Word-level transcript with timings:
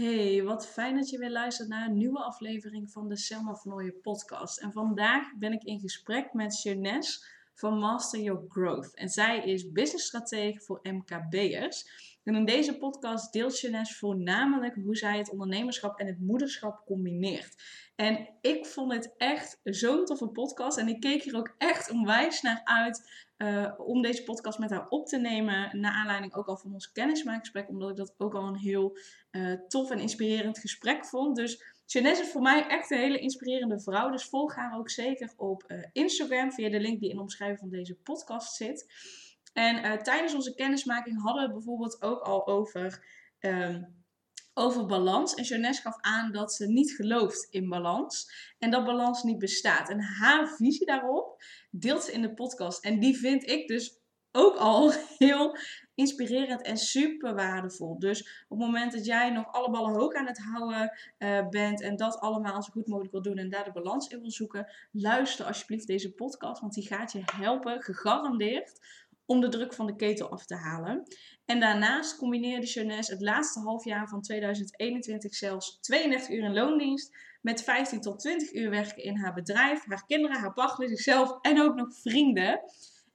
Hey, 0.00 0.42
wat 0.42 0.66
fijn 0.66 0.96
dat 0.96 1.10
je 1.10 1.18
weer 1.18 1.30
luistert 1.30 1.68
naar 1.68 1.86
een 1.86 1.96
nieuwe 1.96 2.18
aflevering 2.18 2.90
van 2.90 3.08
de 3.08 3.16
Selma 3.16 3.54
van 3.54 3.92
podcast. 4.02 4.58
En 4.58 4.72
vandaag 4.72 5.34
ben 5.38 5.52
ik 5.52 5.62
in 5.62 5.80
gesprek 5.80 6.32
met 6.32 6.62
Jeunesse 6.62 7.26
van 7.54 7.78
Master 7.78 8.20
Your 8.20 8.44
Growth. 8.48 8.94
En 8.94 9.08
zij 9.08 9.44
is 9.44 9.72
businessstratege 9.72 10.60
voor 10.60 10.80
MKB'ers. 10.82 11.90
En 12.24 12.34
in 12.34 12.44
deze 12.44 12.78
podcast 12.78 13.32
deelt 13.32 13.60
Jeunesse 13.60 13.94
voornamelijk 13.94 14.74
hoe 14.74 14.96
zij 14.96 15.18
het 15.18 15.30
ondernemerschap 15.30 15.98
en 15.98 16.06
het 16.06 16.20
moederschap 16.20 16.82
combineert. 16.86 17.54
En 17.96 18.28
ik 18.40 18.66
vond 18.66 18.92
het 18.92 19.14
echt 19.16 19.60
zo'n 19.64 20.04
toffe 20.04 20.28
podcast. 20.28 20.78
En 20.78 20.88
ik 20.88 21.00
keek 21.00 21.22
hier 21.22 21.36
ook 21.36 21.54
echt 21.58 21.90
onwijs 21.90 22.42
naar 22.42 22.60
uit 22.64 23.28
uh, 23.38 23.72
om 23.76 24.02
deze 24.02 24.22
podcast 24.22 24.58
met 24.58 24.70
haar 24.70 24.88
op 24.88 25.06
te 25.06 25.18
nemen. 25.18 25.80
Naar 25.80 25.92
aanleiding 25.92 26.34
ook 26.34 26.46
al 26.46 26.56
van 26.56 26.72
ons 26.72 26.92
kennismakingsgesprek. 26.92 27.68
Omdat 27.68 27.90
ik 27.90 27.96
dat 27.96 28.14
ook 28.18 28.34
al 28.34 28.46
een 28.46 28.58
heel 28.58 28.98
uh, 29.30 29.54
tof 29.68 29.90
en 29.90 29.98
inspirerend 29.98 30.58
gesprek 30.58 31.06
vond. 31.06 31.36
Dus 31.36 31.62
Jeunesse 31.86 32.22
is 32.22 32.30
voor 32.30 32.42
mij 32.42 32.66
echt 32.66 32.90
een 32.90 32.98
hele 32.98 33.18
inspirerende 33.18 33.80
vrouw. 33.80 34.10
Dus 34.10 34.24
volg 34.24 34.54
haar 34.54 34.78
ook 34.78 34.90
zeker 34.90 35.32
op 35.36 35.64
uh, 35.66 35.84
Instagram. 35.92 36.52
Via 36.52 36.68
de 36.68 36.80
link 36.80 37.00
die 37.00 37.10
in 37.10 37.16
de 37.16 37.22
omschrijving 37.22 37.58
van 37.58 37.70
deze 37.70 37.94
podcast 37.94 38.54
zit. 38.54 38.86
En 39.52 40.02
tijdens 40.02 40.34
onze 40.34 40.54
kennismaking 40.54 41.22
hadden 41.22 41.42
we 41.42 41.48
het 41.48 41.56
bijvoorbeeld 41.56 42.02
ook 42.02 42.20
al 42.20 42.46
over... 42.46 43.04
Um, 43.40 43.98
over 44.54 44.86
balans. 44.86 45.34
En 45.34 45.44
Jeunesse 45.44 45.82
gaf 45.82 45.96
aan 46.00 46.32
dat 46.32 46.52
ze 46.52 46.66
niet 46.66 46.92
gelooft 46.92 47.46
in 47.50 47.68
balans. 47.68 48.32
En 48.58 48.70
dat 48.70 48.84
balans 48.84 49.22
niet 49.22 49.38
bestaat. 49.38 49.88
En 49.88 50.00
haar 50.00 50.48
visie 50.48 50.86
daarop 50.86 51.42
deelt 51.70 52.04
ze 52.04 52.12
in 52.12 52.22
de 52.22 52.34
podcast. 52.34 52.84
En 52.84 53.00
die 53.00 53.16
vind 53.16 53.48
ik 53.48 53.68
dus 53.68 53.98
ook 54.32 54.56
al 54.56 54.92
heel 55.18 55.56
inspirerend 55.94 56.62
en 56.62 56.76
super 56.76 57.34
waardevol. 57.34 57.98
Dus 57.98 58.44
op 58.48 58.58
het 58.58 58.66
moment 58.66 58.92
dat 58.92 59.04
jij 59.04 59.30
nog 59.30 59.52
alle 59.52 59.70
ballen 59.70 59.94
hoog 59.94 60.14
aan 60.14 60.26
het 60.26 60.38
houden 60.38 60.92
uh, 61.18 61.48
bent 61.48 61.80
en 61.80 61.96
dat 61.96 62.18
allemaal 62.18 62.62
zo 62.62 62.72
goed 62.72 62.86
mogelijk 62.86 63.12
wil 63.12 63.22
doen 63.22 63.36
en 63.36 63.50
daar 63.50 63.64
de 63.64 63.72
balans 63.72 64.08
in 64.08 64.20
wil 64.20 64.30
zoeken, 64.30 64.72
luister 64.92 65.46
alsjeblieft 65.46 65.86
deze 65.86 66.14
podcast, 66.14 66.60
want 66.60 66.74
die 66.74 66.86
gaat 66.86 67.12
je 67.12 67.22
helpen, 67.32 67.82
gegarandeerd, 67.82 68.80
om 69.30 69.40
de 69.40 69.48
druk 69.48 69.74
van 69.74 69.86
de 69.86 69.96
ketel 69.96 70.30
af 70.30 70.46
te 70.46 70.54
halen. 70.54 71.02
En 71.44 71.60
daarnaast 71.60 72.16
combineerde 72.16 72.66
Jeunesse 72.66 73.12
het 73.12 73.22
laatste 73.22 73.60
halfjaar 73.60 74.08
van 74.08 74.22
2021 74.22 75.34
zelfs 75.34 75.78
32 75.80 76.30
uur 76.30 76.44
in 76.44 76.52
loondienst 76.52 77.16
met 77.40 77.62
15 77.62 78.00
tot 78.00 78.18
20 78.18 78.52
uur 78.52 78.70
werken 78.70 79.02
in 79.02 79.16
haar 79.16 79.34
bedrijf, 79.34 79.84
haar 79.86 80.04
kinderen, 80.06 80.38
haar 80.38 80.52
partner, 80.52 80.88
zichzelf 80.88 81.38
en 81.40 81.60
ook 81.60 81.74
nog 81.74 81.94
vrienden. 82.00 82.60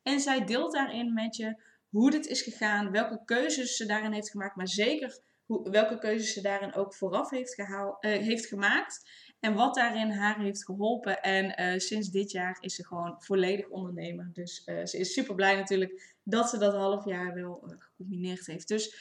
En 0.04 0.20
zij 0.20 0.46
deelt 0.46 0.74
daarin 0.74 1.14
met 1.14 1.36
je 1.36 1.62
hoe 1.90 2.12
dit 2.12 2.28
is 2.28 2.42
gegaan, 2.42 2.92
welke 2.92 3.22
keuzes 3.26 3.76
ze 3.76 3.86
daarin 3.86 4.12
heeft 4.12 4.30
gemaakt, 4.30 4.56
maar 4.56 4.68
zeker 4.68 5.20
hoe, 5.46 5.70
welke 5.70 5.98
keuzes 5.98 6.34
ze 6.34 6.42
daarin 6.42 6.74
ook 6.74 6.94
vooraf 6.94 7.30
heeft, 7.30 7.60
uh, 7.60 7.92
heeft 8.00 8.46
gemaakt. 8.46 9.10
En 9.46 9.54
wat 9.54 9.76
daarin 9.76 10.10
haar 10.10 10.40
heeft 10.40 10.66
geholpen. 10.66 11.22
En 11.22 11.62
uh, 11.62 11.80
sinds 11.80 12.10
dit 12.10 12.32
jaar 12.32 12.58
is 12.60 12.76
ze 12.76 12.86
gewoon 12.86 13.16
volledig 13.20 13.68
ondernemer. 13.68 14.30
Dus 14.34 14.62
uh, 14.66 14.86
ze 14.86 14.98
is 14.98 15.14
super 15.14 15.36
blij 15.36 15.56
natuurlijk 15.56 16.16
dat 16.24 16.50
ze 16.50 16.58
dat 16.58 16.74
half 16.74 17.06
jaar 17.06 17.34
wel 17.34 17.64
uh, 17.66 17.76
gecombineerd 17.80 18.46
heeft. 18.46 18.68
Dus 18.68 18.96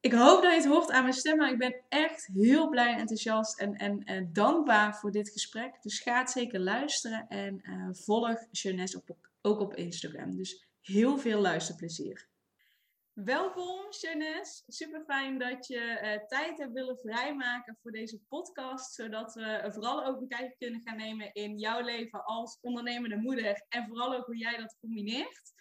ik 0.00 0.12
hoop 0.12 0.42
dat 0.42 0.50
je 0.50 0.56
het 0.56 0.66
hoort 0.66 0.90
aan 0.90 1.02
mijn 1.02 1.14
stem. 1.14 1.36
Maar 1.36 1.50
ik 1.50 1.58
ben 1.58 1.74
echt 1.88 2.26
heel 2.26 2.68
blij 2.68 2.92
en 2.92 2.98
enthousiast 2.98 3.58
en, 3.58 3.74
en, 3.74 4.04
en 4.04 4.32
dankbaar 4.32 4.96
voor 4.96 5.10
dit 5.10 5.30
gesprek. 5.30 5.82
Dus 5.82 6.00
ga 6.00 6.18
het 6.18 6.30
zeker 6.30 6.60
luisteren. 6.60 7.26
En 7.28 7.60
volg 7.92 8.38
Jeunesse 8.50 9.02
ook 9.42 9.60
op 9.60 9.74
Instagram. 9.74 10.36
Dus 10.36 10.66
heel 10.80 11.18
veel 11.18 11.40
luisterplezier. 11.40 12.26
Welkom, 13.14 13.86
Jeunesse. 13.90 14.62
Super 14.66 15.04
fijn 15.06 15.38
dat 15.38 15.66
je 15.66 16.00
uh, 16.02 16.26
tijd 16.26 16.58
hebt 16.58 16.72
willen 16.72 16.98
vrijmaken 16.98 17.78
voor 17.82 17.90
deze 17.90 18.20
podcast. 18.28 18.94
Zodat 18.94 19.34
we 19.34 19.68
vooral 19.72 20.04
ook 20.04 20.20
een 20.20 20.28
kijkje 20.28 20.56
kunnen 20.58 20.80
gaan 20.80 20.96
nemen 20.96 21.32
in 21.32 21.58
jouw 21.58 21.80
leven 21.80 22.24
als 22.24 22.58
ondernemende 22.60 23.16
moeder. 23.16 23.64
En 23.68 23.86
vooral 23.86 24.14
ook 24.14 24.26
hoe 24.26 24.36
jij 24.36 24.56
dat 24.56 24.76
combineert. 24.80 25.52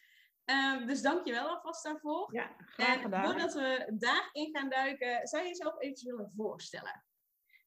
Uh, 0.46 0.88
dus 0.88 1.02
dank 1.02 1.26
je 1.26 1.32
wel 1.32 1.48
alvast 1.48 1.84
daarvoor. 1.84 2.36
Ja, 2.36 2.56
graag 2.58 3.02
gedaan. 3.02 3.24
En 3.24 3.30
voordat 3.30 3.54
we 3.54 3.94
daarin 3.98 4.50
gaan 4.58 4.70
duiken, 4.70 5.28
zou 5.28 5.44
je 5.44 5.50
jezelf 5.50 5.82
even 5.82 6.06
willen 6.06 6.32
voorstellen? 6.36 7.04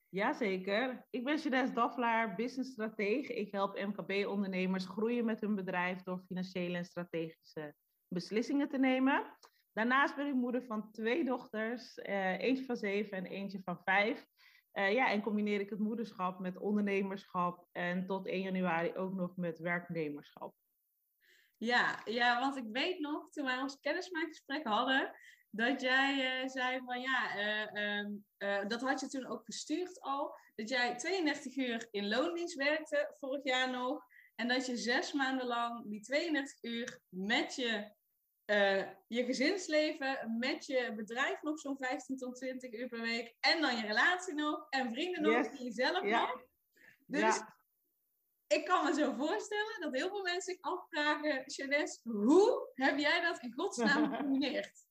Jazeker. 0.09 1.07
Ik 1.11 1.25
ben 1.25 1.37
Jeunesse 1.37 1.75
Daflaar, 1.75 2.35
businessstratege. 2.35 3.35
Ik 3.35 3.53
help 3.53 3.79
MKB-ondernemers 3.79 4.85
groeien 4.85 5.25
met 5.25 5.41
hun 5.41 5.55
bedrijf 5.55 6.03
door 6.03 6.23
financiële 6.27 6.77
en 6.77 6.85
strategische 6.85 7.75
beslissingen 8.09 8.69
te 8.69 8.79
nemen. 8.79 9.37
Daarnaast 9.77 10.17
ben 10.17 10.27
ik 10.27 10.35
moeder 10.35 10.63
van 10.63 10.91
twee 10.93 11.25
dochters, 11.25 11.99
uh, 11.99 12.39
eentje 12.39 12.65
van 12.65 12.77
zeven 12.77 13.17
en 13.17 13.27
eentje 13.27 13.61
van 13.63 13.81
vijf. 13.85 14.27
Uh, 14.73 14.93
ja, 14.93 15.11
en 15.11 15.23
combineer 15.23 15.61
ik 15.61 15.71
het 15.71 15.79
moederschap 15.79 16.39
met 16.39 16.59
ondernemerschap 16.59 17.69
en 17.73 18.07
tot 18.07 18.27
1 18.27 18.41
januari 18.41 18.95
ook 18.95 19.15
nog 19.15 19.37
met 19.37 19.59
werknemerschap. 19.59 20.55
Ja, 21.57 22.01
ja, 22.05 22.41
want 22.41 22.57
ik 22.57 22.65
weet 22.73 22.99
nog, 22.99 23.31
toen 23.31 23.45
wij 23.45 23.59
ons 23.59 23.81
kennismakingsgesprek 23.81 24.67
hadden, 24.67 25.13
dat 25.51 25.81
jij 25.81 26.43
uh, 26.43 26.49
zei 26.49 26.81
van 26.85 27.01
ja, 27.01 27.37
uh, 28.39 28.69
dat 28.69 28.81
had 28.81 29.01
je 29.01 29.09
toen 29.09 29.27
ook 29.27 29.45
gestuurd 29.45 30.01
al, 30.01 30.39
dat 30.55 30.69
jij 30.69 30.97
32 30.97 31.57
uur 31.57 31.89
in 31.91 32.09
loondienst 32.09 32.55
werkte, 32.55 33.15
vorig 33.19 33.45
jaar 33.45 33.71
nog, 33.71 34.05
en 34.35 34.49
dat 34.49 34.67
je 34.67 34.77
zes 34.77 35.13
maanden 35.13 35.47
lang 35.47 35.91
die 35.91 36.01
32 36.01 36.63
uur 36.63 37.01
met 37.09 37.55
je 37.55 37.95
uh, 38.47 38.83
je 39.07 39.25
gezinsleven 39.25 40.37
met 40.39 40.67
je 40.67 40.93
bedrijf 40.97 41.43
nog 41.43 41.59
zo'n 41.59 41.77
15 41.77 42.17
tot 42.17 42.37
20 42.37 42.73
uur 42.73 42.89
per 42.89 43.01
week. 43.01 43.35
En 43.41 43.61
dan 43.61 43.77
je 43.77 43.87
relatie 43.87 44.35
nog. 44.35 44.67
En 44.71 44.93
vrienden 44.93 45.23
nog. 45.23 45.47
En 45.47 45.65
jezelf 45.65 46.03
nog. 46.03 46.43
Dus 47.07 47.41
ik 48.47 48.65
kan 48.65 48.85
me 48.85 48.95
zo 48.95 49.13
voorstellen 49.13 49.81
dat 49.81 49.93
heel 49.93 50.09
veel 50.09 50.23
mensen 50.23 50.53
zich 50.53 50.63
afvragen, 50.63 51.43
Jeunesse, 51.47 52.01
hoe 52.03 52.71
heb 52.75 52.99
jij 52.99 53.21
dat 53.21 53.43
in 53.43 53.53
godsnaam 53.53 54.05
gecombineerd? 54.11 54.85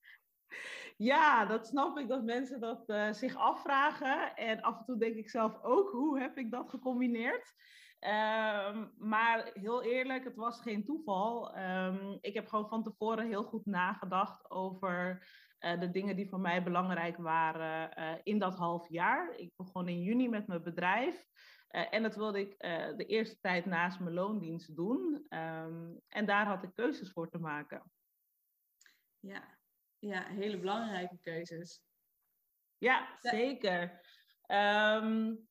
Ja, 0.98 1.46
dat 1.46 1.68
snap 1.68 1.98
ik 1.98 2.08
dat 2.08 2.24
mensen 2.24 2.60
dat 2.60 2.90
uh, 2.90 3.12
zich 3.12 3.36
afvragen. 3.36 4.36
En 4.36 4.62
af 4.62 4.80
en 4.80 4.86
toe 4.86 4.98
denk 4.98 5.16
ik 5.16 5.30
zelf 5.30 5.64
ook, 5.64 5.90
hoe 5.92 6.20
heb 6.20 6.38
ik 6.38 6.52
dat 6.52 6.70
gecombineerd? 6.70 7.54
Um, 8.00 8.92
maar 8.98 9.50
heel 9.54 9.84
eerlijk, 9.84 10.24
het 10.24 10.36
was 10.36 10.62
geen 10.62 10.86
toeval. 10.86 11.58
Um, 11.58 12.18
ik 12.22 12.34
heb 12.34 12.48
gewoon 12.48 12.68
van 12.68 12.84
tevoren 12.84 13.28
heel 13.28 13.44
goed 13.44 13.66
nagedacht 13.66 14.50
over 14.50 15.28
uh, 15.60 15.80
de 15.80 15.92
dingen 15.92 16.16
die 16.16 16.30
voor 16.30 16.40
mij 16.40 16.64
belangrijk 16.64 17.18
waren 17.18 18.00
uh, 18.00 18.20
in 18.24 18.40
dat 18.40 18.56
half 18.56 18.90
jaar. 18.90 19.36
Ik 19.36 19.52
begon 19.56 19.88
in 19.88 20.02
juni 20.02 20.30
met 20.30 20.48
mijn 20.48 20.64
bedrijf. 20.64 21.26
En 21.68 22.04
dat 22.04 22.16
wilde 22.16 22.40
ik 22.40 22.60
de 22.98 23.06
eerste 23.06 23.40
tijd 23.40 23.66
naast 23.66 24.00
mijn 24.00 24.14
loondienst 24.14 24.76
doen. 24.76 25.26
Um, 25.30 26.02
en 26.08 26.26
daar 26.26 26.46
had 26.46 26.64
ik 26.64 26.74
keuzes 26.74 27.12
voor 27.12 27.30
te 27.30 27.40
maken. 27.40 27.92
Ja, 29.20 29.55
ja 30.08 30.24
hele 30.28 30.60
belangrijke 30.60 31.18
keuzes. 31.22 31.84
Ja, 32.78 33.18
zeker. 33.22 33.82
Um, 34.48 35.48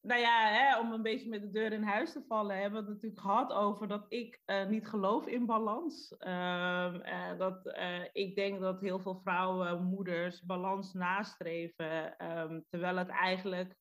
nou 0.00 0.20
ja, 0.20 0.48
hè, 0.48 0.78
om 0.78 0.92
een 0.92 1.02
beetje 1.02 1.28
met 1.28 1.40
de 1.40 1.50
deur 1.50 1.72
in 1.72 1.82
huis 1.82 2.12
te 2.12 2.24
vallen, 2.28 2.60
hebben 2.60 2.84
we 2.84 2.86
het 2.86 2.94
natuurlijk 2.94 3.20
gehad 3.20 3.52
over 3.52 3.88
dat 3.88 4.04
ik 4.08 4.40
uh, 4.46 4.66
niet 4.66 4.88
geloof 4.88 5.26
in 5.26 5.46
balans. 5.46 6.14
Um, 6.18 6.94
uh, 6.94 7.38
dat 7.38 7.66
uh, 7.66 8.04
ik 8.12 8.34
denk 8.34 8.60
dat 8.60 8.80
heel 8.80 9.00
veel 9.00 9.20
vrouwen, 9.22 9.82
moeders, 9.82 10.42
balans 10.42 10.92
nastreven, 10.92 12.26
um, 12.38 12.64
terwijl 12.68 12.96
het 12.96 13.08
eigenlijk 13.08 13.76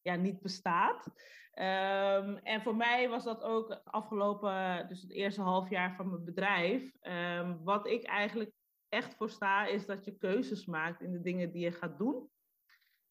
ja, 0.00 0.14
niet 0.14 0.40
bestaat. 0.40 1.06
Um, 1.54 2.36
en 2.36 2.62
voor 2.62 2.76
mij 2.76 3.08
was 3.08 3.24
dat 3.24 3.42
ook 3.42 3.80
afgelopen, 3.84 4.88
dus 4.88 5.02
het 5.02 5.12
eerste 5.12 5.42
half 5.42 5.70
jaar 5.70 5.94
van 5.96 6.10
mijn 6.10 6.24
bedrijf. 6.24 6.92
wat 7.62 7.86
ik 7.86 8.04
eigenlijk 8.04 8.52
echt 8.94 9.14
voor 9.14 9.30
sta, 9.30 9.66
is 9.66 9.86
dat 9.86 10.04
je 10.04 10.18
keuzes 10.18 10.66
maakt 10.66 11.00
in 11.00 11.12
de 11.12 11.20
dingen 11.20 11.52
die 11.52 11.62
je 11.62 11.72
gaat 11.72 11.98
doen. 11.98 12.30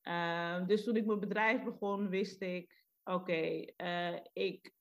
Uh, 0.03 0.68
dus 0.68 0.83
toen 0.83 0.95
ik 0.95 1.06
mijn 1.06 1.19
bedrijf 1.19 1.63
begon, 1.63 2.09
wist 2.09 2.41
ik: 2.41 2.85
oké, 3.03 3.65
uh, 3.77 4.19
ik 4.33 4.74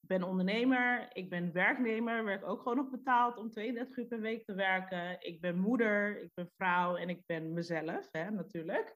ben 0.00 0.22
ondernemer, 0.22 1.08
ik 1.12 1.30
ben 1.30 1.52
werknemer, 1.52 2.24
werk 2.24 2.46
ook 2.46 2.62
gewoon 2.62 2.76
nog 2.76 2.90
betaald 2.90 3.36
om 3.36 3.50
32 3.50 3.96
uur 3.96 4.06
per 4.06 4.20
week 4.20 4.44
te 4.44 4.54
werken. 4.54 5.16
Ik 5.20 5.40
ben 5.40 5.58
moeder, 5.58 6.22
ik 6.22 6.30
ben 6.34 6.50
vrouw 6.56 6.96
en 6.96 7.08
ik 7.08 7.22
ben 7.26 7.52
mezelf, 7.52 8.08
hè, 8.10 8.30
natuurlijk. 8.30 8.94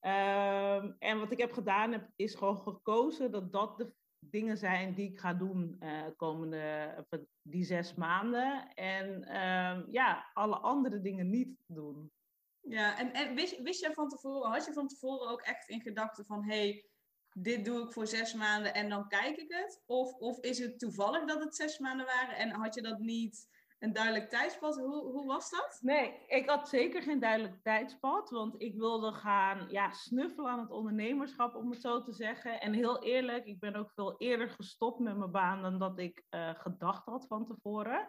Uh, 0.00 0.84
en 0.98 1.18
wat 1.18 1.32
ik 1.32 1.38
heb 1.38 1.52
gedaan, 1.52 1.92
heb, 1.92 2.08
is 2.16 2.34
gewoon 2.34 2.58
gekozen 2.58 3.30
dat 3.30 3.52
dat 3.52 3.78
de 3.78 3.92
dingen 4.30 4.56
zijn 4.58 4.94
die 4.94 5.10
ik 5.10 5.18
ga 5.18 5.34
doen 5.34 5.76
uh, 5.80 6.02
komende 6.16 6.94
die 7.42 7.64
zes 7.64 7.94
maanden. 7.94 8.74
En 8.74 9.24
ehm, 9.24 9.84
ja, 9.90 10.30
alle 10.32 10.56
andere 10.56 11.00
dingen 11.00 11.30
niet 11.30 11.56
doen. 11.66 12.12
Ja, 12.60 12.98
en, 12.98 13.12
en 13.12 13.34
wist, 13.34 13.62
wist 13.62 13.80
je 13.80 13.92
van 13.92 14.08
tevoren, 14.08 14.50
had 14.50 14.64
je 14.64 14.72
van 14.72 14.88
tevoren 14.88 15.30
ook 15.30 15.40
echt 15.40 15.68
in 15.68 15.80
gedachten 15.80 16.24
van, 16.24 16.44
hey, 16.44 16.84
dit 17.32 17.64
doe 17.64 17.84
ik 17.84 17.92
voor 17.92 18.06
zes 18.06 18.34
maanden 18.34 18.74
en 18.74 18.88
dan 18.88 19.08
kijk 19.08 19.36
ik 19.36 19.52
het? 19.52 19.82
Of, 19.86 20.14
of 20.14 20.40
is 20.40 20.58
het 20.58 20.78
toevallig 20.78 21.24
dat 21.24 21.44
het 21.44 21.56
zes 21.56 21.78
maanden 21.78 22.06
waren 22.06 22.36
en 22.36 22.50
had 22.50 22.74
je 22.74 22.82
dat 22.82 22.98
niet 22.98 23.48
een 23.82 23.92
duidelijk 23.92 24.30
tijdspad. 24.30 24.76
Hoe, 24.76 25.02
hoe 25.02 25.26
was 25.26 25.50
dat? 25.50 25.78
Nee, 25.80 26.26
ik 26.26 26.48
had 26.48 26.68
zeker 26.68 27.02
geen 27.02 27.20
duidelijk 27.20 27.62
tijdspad. 27.62 28.30
Want 28.30 28.60
ik 28.60 28.76
wilde 28.76 29.12
gaan 29.12 29.66
ja, 29.70 29.90
snuffelen 29.90 30.50
aan 30.50 30.60
het 30.60 30.70
ondernemerschap, 30.70 31.54
om 31.54 31.70
het 31.70 31.80
zo 31.80 32.02
te 32.02 32.12
zeggen. 32.12 32.60
En 32.60 32.72
heel 32.72 33.02
eerlijk, 33.02 33.44
ik 33.44 33.60
ben 33.60 33.76
ook 33.76 33.90
veel 33.90 34.16
eerder 34.18 34.50
gestopt 34.50 34.98
met 34.98 35.16
mijn 35.16 35.30
baan 35.30 35.62
dan 35.62 35.78
dat 35.78 35.98
ik 35.98 36.24
uh, 36.30 36.50
gedacht 36.54 37.04
had 37.04 37.26
van 37.26 37.46
tevoren. 37.46 38.08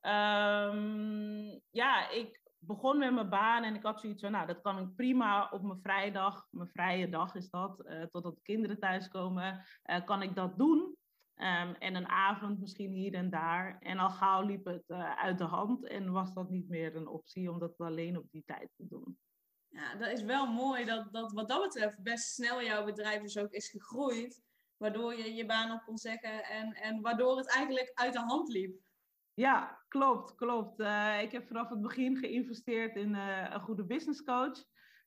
Um, 0.00 1.60
ja, 1.70 2.10
ik 2.10 2.40
begon 2.58 2.98
met 2.98 3.12
mijn 3.12 3.28
baan 3.28 3.62
en 3.62 3.74
ik 3.74 3.82
had 3.82 4.00
zoiets 4.00 4.22
van, 4.22 4.32
nou, 4.32 4.46
dat 4.46 4.60
kan 4.60 4.78
ik 4.78 4.94
prima 4.94 5.48
op 5.50 5.62
mijn 5.62 5.80
vrijdag, 5.80 6.46
mijn 6.50 6.70
vrije 6.72 7.08
dag 7.08 7.34
is 7.34 7.50
dat, 7.50 7.84
uh, 7.86 8.02
totdat 8.02 8.34
de 8.34 8.42
kinderen 8.42 8.78
thuiskomen, 8.78 9.64
uh, 9.84 10.04
kan 10.04 10.22
ik 10.22 10.34
dat 10.34 10.58
doen. 10.58 10.96
Um, 11.38 11.74
en 11.74 11.94
een 11.94 12.08
avond 12.08 12.60
misschien 12.60 12.92
hier 12.92 13.14
en 13.14 13.30
daar. 13.30 13.78
En 13.80 13.98
al 13.98 14.10
gauw 14.10 14.42
liep 14.42 14.64
het 14.64 14.84
uh, 14.88 15.16
uit 15.16 15.38
de 15.38 15.44
hand 15.44 15.86
en 15.86 16.12
was 16.12 16.34
dat 16.34 16.50
niet 16.50 16.68
meer 16.68 16.96
een 16.96 17.06
optie 17.06 17.50
om 17.50 17.58
dat 17.58 17.78
alleen 17.78 18.16
op 18.18 18.30
die 18.30 18.42
tijd 18.44 18.70
te 18.76 18.86
doen. 18.86 19.18
Ja, 19.68 19.94
dat 19.94 20.10
is 20.10 20.22
wel 20.22 20.52
mooi 20.52 20.84
dat, 20.84 21.12
dat 21.12 21.32
wat 21.32 21.48
dat 21.48 21.62
betreft 21.62 22.02
best 22.02 22.34
snel 22.34 22.62
jouw 22.62 22.84
bedrijf 22.84 23.22
dus 23.22 23.38
ook 23.38 23.50
is 23.50 23.70
gegroeid. 23.70 24.44
Waardoor 24.76 25.14
je 25.14 25.34
je 25.34 25.46
baan 25.46 25.72
op 25.72 25.82
kon 25.84 25.98
zeggen 25.98 26.44
en, 26.44 26.72
en 26.72 27.00
waardoor 27.00 27.36
het 27.36 27.50
eigenlijk 27.50 27.90
uit 27.94 28.12
de 28.12 28.18
hand 28.18 28.48
liep. 28.48 28.80
Ja, 29.34 29.84
klopt, 29.88 30.34
klopt. 30.34 30.80
Uh, 30.80 31.22
ik 31.22 31.32
heb 31.32 31.46
vanaf 31.46 31.68
het 31.68 31.80
begin 31.80 32.16
geïnvesteerd 32.16 32.96
in 32.96 33.14
uh, 33.14 33.50
een 33.50 33.60
goede 33.60 33.84
business 33.84 34.22
coach 34.22 34.64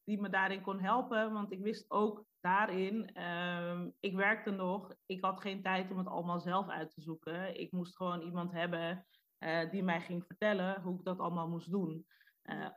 die 0.09 0.21
me 0.21 0.29
daarin 0.29 0.61
kon 0.61 0.79
helpen. 0.79 1.33
Want 1.33 1.51
ik 1.51 1.61
wist 1.61 1.91
ook 1.91 2.25
daarin, 2.39 3.23
um, 3.23 3.93
ik 3.99 4.15
werkte 4.15 4.51
nog, 4.51 4.95
ik 5.05 5.23
had 5.23 5.41
geen 5.41 5.61
tijd 5.61 5.91
om 5.91 5.97
het 5.97 6.07
allemaal 6.07 6.39
zelf 6.39 6.69
uit 6.69 6.93
te 6.93 7.01
zoeken. 7.01 7.59
Ik 7.59 7.71
moest 7.71 7.95
gewoon 7.95 8.21
iemand 8.21 8.51
hebben 8.51 9.05
uh, 9.39 9.69
die 9.71 9.83
mij 9.83 10.01
ging 10.01 10.25
vertellen 10.25 10.81
hoe 10.81 10.99
ik 10.99 11.05
dat 11.05 11.19
allemaal 11.19 11.49
moest 11.49 11.71
doen. 11.71 12.05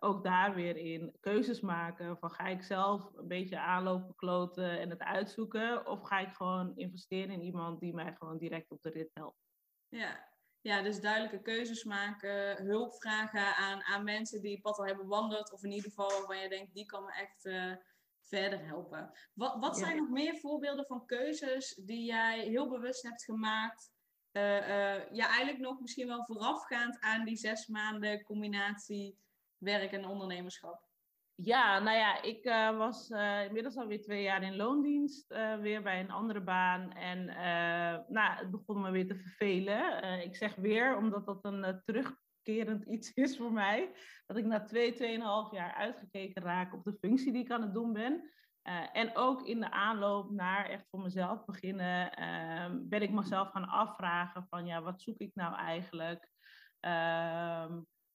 ook 0.01 0.25
daar 0.25 0.55
weer 0.55 0.77
in 0.77 1.17
keuzes 1.21 1.61
maken 1.61 2.19
van 2.19 2.31
ga 2.31 2.47
ik 2.47 2.63
zelf 2.63 3.11
een 3.15 3.29
beetje 3.29 3.61
aanlopen 3.61 4.15
kloten 4.15 4.81
en 4.81 4.91
het 4.91 5.03
uitzoeken 5.03 5.87
of 5.87 6.03
ga 6.03 6.19
ik 6.19 6.33
gewoon 6.35 6.77
investeren 6.77 7.31
in 7.31 7.43
iemand 7.43 7.81
die 7.81 7.95
mij 7.95 8.15
gewoon 8.19 8.39
direct 8.39 8.71
op 8.71 8.83
de 8.83 8.91
rit 8.91 9.11
helpt. 9.15 9.39
Ja, 9.89 10.32
ja, 10.63 10.83
dus 10.83 11.01
duidelijke 11.01 11.43
keuzes 11.43 11.85
maken, 11.85 12.65
hulp 12.65 12.95
vragen 12.95 13.57
aan, 13.57 13.83
aan 13.83 14.05
mensen 14.05 14.41
die 14.41 14.53
het 14.53 14.63
pad 14.63 14.79
al 14.79 14.87
hebben 14.87 15.05
bewandeld, 15.05 15.53
of 15.53 15.65
in 15.65 15.71
ieder 15.71 15.91
geval 15.91 16.09
waarvan 16.11 16.39
je 16.39 16.49
denkt, 16.49 16.75
die 16.75 16.87
kan 16.87 17.05
me 17.05 17.13
echt 17.13 17.45
uh, 17.45 17.75
verder 18.21 18.65
helpen. 18.65 19.13
Wat, 19.35 19.57
wat 19.61 19.79
zijn 19.79 19.97
nog 19.97 20.09
meer 20.09 20.37
voorbeelden 20.37 20.87
van 20.87 21.07
keuzes 21.07 21.75
die 21.75 22.05
jij 22.05 22.41
heel 22.41 22.69
bewust 22.69 23.03
hebt 23.03 23.25
gemaakt? 23.25 23.93
Uh, 24.33 24.43
uh, 24.43 25.11
ja, 25.11 25.27
eigenlijk 25.27 25.59
nog 25.59 25.81
misschien 25.81 26.07
wel 26.07 26.25
voorafgaand 26.25 27.01
aan 27.01 27.25
die 27.25 27.37
zes 27.37 27.67
maanden 27.67 28.23
combinatie 28.23 29.19
werk 29.59 29.93
en 29.93 30.07
ondernemerschap. 30.07 30.92
Ja, 31.35 31.79
nou 31.79 31.97
ja, 31.97 32.23
ik 32.23 32.45
uh, 32.45 32.79
was 32.79 33.11
uh, 33.11 33.45
inmiddels 33.45 33.77
alweer 33.77 34.03
twee 34.03 34.23
jaar 34.23 34.43
in 34.43 34.57
loondienst, 34.57 35.31
uh, 35.31 35.57
weer 35.57 35.83
bij 35.83 36.01
een 36.01 36.11
andere 36.11 36.41
baan. 36.41 36.93
En 36.93 37.25
nou, 38.09 38.37
het 38.37 38.51
begon 38.51 38.81
me 38.81 38.91
weer 38.91 39.07
te 39.07 39.17
vervelen. 39.17 40.03
ik 40.23 40.37
zeg 40.37 40.55
weer, 40.55 40.97
omdat 40.97 41.27
dat 41.27 41.45
een 41.45 41.83
terugkerend 41.85 42.85
iets 42.95 43.13
is 43.13 43.37
voor 43.37 43.53
mij, 43.53 43.93
dat 44.27 44.37
ik 44.37 44.45
na 44.45 44.65
twee, 44.65 44.93
tweeënhalf 44.93 45.53
jaar 45.53 45.75
uitgekeken 45.75 46.43
raak 46.43 46.75
op 46.75 46.85
de 46.85 46.97
functie 47.01 47.33
die 47.33 47.43
ik 47.43 47.51
aan 47.51 47.63
het 47.63 47.75
doen 47.75 47.93
ben. 47.93 48.31
en 48.93 49.17
ook 49.17 49.47
in 49.47 49.61
de 49.61 49.71
aanloop 49.71 50.31
naar 50.31 50.69
echt 50.69 50.87
voor 50.91 51.01
mezelf 51.01 51.45
beginnen, 51.45 52.11
ben 52.89 53.03
ik 53.03 53.11
mezelf 53.11 53.51
gaan 53.51 53.69
afvragen 53.69 54.47
van 54.49 54.67
ja, 54.67 54.83
wat 54.83 55.03
zoek 55.03 55.19
ik 55.19 55.31
nou 55.35 55.55
eigenlijk? 55.55 56.31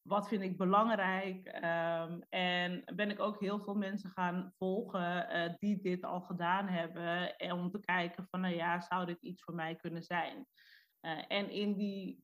Ehm, 0.08 0.16
wat 0.16 0.28
vind 0.28 0.42
ik 0.42 0.58
belangrijk? 0.58 1.48
Um, 1.56 2.24
en 2.30 2.84
ben 2.96 3.10
ik 3.10 3.20
ook 3.20 3.40
heel 3.40 3.60
veel 3.60 3.76
mensen 3.76 4.10
gaan 4.10 4.54
volgen 4.58 5.28
uh, 5.32 5.54
die 5.58 5.82
dit 5.82 6.04
al 6.04 6.22
gedaan 6.22 6.68
hebben. 6.68 7.38
En 7.38 7.52
om 7.52 7.72
te 7.72 7.80
kijken 7.80 8.28
van, 8.30 8.42
nou 8.42 8.56
ja, 8.56 8.82
zou 8.82 9.06
dit 9.06 9.22
iets 9.22 9.44
voor 9.44 9.56
mij 9.56 9.76
kunnen 9.76 10.04
zijn? 10.04 10.48
Uh, 11.02 11.24
en 11.28 11.50
in 11.50 11.78
die 11.78 12.24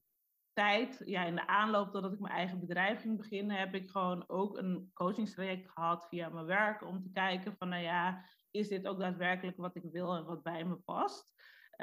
tijd, 0.53 1.01
ja, 1.05 1.23
in 1.23 1.35
de 1.35 1.47
aanloop 1.47 1.91
totdat 1.91 2.13
ik 2.13 2.19
mijn 2.19 2.33
eigen 2.33 2.59
bedrijf 2.59 3.01
ging 3.01 3.17
beginnen, 3.17 3.57
heb 3.57 3.73
ik 3.73 3.89
gewoon 3.89 4.23
ook 4.27 4.57
een 4.57 4.89
coachingstraject 4.93 5.69
gehad 5.69 6.07
via 6.07 6.29
mijn 6.29 6.45
werk. 6.45 6.81
Om 6.81 7.01
te 7.01 7.11
kijken 7.11 7.55
van, 7.57 7.69
nou 7.69 7.81
ja, 7.81 8.25
is 8.51 8.67
dit 8.67 8.87
ook 8.87 8.99
daadwerkelijk 8.99 9.57
wat 9.57 9.75
ik 9.75 9.83
wil 9.91 10.15
en 10.15 10.25
wat 10.25 10.43
bij 10.43 10.63
me 10.63 10.75
past? 10.75 11.32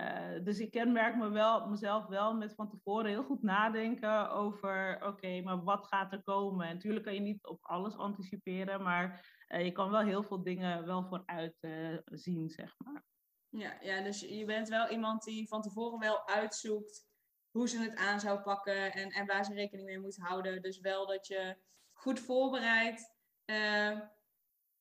Uh, 0.00 0.44
dus 0.44 0.58
ik 0.58 0.70
kenmerk 0.70 1.17
me 1.17 1.29
wel, 1.29 1.69
mezelf 1.69 2.06
wel 2.06 2.35
met 2.35 2.55
van 2.55 2.69
tevoren 2.69 3.11
heel 3.11 3.25
goed 3.25 3.43
nadenken 3.43 4.31
over, 4.31 5.06
oké, 5.06 5.41
maar 5.41 5.62
wat 5.64 5.87
gaat 5.87 6.12
er 6.12 6.23
komen? 6.23 6.67
En 6.67 6.75
natuurlijk 6.75 7.05
kan 7.05 7.14
je 7.14 7.20
niet 7.20 7.47
op 7.47 7.58
alles 7.61 7.97
anticiperen, 7.97 8.82
maar 8.82 9.26
uh, 9.49 9.64
je 9.64 9.73
kan 9.73 9.91
wel 9.91 10.00
heel 10.00 10.23
veel 10.23 10.43
dingen 10.43 10.87
wel 10.87 11.05
vooruit 11.05 11.56
uh, 11.61 11.99
zien, 12.05 12.50
zeg 12.50 12.75
maar. 12.79 13.05
Ja, 13.49 13.76
ja, 13.81 14.02
dus 14.02 14.20
je 14.20 14.44
bent 14.44 14.69
wel 14.69 14.88
iemand 14.88 15.25
die 15.25 15.49
van 15.49 15.62
tevoren 15.62 15.99
wel 15.99 16.29
uitzoekt 16.29 17.08
hoe 17.50 17.69
ze 17.69 17.79
het 17.79 17.97
aan 17.97 18.20
zou 18.20 18.41
pakken 18.41 18.93
en, 18.93 19.08
en 19.08 19.26
waar 19.26 19.44
ze 19.44 19.55
rekening 19.55 19.88
mee 19.88 20.00
moet 20.00 20.17
houden. 20.17 20.62
Dus 20.62 20.81
wel 20.81 21.06
dat 21.06 21.26
je 21.26 21.56
goed 21.93 22.20
voorbereid 22.20 23.14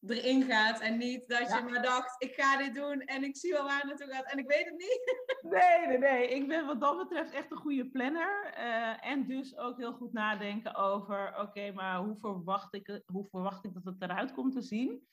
erin 0.08 0.44
gaat 0.44 0.80
en 0.80 0.98
niet 0.98 1.28
dat 1.28 1.48
je 1.48 1.62
maar 1.70 1.82
dacht, 1.82 2.24
ik 2.24 2.34
ga 2.34 2.58
dit 2.58 2.76
doen 2.76 3.02
en 3.02 3.24
ik 3.24 3.38
zie 3.38 3.52
wel 3.52 3.64
waar 3.64 3.78
het 3.78 3.86
naartoe 3.86 4.14
gaat 4.14 4.32
en 4.32 4.38
ik 4.38 4.48
weet 4.48 4.66
het 4.66 4.78
niet. 4.78 5.28
Nee, 5.50 5.88
nee, 5.88 5.98
nee. 5.98 6.28
Ik 6.28 6.48
ben 6.48 6.66
wat 6.66 6.82
dat 6.82 6.98
betreft 6.98 7.34
echt 7.34 7.52
een 7.52 7.58
goede 7.58 7.90
planner. 7.90 8.54
Uh, 8.58 9.06
en 9.06 9.28
dus 9.28 9.58
ook 9.58 9.78
heel 9.78 9.94
goed 9.94 10.14
nadenken 10.14 10.76
over, 10.76 11.28
oké, 11.30 11.42
okay, 11.42 11.72
maar 11.72 11.98
hoe 11.98 12.18
verwacht, 12.20 12.74
ik, 12.74 13.02
hoe 13.06 13.28
verwacht 13.30 13.66
ik 13.66 13.74
dat 13.74 13.84
het 13.84 14.02
eruit 14.02 14.32
komt 14.32 14.54
te 14.54 14.62
zien? 14.62 15.08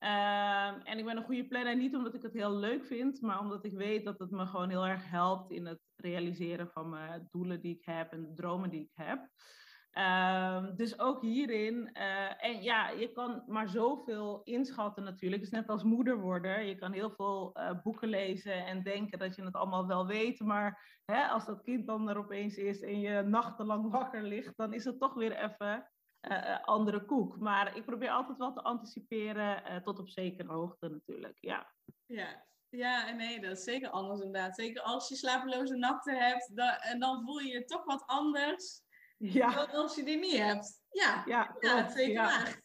Uh, 0.00 0.88
en 0.88 0.98
ik 0.98 1.04
ben 1.04 1.16
een 1.16 1.24
goede 1.24 1.46
planner 1.46 1.76
niet 1.76 1.94
omdat 1.94 2.14
ik 2.14 2.22
het 2.22 2.32
heel 2.32 2.56
leuk 2.56 2.86
vind, 2.86 3.20
maar 3.20 3.40
omdat 3.40 3.64
ik 3.64 3.72
weet 3.72 4.04
dat 4.04 4.18
het 4.18 4.30
me 4.30 4.46
gewoon 4.46 4.68
heel 4.68 4.86
erg 4.86 5.10
helpt 5.10 5.50
in 5.50 5.66
het 5.66 5.80
realiseren 5.96 6.68
van 6.68 6.88
mijn 6.88 7.28
doelen 7.30 7.60
die 7.60 7.76
ik 7.76 7.84
heb 7.84 8.12
en 8.12 8.22
de 8.22 8.32
dromen 8.34 8.70
die 8.70 8.80
ik 8.80 8.92
heb. 8.94 9.28
Um, 9.98 10.76
dus 10.76 10.98
ook 10.98 11.22
hierin. 11.22 11.90
Uh, 11.92 12.44
en 12.44 12.62
ja, 12.62 12.88
je 12.88 13.12
kan 13.12 13.42
maar 13.46 13.68
zoveel 13.68 14.40
inschatten 14.44 15.04
natuurlijk. 15.04 15.42
Het 15.42 15.52
is 15.52 15.58
net 15.58 15.68
als 15.68 15.82
moeder 15.82 16.20
worden. 16.20 16.66
Je 16.66 16.74
kan 16.74 16.92
heel 16.92 17.10
veel 17.10 17.50
uh, 17.54 17.82
boeken 17.82 18.08
lezen 18.08 18.66
en 18.66 18.82
denken 18.82 19.18
dat 19.18 19.36
je 19.36 19.44
het 19.44 19.54
allemaal 19.54 19.86
wel 19.86 20.06
weet. 20.06 20.40
Maar 20.40 21.00
hè, 21.04 21.26
als 21.26 21.46
dat 21.46 21.62
kind 21.62 21.86
dan 21.86 22.08
er 22.08 22.18
opeens 22.18 22.56
is 22.56 22.80
en 22.80 23.00
je 23.00 23.22
nachtenlang 23.22 23.90
wakker 23.90 24.22
ligt, 24.22 24.56
dan 24.56 24.72
is 24.72 24.84
het 24.84 24.98
toch 24.98 25.14
weer 25.14 25.36
even 25.36 25.90
uh, 26.30 26.60
andere 26.62 27.04
koek. 27.04 27.38
Maar 27.38 27.76
ik 27.76 27.84
probeer 27.84 28.10
altijd 28.10 28.38
wel 28.38 28.52
te 28.52 28.62
anticiperen 28.62 29.82
tot 29.82 29.98
op 29.98 30.08
zekere 30.08 30.52
hoogte 30.52 30.88
natuurlijk. 30.88 31.38
Ja. 31.40 31.72
Ja, 32.06 32.46
ja, 32.68 33.10
nee, 33.10 33.40
dat 33.40 33.50
is 33.50 33.64
zeker 33.64 33.90
anders 33.90 34.20
inderdaad. 34.20 34.54
Zeker 34.54 34.82
als 34.82 35.08
je 35.08 35.16
slapeloze 35.16 35.76
nachten 35.76 36.18
hebt, 36.18 36.56
dan, 36.56 36.68
en 36.68 37.00
dan 37.00 37.22
voel 37.24 37.38
je 37.38 37.52
je 37.52 37.64
toch 37.64 37.84
wat 37.84 38.02
anders 38.06 38.82
ja. 39.22 39.64
als 39.64 39.94
je 39.94 40.04
die 40.04 40.18
niet 40.18 40.36
hebt. 40.36 40.80
Ja, 40.90 41.22
ja, 41.26 41.56
ja 41.60 41.90
zeker 41.90 42.12
ja. 42.12 42.24
waar. 42.24 42.62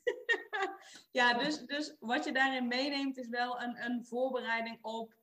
ja, 1.12 1.34
dus, 1.34 1.60
dus 1.60 1.96
wat 2.00 2.26
je 2.26 2.32
daarin 2.32 2.68
meeneemt 2.68 3.18
is 3.18 3.28
wel 3.28 3.62
een, 3.62 3.84
een 3.84 4.06
voorbereiding 4.06 4.78
op 4.82 5.16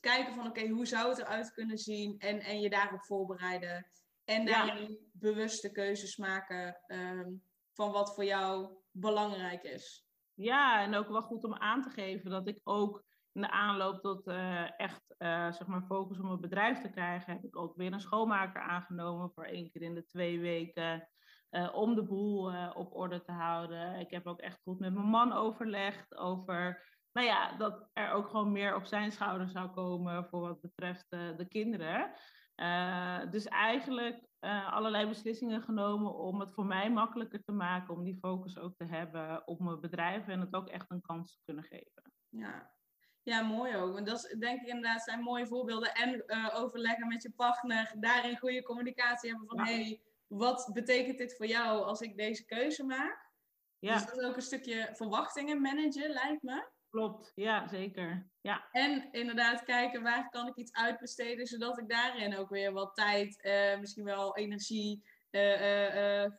kijken 0.00 0.34
van 0.34 0.46
oké, 0.46 0.68
hoe 0.68 0.86
zou 0.86 1.08
het 1.08 1.18
eruit 1.18 1.52
kunnen 1.52 1.78
zien 1.78 2.18
en, 2.18 2.40
en 2.40 2.60
je 2.60 2.70
daarop 2.70 3.04
voorbereiden. 3.04 3.86
En 4.24 4.46
daarin 4.46 4.98
bewuste 5.12 5.72
keuzes 5.72 6.16
maken 6.16 6.80
um, 6.86 7.42
van 7.72 7.92
wat 7.92 8.14
voor 8.14 8.24
jou 8.24 8.76
belangrijk 8.90 9.62
is. 9.62 10.06
Ja, 10.34 10.82
en 10.82 10.94
ook 10.94 11.08
wel 11.08 11.22
goed 11.22 11.44
om 11.44 11.54
aan 11.54 11.82
te 11.82 11.90
geven 11.90 12.30
dat 12.30 12.48
ik 12.48 12.60
ook 12.62 13.04
in 13.36 13.42
de 13.42 13.50
aanloop 13.50 14.00
tot 14.00 14.28
uh, 14.28 14.80
echt 14.80 15.14
uh, 15.18 15.52
zeg 15.52 15.66
maar 15.66 15.82
focus 15.82 16.18
om 16.18 16.30
een 16.30 16.40
bedrijf 16.40 16.80
te 16.80 16.90
krijgen, 16.90 17.32
heb 17.32 17.44
ik 17.44 17.56
ook 17.56 17.76
weer 17.76 17.92
een 17.92 18.00
schoonmaker 18.00 18.60
aangenomen 18.60 19.30
voor 19.34 19.44
één 19.44 19.70
keer 19.70 19.82
in 19.82 19.94
de 19.94 20.06
twee 20.06 20.40
weken. 20.40 21.08
Uh, 21.50 21.74
om 21.74 21.94
de 21.94 22.02
boel 22.02 22.52
op 22.74 22.94
orde 22.94 23.22
te 23.22 23.32
houden. 23.32 24.00
Ik 24.00 24.10
heb 24.10 24.26
ook 24.26 24.40
echt 24.40 24.60
goed 24.62 24.78
met 24.78 24.94
mijn 24.94 25.06
man 25.06 25.32
overlegd 25.32 26.16
over, 26.16 26.84
nou 27.12 27.26
ja, 27.26 27.56
dat 27.56 27.88
er 27.92 28.10
ook 28.10 28.28
gewoon 28.28 28.52
meer 28.52 28.74
op 28.74 28.84
zijn 28.84 29.12
schouder 29.12 29.48
zou 29.48 29.70
komen 29.70 30.26
voor 30.26 30.40
wat 30.40 30.60
betreft 30.60 31.10
de 31.10 31.46
kinderen. 31.48 32.12
dus 33.30 33.44
eigenlijk 33.44 34.28
allerlei 34.70 35.06
beslissingen 35.06 35.62
genomen 35.62 36.14
om 36.14 36.40
het 36.40 36.52
voor 36.52 36.66
mij 36.66 36.90
makkelijker 36.90 37.42
te 37.44 37.52
maken, 37.52 37.94
om 37.94 38.04
die 38.04 38.18
focus 38.18 38.58
ook 38.58 38.76
te 38.76 38.84
hebben 38.84 39.46
op 39.46 39.60
mijn 39.60 39.80
bedrijf 39.80 40.28
en 40.28 40.40
het 40.40 40.54
ook 40.54 40.68
echt 40.68 40.90
een 40.90 41.02
kans 41.02 41.32
te 41.32 41.40
kunnen 41.44 41.64
geven. 41.64 42.12
Ja, 42.28 42.75
ja, 43.26 43.42
mooi 43.42 43.76
ook. 43.76 43.92
Want 43.92 44.06
dat 44.06 44.16
is, 44.16 44.36
denk 44.38 44.60
ik 44.60 44.66
inderdaad 44.66 45.02
zijn 45.02 45.20
mooie 45.20 45.46
voorbeelden. 45.46 45.94
En 45.94 46.22
uh, 46.26 46.54
overleggen 46.54 47.08
met 47.08 47.22
je 47.22 47.30
partner, 47.30 47.94
daarin 47.98 48.38
goede 48.38 48.62
communicatie 48.62 49.30
hebben 49.30 49.48
van... 49.48 49.66
hé, 49.66 49.74
hey, 49.74 50.00
wat 50.26 50.70
betekent 50.72 51.18
dit 51.18 51.36
voor 51.36 51.46
jou 51.46 51.84
als 51.84 52.00
ik 52.00 52.16
deze 52.16 52.44
keuze 52.44 52.84
maak? 52.84 53.30
Ja. 53.78 53.92
Dus 53.92 54.06
dat 54.06 54.18
is 54.18 54.24
ook 54.24 54.36
een 54.36 54.42
stukje 54.42 54.90
verwachtingen 54.92 55.60
managen, 55.60 56.10
lijkt 56.10 56.42
me. 56.42 56.68
Klopt, 56.90 57.32
ja, 57.34 57.68
zeker. 57.68 58.30
Ja. 58.40 58.68
En 58.70 59.08
inderdaad 59.10 59.64
kijken 59.64 60.02
waar 60.02 60.28
kan 60.28 60.46
ik 60.46 60.56
iets 60.56 60.72
uitbesteden, 60.72 61.46
zodat 61.46 61.78
ik 61.78 61.88
daarin 61.88 62.36
ook 62.36 62.48
weer 62.48 62.72
wat 62.72 62.94
tijd, 62.94 63.44
uh, 63.44 63.80
misschien 63.80 64.04
wel 64.04 64.36
energie 64.36 65.04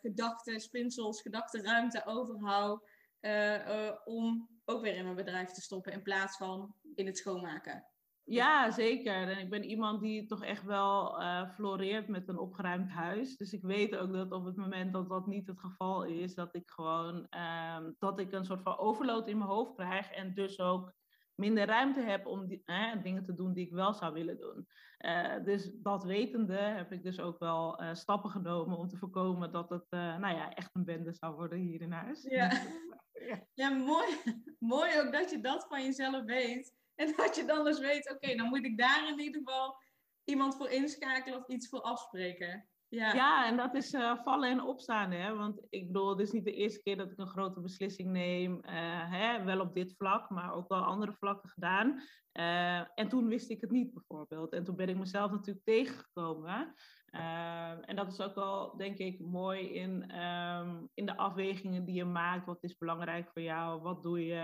gedachten, 0.01 0.59
spinsels, 0.59 1.21
gedachtenruimte 1.21 2.05
overhoud 2.05 2.89
om 4.05 4.49
ook 4.65 4.81
weer 4.81 4.95
in 4.95 5.03
mijn 5.03 5.15
bedrijf 5.15 5.51
te 5.51 5.61
stoppen 5.61 5.91
in 5.91 6.01
plaats 6.01 6.37
van 6.37 6.75
in 6.95 7.05
het 7.05 7.17
schoonmaken. 7.17 7.87
Ja, 8.29 8.71
zeker. 8.71 9.13
En 9.13 9.39
ik 9.39 9.49
ben 9.49 9.63
iemand 9.63 10.01
die 10.01 10.25
toch 10.25 10.43
echt 10.43 10.63
wel 10.63 11.21
uh, 11.21 11.49
floreert 11.53 12.07
met 12.07 12.27
een 12.27 12.37
opgeruimd 12.37 12.89
huis. 12.89 13.37
Dus 13.37 13.53
ik 13.53 13.61
weet 13.61 13.95
ook 13.95 14.13
dat 14.13 14.31
op 14.31 14.45
het 14.45 14.55
moment 14.55 14.93
dat 14.93 15.09
dat 15.09 15.27
niet 15.27 15.47
het 15.47 15.59
geval 15.59 16.03
is, 16.03 16.35
dat 16.35 16.55
ik 16.55 16.69
gewoon 16.69 17.27
uh, 17.35 17.77
dat 17.99 18.19
ik 18.19 18.31
een 18.31 18.45
soort 18.45 18.61
van 18.61 18.77
overload 18.77 19.27
in 19.27 19.37
mijn 19.37 19.49
hoofd 19.49 19.75
krijg 19.75 20.11
en 20.11 20.33
dus 20.33 20.59
ook 20.59 20.93
minder 21.37 21.65
ruimte 21.65 22.01
heb 22.01 22.25
om 22.25 22.47
die, 22.47 22.63
dingen 23.03 23.25
te 23.25 23.35
doen 23.35 23.53
die 23.53 23.65
ik 23.65 23.71
wel 23.71 23.93
zou 23.93 24.13
willen 24.13 24.37
doen. 24.37 24.67
Uh, 24.99 25.43
dus 25.43 25.69
dat 25.73 26.03
wetende 26.03 26.57
heb 26.57 26.91
ik 26.91 27.03
dus 27.03 27.19
ook 27.19 27.39
wel 27.39 27.81
uh, 27.81 27.93
stappen 27.93 28.29
genomen 28.29 28.77
om 28.77 28.87
te 28.87 28.97
voorkomen 28.97 29.51
dat 29.51 29.69
het 29.69 29.85
nou 29.89 30.35
ja, 30.35 30.53
echt 30.53 30.69
een 30.73 30.85
bende 30.85 31.13
zou 31.13 31.35
worden 31.35 31.59
hier 31.59 31.81
in 31.81 31.91
huis. 31.91 32.23
Ja, 32.23 32.51
ja. 33.29 33.47
ja 33.53 33.69
mooi. 33.69 34.07
mooi 34.59 34.99
ook 34.99 35.11
dat 35.11 35.29
je 35.29 35.39
dat 35.39 35.65
van 35.67 35.83
jezelf 35.83 36.23
weet. 36.23 36.75
En 36.95 37.13
dat 37.15 37.35
je 37.35 37.45
dan 37.45 37.65
dus 37.65 37.79
weet, 37.79 38.11
oké, 38.11 38.35
dan 38.35 38.49
moet 38.49 38.65
ik 38.65 38.77
daar 38.77 39.07
in 39.09 39.19
ieder 39.19 39.41
geval 39.43 39.77
iemand 40.23 40.55
voor 40.55 40.69
inschakelen 40.69 41.39
of 41.39 41.47
iets 41.47 41.69
voor 41.69 41.81
afspreken. 41.81 42.69
Ja, 42.89 43.13
ja 43.13 43.47
en 43.47 43.57
dat 43.57 43.75
is 43.75 43.93
uh, 43.93 44.17
vallen 44.23 44.49
en 44.49 44.61
opstaan. 44.61 45.11
Hè? 45.11 45.35
Want 45.35 45.65
ik 45.69 45.87
bedoel, 45.87 46.09
het 46.09 46.19
is 46.19 46.31
niet 46.31 46.45
de 46.45 46.53
eerste 46.53 46.81
keer 46.81 46.97
dat 46.97 47.11
ik 47.11 47.17
een 47.17 47.27
grote 47.27 47.59
beslissing 47.59 48.09
neem. 48.09 48.53
Uh, 48.53 49.11
hè? 49.11 49.43
Wel 49.43 49.59
op 49.59 49.73
dit 49.73 49.95
vlak, 49.97 50.29
maar 50.29 50.53
ook 50.53 50.67
wel 50.67 50.83
andere 50.83 51.13
vlakken 51.13 51.49
gedaan. 51.49 52.01
Uh, 52.33 52.99
en 52.99 53.07
toen 53.07 53.27
wist 53.27 53.49
ik 53.49 53.61
het 53.61 53.71
niet 53.71 53.93
bijvoorbeeld. 53.93 54.53
En 54.53 54.63
toen 54.63 54.75
ben 54.75 54.89
ik 54.89 54.97
mezelf 54.97 55.31
natuurlijk 55.31 55.65
tegengekomen. 55.65 56.73
en 57.81 57.95
dat 57.95 58.11
is 58.11 58.21
ook 58.21 58.35
wel, 58.35 58.77
denk 58.77 58.97
ik, 58.97 59.19
mooi 59.19 59.73
in, 59.73 60.21
um, 60.21 60.89
in 60.93 61.05
de 61.05 61.17
afwegingen 61.17 61.85
die 61.85 61.95
je 61.95 62.05
maakt. 62.05 62.45
Wat 62.45 62.63
is 62.63 62.77
belangrijk 62.77 63.29
voor 63.31 63.41
jou? 63.41 63.81
Wat 63.81 64.03
doe 64.03 64.25
je 64.25 64.39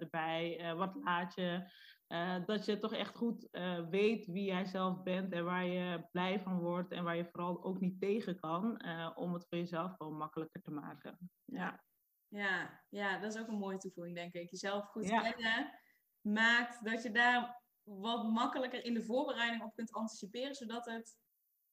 erbij? 0.00 0.74
wat 0.76 0.94
laat 1.04 1.34
je? 1.34 1.70
Uh, 2.08 2.46
dat 2.46 2.64
je 2.64 2.78
toch 2.78 2.92
echt 2.92 3.16
goed 3.16 3.48
uh, 3.52 3.88
weet 3.88 4.26
wie 4.26 4.44
jij 4.44 4.64
zelf 4.64 5.02
bent 5.02 5.32
en 5.32 5.44
waar 5.44 5.64
je 5.64 6.08
blij 6.12 6.40
van 6.40 6.58
wordt 6.58 6.92
en 6.92 7.04
waar 7.04 7.16
je 7.16 7.28
vooral 7.32 7.64
ook 7.64 7.80
niet 7.80 8.00
tegen 8.00 8.40
kan, 8.40 8.82
uh, 8.86 9.10
om 9.14 9.32
het 9.32 9.46
voor 9.48 9.58
jezelf 9.58 9.94
gewoon 9.96 10.16
makkelijker 10.16 10.62
te 10.62 10.70
maken. 10.70 11.30
Ja. 11.44 11.84
Ja, 12.28 12.82
ja, 12.88 13.18
dat 13.18 13.34
is 13.34 13.40
ook 13.40 13.48
een 13.48 13.58
mooie 13.58 13.78
toevoeging, 13.78 14.16
denk 14.16 14.32
ik. 14.32 14.50
Jezelf 14.50 14.84
goed 14.84 15.08
kennen 15.08 15.80
maakt 16.20 16.84
dat 16.84 17.02
je 17.02 17.10
daar 17.10 17.62
wat 17.82 18.24
makkelijker 18.24 18.84
in 18.84 18.94
de 18.94 19.04
voorbereiding 19.04 19.62
op 19.62 19.74
kunt 19.74 19.92
anticiperen, 19.92 20.54
zodat 20.54 20.84
het 20.86 21.18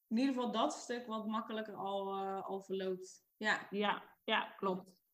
in 0.07 0.17
ieder 0.17 0.33
geval 0.33 0.51
dat 0.51 0.73
stuk 0.73 1.07
wat 1.07 1.27
makkelijker 1.27 1.75
al, 1.75 2.13
al 2.41 2.61
verloopt. 2.61 3.25
Ja. 3.37 3.67
ja, 3.69 4.03
ja, 4.23 4.53
klopt. 4.57 5.04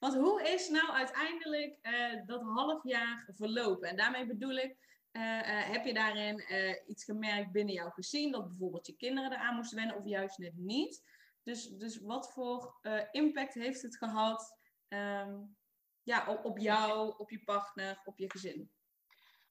Want 0.00 0.14
hoe 0.14 0.42
is 0.42 0.68
nou 0.68 0.90
uiteindelijk 0.90 1.78
uh, 1.82 2.26
dat 2.26 2.42
half 2.42 2.84
jaar 2.84 3.28
verlopen? 3.36 3.88
En 3.88 3.96
daarmee 3.96 4.26
bedoel 4.26 4.56
ik, 4.56 4.76
uh, 5.12 5.22
uh, 5.22 5.70
heb 5.70 5.84
je 5.84 5.94
daarin 5.94 6.44
iets 6.86 7.04
gemerkt 7.04 7.52
binnen 7.52 7.74
jouw 7.74 7.90
gezin, 7.90 8.32
dat 8.32 8.48
bijvoorbeeld 8.48 8.86
je 8.86 8.96
kinderen 8.96 9.32
eraan 9.32 9.54
moesten 9.54 9.76
wennen 9.76 9.96
of 9.96 10.04
juist 10.04 10.38
net 10.38 10.56
niet? 10.56 11.02
Dus, 11.42 11.68
dus 11.68 12.00
wat 12.00 12.32
voor 12.32 12.78
impact 13.10 13.54
heeft 13.54 13.82
het 13.82 13.96
gehad 13.96 14.58
um, 14.88 15.56
ja, 16.02 16.26
op, 16.28 16.44
op 16.44 16.58
jou, 16.58 17.14
op 17.18 17.30
je 17.30 17.44
partner, 17.44 18.00
op 18.04 18.18
je 18.18 18.30
gezin? 18.30 18.70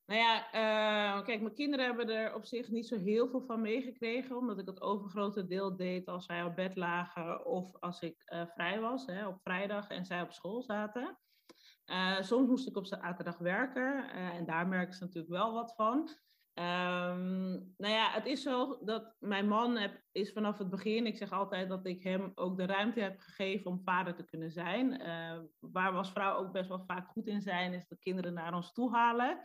Nou 0.10 0.22
ja, 0.22 0.46
uh, 0.46 1.26
kijk, 1.26 1.42
mijn 1.42 1.54
kinderen 1.54 1.86
hebben 1.86 2.10
er 2.10 2.36
op 2.36 2.46
zich 2.46 2.70
niet 2.70 2.88
zo 2.88 2.98
heel 2.98 3.30
veel 3.30 3.42
van 3.42 3.62
meegekregen, 3.62 4.38
omdat 4.38 4.60
ik 4.60 4.66
het 4.66 4.82
overgrote 4.82 5.46
deel 5.46 5.76
deed 5.76 6.08
als 6.08 6.26
zij 6.26 6.44
op 6.44 6.56
bed 6.56 6.76
lagen 6.76 7.46
of 7.46 7.76
als 7.80 8.02
ik 8.02 8.32
uh, 8.34 8.46
vrij 8.46 8.80
was, 8.80 9.06
hè, 9.06 9.28
op 9.28 9.42
vrijdag 9.42 9.90
en 9.90 10.06
zij 10.06 10.22
op 10.22 10.32
school 10.32 10.62
zaten. 10.62 11.18
Uh, 11.86 12.22
soms 12.22 12.48
moest 12.48 12.68
ik 12.68 12.78
op 12.78 12.86
zaterdag 12.86 13.38
werken 13.38 14.10
en 14.10 14.46
daar 14.46 14.68
merken 14.68 14.94
ze 14.94 15.04
natuurlijk 15.04 15.34
wel 15.34 15.54
wat 15.54 15.74
van. 15.76 15.98
Um, 16.54 17.74
nou 17.78 17.94
ja, 17.94 18.12
het 18.12 18.26
is 18.26 18.42
zo 18.42 18.80
dat 18.84 19.16
mijn 19.20 19.48
man 19.48 19.78
heb, 19.78 20.02
is 20.12 20.32
vanaf 20.32 20.58
het 20.58 20.70
begin, 20.70 21.06
ik 21.06 21.18
zeg 21.18 21.32
altijd 21.32 21.70
dat 21.70 21.86
ik 21.86 22.04
hem 22.04 22.32
ook 22.36 22.58
de 22.58 22.66
ruimte 22.66 23.00
heb 23.00 23.20
gegeven 23.20 23.72
om 23.72 23.82
vader 23.84 24.16
te 24.16 24.26
kunnen 24.26 24.52
zijn. 24.52 24.90
waar 25.60 25.92
we 25.92 25.98
als 25.98 26.12
vrouw 26.12 26.38
ook 26.38 26.52
best 26.52 26.70
wel 26.70 26.84
vaak 26.88 27.08
goed 27.08 27.28
in 27.28 27.42
zijn, 27.42 27.74
is 27.74 27.88
de 27.88 27.98
kinderen 28.00 28.34
naar 28.34 28.54
ons 28.54 28.74
toe 28.74 28.92
halen. 28.92 29.40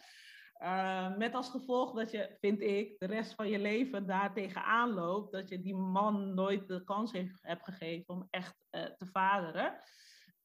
Uh, 0.62 1.16
met 1.16 1.34
als 1.34 1.50
gevolg 1.50 1.92
dat 1.92 2.10
je, 2.10 2.36
vind 2.40 2.60
ik, 2.60 2.98
de 2.98 3.06
rest 3.06 3.34
van 3.34 3.48
je 3.48 3.58
leven 3.58 4.06
daar 4.06 4.34
tegenaan 4.34 4.90
loopt. 4.90 5.32
Dat 5.32 5.48
je 5.48 5.60
die 5.60 5.74
man 5.74 6.34
nooit 6.34 6.68
de 6.68 6.84
kans 6.84 7.12
heeft, 7.12 7.38
hebt 7.42 7.64
gegeven 7.64 8.14
om 8.14 8.26
echt 8.30 8.56
uh, 8.70 8.84
te 8.84 9.06
vaderen. 9.06 9.78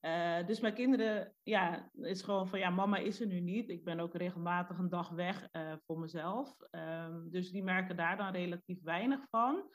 Uh, 0.01 0.47
dus 0.47 0.59
mijn 0.59 0.73
kinderen, 0.73 1.35
ja, 1.43 1.89
is 1.93 2.21
gewoon 2.21 2.47
van 2.47 2.59
ja, 2.59 2.69
mama 2.69 2.97
is 2.97 3.21
er 3.21 3.27
nu 3.27 3.39
niet. 3.39 3.69
Ik 3.69 3.83
ben 3.83 3.99
ook 3.99 4.15
regelmatig 4.15 4.77
een 4.77 4.89
dag 4.89 5.09
weg 5.09 5.49
voor 5.85 5.99
mezelf. 5.99 6.55
Um, 6.71 7.31
dus 7.31 7.51
die 7.51 7.63
merken 7.63 7.95
daar 7.95 8.17
dan 8.17 8.31
relatief 8.31 8.83
weinig 8.83 9.19
van. 9.29 9.71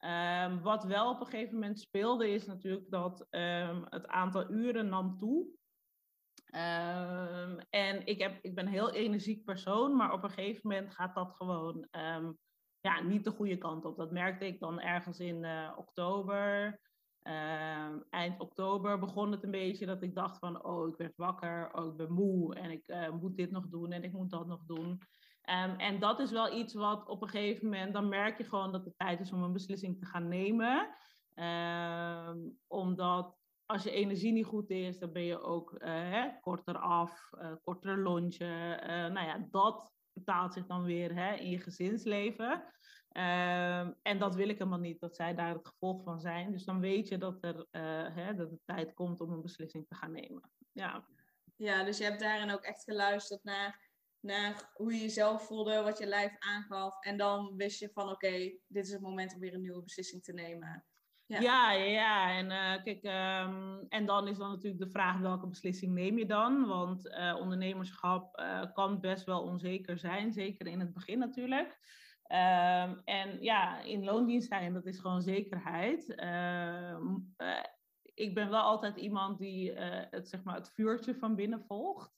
Um, 0.00 0.62
wat 0.62 0.84
wel 0.84 1.10
op 1.10 1.20
een 1.20 1.26
gegeven 1.26 1.54
moment 1.54 1.80
speelde, 1.80 2.30
is 2.30 2.46
natuurlijk 2.46 2.90
dat 2.90 3.26
um, 3.30 3.86
het 3.88 4.06
aantal 4.06 4.50
uren 4.50 4.88
nam 4.88 5.18
toe. 5.18 5.46
Um, 6.46 7.58
en 7.70 8.06
ik, 8.06 8.20
heb, 8.22 8.38
ik 8.42 8.54
ben 8.54 8.66
een 8.66 8.72
heel 8.72 8.92
energiek 8.92 9.44
persoon, 9.44 9.96
maar 9.96 10.12
op 10.12 10.22
een 10.22 10.30
gegeven 10.30 10.60
moment 10.62 10.94
gaat 10.94 11.14
dat 11.14 11.34
gewoon 11.34 11.88
um, 11.90 12.38
ja, 12.80 13.00
niet 13.00 13.24
de 13.24 13.30
goede 13.30 13.58
kant 13.58 13.84
op. 13.84 13.96
Dat 13.96 14.10
merkte 14.10 14.46
ik 14.46 14.60
dan 14.60 14.80
ergens 14.80 15.20
in 15.20 15.44
uh, 15.44 15.72
oktober. 15.76 16.80
Um, 17.22 18.04
eind 18.10 18.40
oktober 18.40 18.98
begon 18.98 19.32
het 19.32 19.42
een 19.42 19.50
beetje 19.50 19.86
dat 19.86 20.02
ik 20.02 20.14
dacht 20.14 20.38
van, 20.38 20.64
oh, 20.64 20.88
ik 20.88 20.96
werd 20.96 21.16
wakker, 21.16 21.74
oh, 21.74 21.86
ik 21.86 21.96
ben 21.96 22.12
moe 22.12 22.54
en 22.54 22.70
ik 22.70 22.88
uh, 22.88 23.10
moet 23.10 23.36
dit 23.36 23.50
nog 23.50 23.68
doen 23.68 23.92
en 23.92 24.04
ik 24.04 24.12
moet 24.12 24.30
dat 24.30 24.46
nog 24.46 24.64
doen. 24.66 25.00
en 25.76 26.00
dat 26.00 26.20
is 26.20 26.30
wel 26.30 26.58
iets 26.58 26.74
wat 26.74 27.08
op 27.08 27.22
een 27.22 27.28
gegeven 27.28 27.64
moment, 27.64 27.92
dan 27.92 28.08
merk 28.08 28.38
je 28.38 28.44
gewoon 28.44 28.72
dat 28.72 28.84
het 28.84 28.98
tijd 28.98 29.20
is 29.20 29.32
om 29.32 29.42
een 29.42 29.52
beslissing 29.52 29.98
te 29.98 30.06
gaan 30.06 30.28
nemen. 30.28 30.88
omdat 32.66 33.35
als 33.66 33.82
je 33.82 33.90
energie 33.90 34.32
niet 34.32 34.46
goed 34.46 34.70
is, 34.70 34.98
dan 34.98 35.12
ben 35.12 35.22
je 35.22 35.40
ook 35.40 35.72
uh, 35.72 35.78
hè, 35.88 36.40
korter 36.40 36.78
af, 36.78 37.30
uh, 37.32 37.52
korter 37.62 37.98
lontje. 37.98 38.80
Uh, 38.82 38.88
nou 38.88 39.26
ja, 39.26 39.46
dat 39.50 39.92
betaalt 40.12 40.52
zich 40.52 40.66
dan 40.66 40.82
weer 40.82 41.14
hè, 41.14 41.34
in 41.34 41.50
je 41.50 41.58
gezinsleven. 41.58 42.64
Ehm, 43.08 43.92
en 44.02 44.18
dat 44.18 44.34
wil 44.34 44.48
ik 44.48 44.58
helemaal 44.58 44.78
niet, 44.78 45.00
dat 45.00 45.16
zij 45.16 45.34
daar 45.34 45.54
het 45.54 45.68
gevolg 45.68 46.02
van 46.02 46.20
zijn. 46.20 46.52
Dus 46.52 46.64
dan 46.64 46.80
weet 46.80 47.08
je 47.08 47.18
dat, 47.18 47.44
er, 47.44 47.66
hè, 48.12 48.34
dat 48.34 48.50
het 48.50 48.60
tijd 48.64 48.94
komt 48.94 49.20
om 49.20 49.32
een 49.32 49.42
beslissing 49.42 49.86
te 49.88 49.94
gaan 49.94 50.12
nemen. 50.12 50.50
Ja. 50.72 51.06
ja, 51.56 51.84
dus 51.84 51.98
je 51.98 52.04
hebt 52.04 52.20
daarin 52.20 52.50
ook 52.50 52.62
echt 52.62 52.84
geluisterd 52.84 53.44
naar, 53.44 53.90
naar 54.20 54.70
hoe 54.74 54.92
je 54.92 55.00
jezelf 55.00 55.46
voelde, 55.46 55.82
wat 55.82 55.98
je 55.98 56.06
lijf 56.06 56.36
aangaf. 56.38 57.04
En 57.04 57.16
dan 57.16 57.56
wist 57.56 57.80
je 57.80 57.90
van 57.92 58.10
oké, 58.10 58.58
dit 58.66 58.86
is 58.86 58.92
het 58.92 59.00
moment 59.00 59.34
om 59.34 59.40
weer 59.40 59.54
een 59.54 59.60
nieuwe 59.60 59.82
beslissing 59.82 60.22
te 60.22 60.32
nemen. 60.32 60.86
Ja, 61.26 61.72
ja. 61.72 62.36
En, 62.36 62.50
uh, 62.50 62.82
kijk, 62.82 63.04
um, 63.46 63.86
en 63.88 64.06
dan 64.06 64.28
is 64.28 64.38
dan 64.38 64.50
natuurlijk 64.50 64.82
de 64.82 64.90
vraag 64.90 65.18
welke 65.18 65.46
beslissing 65.46 65.92
neem 65.92 66.18
je 66.18 66.26
dan? 66.26 66.66
Want 66.66 67.06
uh, 67.06 67.36
ondernemerschap 67.40 68.40
uh, 68.40 68.62
kan 68.72 69.00
best 69.00 69.24
wel 69.24 69.42
onzeker 69.42 69.98
zijn, 69.98 70.32
zeker 70.32 70.66
in 70.66 70.80
het 70.80 70.92
begin 70.92 71.18
natuurlijk. 71.18 71.78
Um, 72.28 73.00
en 73.04 73.40
ja, 73.40 73.80
in 73.80 74.04
loondienst 74.04 74.48
zijn, 74.48 74.72
dat 74.72 74.86
is 74.86 74.98
gewoon 74.98 75.22
zekerheid. 75.22 76.14
Ehm, 76.14 77.14
ik 78.14 78.34
ben 78.34 78.50
wel 78.50 78.62
altijd 78.62 78.96
iemand 78.96 79.38
die 79.38 79.72
het, 80.10 80.28
zeg 80.28 80.42
maar, 80.42 80.54
het 80.54 80.70
vuurtje 80.70 81.14
van 81.14 81.34
binnen 81.34 81.64
volgt. 81.66 82.14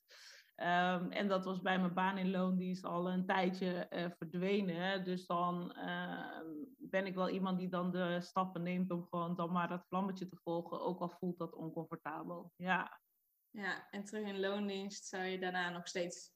Um, 0.61 1.11
en 1.11 1.27
dat 1.27 1.45
was 1.45 1.61
bij 1.61 1.79
mijn 1.79 1.93
baan 1.93 2.17
in 2.17 2.31
loondienst 2.31 2.85
al 2.85 3.09
een 3.09 3.25
tijdje 3.25 3.87
uh, 3.89 4.05
verdwenen. 4.17 5.03
Dus 5.03 5.25
dan 5.25 5.73
uh, 5.77 6.41
ben 6.77 7.05
ik 7.05 7.15
wel 7.15 7.29
iemand 7.29 7.59
die 7.59 7.69
dan 7.69 7.91
de 7.91 8.21
stappen 8.21 8.63
neemt 8.63 8.91
om 8.91 9.07
gewoon 9.09 9.35
dan 9.35 9.51
maar 9.51 9.67
dat 9.67 9.85
vlammetje 9.87 10.27
te 10.27 10.39
volgen. 10.43 10.81
Ook 10.81 10.99
al 10.99 11.09
voelt 11.09 11.37
dat 11.37 11.55
oncomfortabel. 11.55 12.53
Ja. 12.55 13.01
Ja, 13.49 13.89
en 13.89 14.03
terug 14.03 14.27
in 14.27 14.39
loondienst 14.39 15.05
zou 15.05 15.23
je 15.23 15.39
daarna 15.39 15.69
nog 15.69 15.87
steeds 15.87 16.31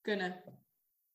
kunnen. 0.00 0.60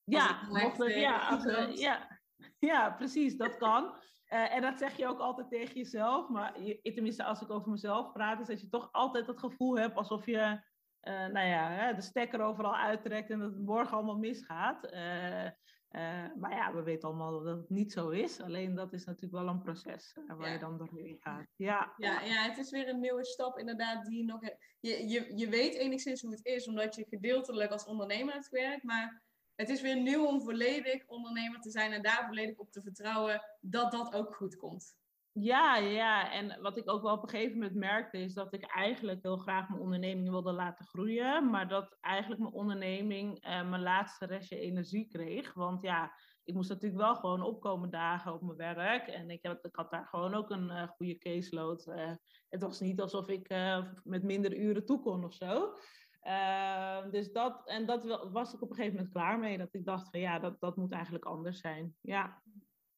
Ja, 0.04 0.48
mocht 0.50 0.77
het, 0.77 0.94
ja, 0.94 1.27
als, 1.30 1.80
ja, 1.80 2.20
ja, 2.60 2.92
precies, 2.92 3.38
dat 3.38 3.58
kan. 3.58 3.84
Uh, 4.30 4.56
en 4.56 4.62
dat 4.62 4.80
zeg 4.80 4.98
je 4.98 5.08
ook 5.08 5.20
altijd 5.20 5.50
tegen 5.50 5.75
jezelf. 5.75 6.30
Maar 6.30 6.62
je, 6.62 6.82
tenminste, 6.82 7.24
als 7.24 7.42
ik 7.42 7.50
over 7.50 7.72
mezelf 7.72 8.12
praat, 8.12 8.39
is 8.39 8.48
dat 8.48 8.62
je 8.62 8.70
toch 8.70 8.89
altijd 8.92 9.27
het 9.27 9.39
gevoel 9.39 9.77
hebt 9.77 9.96
alsof 9.96 10.25
je 10.25 10.60
uh, 11.08 11.28
nou 11.28 11.48
ja, 11.48 11.94
de 11.94 12.02
stekker 12.02 12.42
overal 12.42 12.76
uittrekt 12.76 13.30
en 13.30 13.40
dat 13.40 13.52
het 13.52 13.66
morgen 13.66 13.96
allemaal 13.96 14.18
misgaat. 14.18 14.94
Uh, 14.94 15.44
uh, 15.44 15.52
maar 16.36 16.52
ja, 16.52 16.74
we 16.74 16.84
weten 16.84 17.08
allemaal 17.08 17.44
dat 17.44 17.58
het 17.58 17.70
niet 17.70 17.92
zo 17.92 18.10
is. 18.10 18.42
Alleen 18.42 18.76
dat 18.76 18.94
is 18.94 19.06
natuurlijk 19.06 19.34
wel 19.34 19.48
een 19.48 19.62
proces 19.62 20.18
waar 20.28 20.52
je 20.52 20.60
dan 20.60 20.78
doorheen 20.78 21.18
gaat. 21.20 21.48
Ja. 21.56 21.94
Ja, 21.98 22.22
ja, 22.22 22.42
het 22.42 22.58
is 22.58 22.72
weer 22.72 22.90
een 22.90 23.00
nieuwe 23.00 23.26
stap 23.26 23.58
inderdaad 23.58 24.06
die 24.06 24.26
nog... 24.26 24.42
Je, 24.80 25.08
je, 25.08 25.38
je 25.38 25.50
weet 25.50 25.74
enigszins 25.74 26.22
hoe 26.22 26.32
het 26.32 26.46
is, 26.46 26.68
omdat 26.68 26.96
je 26.96 27.06
gedeeltelijk 27.10 27.72
als 27.72 27.86
ondernemer 27.86 28.34
hebt 28.34 28.48
gewerkt. 28.48 28.84
Maar 28.84 29.22
het 29.56 29.70
is 29.70 29.82
weer 29.82 30.02
nieuw 30.02 30.26
om 30.26 30.42
volledig 30.42 31.08
ondernemer 31.08 31.60
te 31.60 31.72
zijn 31.72 31.92
en 31.92 32.02
daar 32.02 32.26
volledig 32.26 32.58
op 32.58 32.72
te 32.72 32.82
vertrouwen 32.82 33.42
dat 33.62 33.92
dat 33.92 34.14
ook 34.14 34.36
goed 34.36 34.56
komt. 34.56 34.96
Ja, 35.39 35.75
ja, 35.75 36.32
en 36.32 36.62
wat 36.62 36.77
ik 36.77 36.89
ook 36.89 37.01
wel 37.01 37.13
op 37.13 37.24
een 37.24 37.29
gegeven 37.29 37.58
moment 37.58 37.75
merkte, 37.75 38.17
is 38.17 38.34
dat 38.34 38.53
ik 38.53 38.63
eigenlijk 38.65 39.24
heel 39.24 39.38
graag 39.38 39.70
mijn 39.70 39.82
onderneming 39.82 40.29
wilde 40.29 40.51
laten 40.51 40.86
groeien, 40.86 41.50
maar 41.50 41.67
dat 41.67 41.98
eigenlijk 42.01 42.41
mijn 42.41 42.53
onderneming 42.53 43.46
uh, 43.46 43.70
mijn 43.70 43.82
laatste 43.82 44.25
restje 44.25 44.60
energie 44.60 45.08
kreeg. 45.08 45.53
Want 45.53 45.82
ja, 45.82 46.12
ik 46.44 46.53
moest 46.53 46.70
natuurlijk 46.70 47.01
wel 47.01 47.15
gewoon 47.15 47.41
opkomen 47.41 47.89
dagen 47.89 48.34
op 48.34 48.41
mijn 48.41 48.75
werk 48.75 49.08
en 49.08 49.29
ik, 49.29 49.44
heb, 49.44 49.65
ik 49.65 49.75
had 49.75 49.91
daar 49.91 50.06
gewoon 50.06 50.34
ook 50.34 50.50
een 50.50 50.70
uh, 50.70 50.88
goede 50.88 51.17
caseload. 51.17 51.88
Uh, 51.88 52.12
het 52.50 52.62
was 52.62 52.79
niet 52.79 53.01
alsof 53.01 53.27
ik 53.27 53.50
met 54.03 54.24
minder 54.24 54.58
uren 54.58 54.86
toe 54.86 55.00
kon 55.00 55.24
of 55.24 55.34
zo. 55.34 55.74
Ehm, 56.22 57.10
dus 57.10 57.32
dat, 57.32 57.67
en 57.67 57.86
dat 57.86 58.29
was 58.32 58.53
ik 58.53 58.62
op 58.62 58.70
een 58.70 58.75
gegeven 58.75 58.96
moment 58.96 59.13
klaar 59.13 59.39
mee, 59.39 59.58
dat 59.58 59.74
ik 59.74 59.86
dacht 59.86 60.10
van 60.10 60.20
ja, 60.20 60.39
dat, 60.39 60.60
dat 60.60 60.75
moet 60.75 60.91
eigenlijk 60.91 61.25
anders 61.25 61.60
zijn. 61.60 61.96
Ja. 62.01 62.41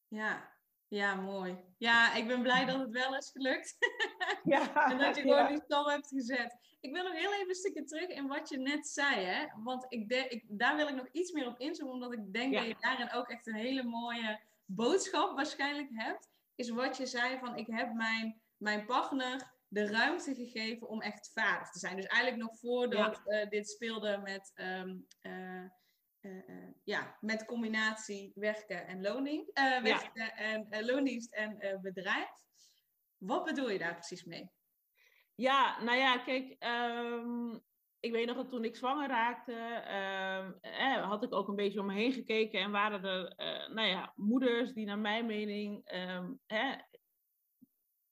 Ja, 0.07 0.58
ja, 0.89 1.15
mooi. 1.15 1.57
Ja, 1.77 2.15
ik 2.15 2.27
ben 2.27 2.41
blij 2.41 2.65
dat 2.65 2.79
het 2.79 2.91
wel 2.91 3.15
is 3.15 3.29
gelukt. 3.31 3.77
Ja, 4.43 4.73
en 4.91 4.97
dat 4.97 5.15
je 5.15 5.21
gewoon 5.21 5.37
ja. 5.37 5.47
die 5.47 5.61
stap 5.63 5.87
hebt 5.87 6.07
gezet. 6.07 6.57
Ik 6.79 6.93
wil 6.93 7.03
nog 7.03 7.13
heel 7.13 7.33
even 7.33 7.49
een 7.49 7.55
stukje 7.55 7.83
terug 7.83 8.07
in 8.07 8.27
wat 8.27 8.49
je 8.49 8.57
net 8.57 8.87
zei. 8.87 9.25
Hè? 9.25 9.47
Want 9.63 9.85
ik 9.89 10.11
ik, 10.11 10.43
daar 10.47 10.75
wil 10.75 10.87
ik 10.87 10.95
nog 10.95 11.07
iets 11.11 11.31
meer 11.31 11.47
op 11.47 11.59
inzoomen. 11.59 11.93
Omdat 11.93 12.13
ik 12.13 12.33
denk 12.33 12.53
dat 12.53 12.65
je 12.65 12.75
daarin 12.79 13.11
ook 13.11 13.29
echt 13.29 13.47
een 13.47 13.55
hele 13.55 13.83
mooie 13.83 14.39
boodschap 14.65 15.35
waarschijnlijk 15.35 15.89
hebt. 15.93 16.29
Is 16.55 16.69
wat 16.69 16.97
je 16.97 17.05
zei 17.05 17.39
van 17.39 17.57
ik 17.57 17.67
heb 17.67 17.93
mijn, 17.93 18.41
mijn 18.57 18.85
partner 18.85 19.51
de 19.67 19.87
ruimte 19.87 20.35
gegeven 20.35 20.87
om 20.87 21.01
echt 21.01 21.31
vader 21.33 21.71
te 21.71 21.79
zijn. 21.79 21.95
Dus 21.95 22.05
eigenlijk 22.05 22.43
nog 22.43 22.59
voordat 22.59 23.21
uh, 23.25 23.49
dit 23.49 23.69
speelde 23.69 24.17
met... 24.17 24.51
Um, 24.55 25.05
uh, 25.21 25.65
uh, 26.21 26.67
ja, 26.83 27.17
met 27.21 27.45
combinatie 27.45 28.31
werken 28.35 28.87
en 28.87 29.01
loning, 29.01 29.49
uh, 29.53 29.81
werken 29.81 30.23
ja. 30.25 30.65
en 30.69 30.85
loondienst 30.85 31.33
en 31.33 31.79
bedrijf. 31.81 32.29
Wat 33.17 33.43
bedoel 33.43 33.69
je 33.69 33.79
daar 33.79 33.95
precies 33.95 34.23
mee? 34.23 34.51
Ja, 35.35 35.83
nou 35.83 35.97
ja, 35.97 36.17
kijk, 36.17 36.55
um, 36.63 37.63
ik 37.99 38.11
weet 38.11 38.27
nog 38.27 38.35
dat 38.35 38.49
toen 38.49 38.63
ik 38.63 38.75
zwanger 38.75 39.07
raakte, 39.07 39.51
uh, 39.51 40.93
eh, 40.95 41.07
had 41.09 41.23
ik 41.23 41.33
ook 41.33 41.47
een 41.47 41.55
beetje 41.55 41.79
om 41.79 41.85
me 41.85 41.93
heen 41.93 42.11
gekeken 42.11 42.59
en 42.59 42.71
waren 42.71 43.03
er, 43.03 43.33
uh, 43.37 43.75
nou 43.75 43.87
ja, 43.87 44.13
moeders 44.15 44.73
die 44.73 44.85
naar 44.85 44.99
mijn 44.99 45.25
mening 45.25 45.91
um, 45.93 46.39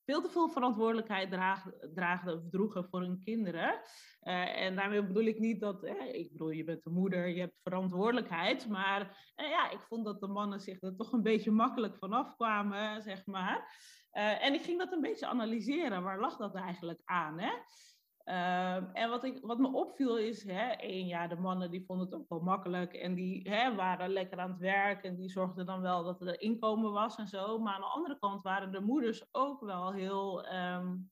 veel 0.08 0.22
te 0.22 0.30
veel 0.30 0.50
verantwoordelijkheid 0.50 1.32
dragen, 1.32 1.74
dragen 1.94 2.34
of 2.34 2.50
droegen 2.50 2.88
voor 2.90 3.02
hun 3.02 3.20
kinderen. 3.24 3.82
Uh, 4.24 4.62
en 4.62 4.76
daarmee 4.76 5.08
bedoel 5.08 5.26
ik 5.26 5.40
niet 5.40 5.60
dat, 5.60 5.84
ik 6.12 6.32
bedoel, 6.32 6.50
je 6.50 6.64
bent 6.64 6.84
de 6.84 6.90
moeder, 6.90 7.28
je 7.28 7.40
hebt 7.40 7.60
verantwoordelijkheid. 7.64 8.68
Maar 8.68 9.02
uh, 9.38 9.50
ja, 9.50 9.72
ik 9.72 9.80
vond 9.80 10.06
dat 10.06 10.20
de 10.20 10.28
mannen 10.28 10.60
zich 10.60 10.82
er 10.82 10.96
toch 10.96 11.12
een 11.12 11.24
beetje 11.24 11.52
makkelijk 11.52 11.98
vanaf 11.98 12.36
kwamen, 12.36 13.02
zeg 13.02 13.26
maar. 13.26 13.58
Uh, 14.14 14.46
en 14.46 14.54
ik 14.54 14.62
ging 14.62 14.80
dat 14.80 14.92
een 14.92 15.02
beetje 15.02 15.28
analyseren. 15.28 16.04
Waar 16.04 16.20
lag 16.20 16.38
dat 16.38 16.56
eigenlijk 16.56 17.02
aan? 17.06 17.40
Hè? 17.40 17.52
Uh, 18.28 18.76
en 18.76 19.10
wat, 19.10 19.24
ik, 19.24 19.40
wat 19.42 19.58
me 19.58 19.74
opviel 19.74 20.18
is, 20.18 20.44
hè, 20.44 20.68
één, 20.72 21.08
ja, 21.08 21.28
de 21.28 21.36
mannen 21.36 21.72
die 21.72 21.86
vonden 21.86 22.06
het 22.06 22.16
ook 22.16 22.30
wel 22.30 22.40
makkelijk 22.40 22.94
en 22.94 23.16
die 23.16 23.50
hè, 23.50 23.76
waren 23.76 24.10
lekker 24.10 24.40
aan 24.40 24.52
het 24.52 24.60
werk 24.60 25.04
en 25.04 25.16
die 25.16 25.30
zorgden 25.30 25.66
dan 25.66 25.82
wel 25.82 26.04
dat 26.04 26.22
er 26.22 26.42
inkomen 26.42 26.92
was 26.92 27.16
en 27.16 27.28
zo. 27.28 27.60
Maar 27.60 27.74
aan 27.74 27.82
de 27.82 27.88
andere 27.88 28.20
kant 28.20 28.42
waren 28.42 28.72
de 28.72 28.82
moeders 28.82 29.28
ook 29.32 29.62
wel 29.62 29.94
heel 29.94 30.54
um, 30.54 31.12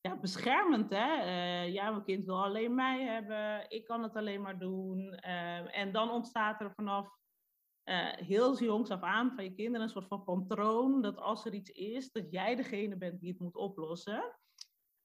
ja, 0.00 0.16
beschermend. 0.16 0.90
Hè? 0.90 1.24
Uh, 1.24 1.72
ja, 1.72 1.90
mijn 1.90 2.04
kind 2.04 2.24
wil 2.24 2.44
alleen 2.44 2.74
mij 2.74 3.02
hebben, 3.02 3.70
ik 3.70 3.84
kan 3.84 4.02
het 4.02 4.16
alleen 4.16 4.42
maar 4.42 4.58
doen. 4.58 5.20
Uh, 5.26 5.78
en 5.78 5.92
dan 5.92 6.10
ontstaat 6.10 6.60
er 6.60 6.72
vanaf 6.74 7.08
uh, 7.84 8.12
heel 8.12 8.58
jongs 8.58 8.90
af 8.90 9.02
aan 9.02 9.32
van 9.34 9.44
je 9.44 9.54
kinderen 9.54 9.82
een 9.82 9.92
soort 9.92 10.08
van 10.08 10.24
patroon 10.24 11.02
dat 11.02 11.18
als 11.18 11.44
er 11.44 11.54
iets 11.54 11.70
is, 11.70 12.12
dat 12.12 12.30
jij 12.30 12.54
degene 12.54 12.96
bent 12.96 13.20
die 13.20 13.30
het 13.30 13.40
moet 13.40 13.56
oplossen. 13.56 14.36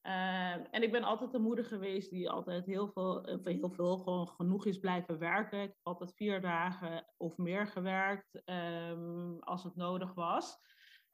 Uh, 0.07 0.51
en 0.51 0.83
ik 0.83 0.91
ben 0.91 1.03
altijd 1.03 1.33
een 1.33 1.41
moeder 1.41 1.65
geweest 1.65 2.09
die 2.09 2.29
altijd 2.29 2.65
heel 2.65 2.87
veel, 2.87 3.39
heel 3.43 3.69
veel 3.69 3.97
gewoon 3.97 4.27
genoeg 4.27 4.65
is 4.65 4.79
blijven 4.79 5.19
werken. 5.19 5.61
Ik 5.61 5.67
heb 5.67 5.77
altijd 5.83 6.13
vier 6.15 6.41
dagen 6.41 7.05
of 7.17 7.37
meer 7.37 7.67
gewerkt 7.67 8.41
um, 8.45 9.39
als 9.39 9.63
het 9.63 9.75
nodig 9.75 10.13
was. 10.13 10.57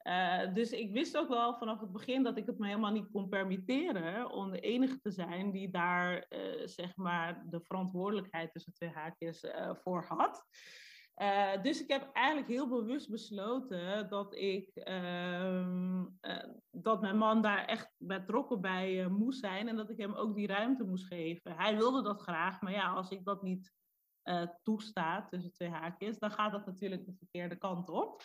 Uh, 0.02 0.54
dus 0.54 0.70
ik 0.70 0.92
wist 0.92 1.16
ook 1.16 1.28
wel 1.28 1.54
vanaf 1.54 1.80
het 1.80 1.92
begin 1.92 2.22
dat 2.22 2.36
ik 2.36 2.46
het 2.46 2.58
me 2.58 2.66
helemaal 2.66 2.92
niet 2.92 3.10
kon 3.10 3.28
permitteren 3.28 4.30
om 4.30 4.50
de 4.50 4.60
enige 4.60 5.00
te 5.00 5.10
zijn 5.10 5.50
die 5.50 5.70
daar 5.70 6.26
uh, 6.28 6.66
zeg 6.66 6.96
maar 6.96 7.44
de 7.50 7.60
verantwoordelijkheid 7.60 8.52
tussen 8.52 8.72
twee 8.72 8.90
haakjes 8.90 9.44
voor 9.82 10.04
had. 10.08 10.44
Uh, 11.16 11.62
dus 11.62 11.82
ik 11.82 11.88
heb 11.88 12.10
eigenlijk 12.12 12.48
heel 12.48 12.68
bewust 12.68 13.10
besloten 13.10 14.08
dat 14.08 14.34
ik 14.34 14.70
uh, 14.74 15.60
uh, 16.20 16.44
dat 16.70 17.00
mijn 17.00 17.16
man 17.16 17.42
daar 17.42 17.64
echt 17.64 17.94
betrokken 17.98 18.60
bij 18.60 19.02
eh, 19.02 19.08
moest 19.08 19.40
zijn 19.40 19.68
en 19.68 19.76
dat 19.76 19.90
ik 19.90 19.98
hem 19.98 20.14
ook 20.14 20.34
die 20.34 20.46
ruimte 20.46 20.84
moest 20.84 21.06
geven. 21.06 21.56
Hij 21.56 21.76
wilde 21.76 22.02
dat 22.02 22.20
graag, 22.20 22.60
maar 22.60 22.72
ja, 22.72 22.92
als 22.92 23.10
ik 23.10 23.24
dat 23.24 23.42
niet 23.42 23.72
eh, 24.22 24.46
toesta 24.62 25.26
tussen 25.26 25.52
twee 25.52 25.68
haakjes, 25.68 26.18
dan 26.18 26.30
gaat 26.30 26.52
dat 26.52 26.66
natuurlijk 26.66 27.06
de 27.06 27.14
verkeerde 27.18 27.56
kant 27.56 27.88
op. 27.88 28.22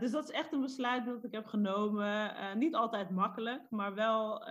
dus 0.00 0.10
dat 0.10 0.24
is 0.24 0.30
echt 0.30 0.52
een 0.52 0.60
besluit 0.60 1.04
dat 1.04 1.24
ik 1.24 1.32
heb 1.32 1.46
genomen. 1.46 2.34
niet 2.58 2.74
altijd 2.74 3.10
makkelijk, 3.10 3.70
maar 3.70 3.94
wel, 3.94 4.44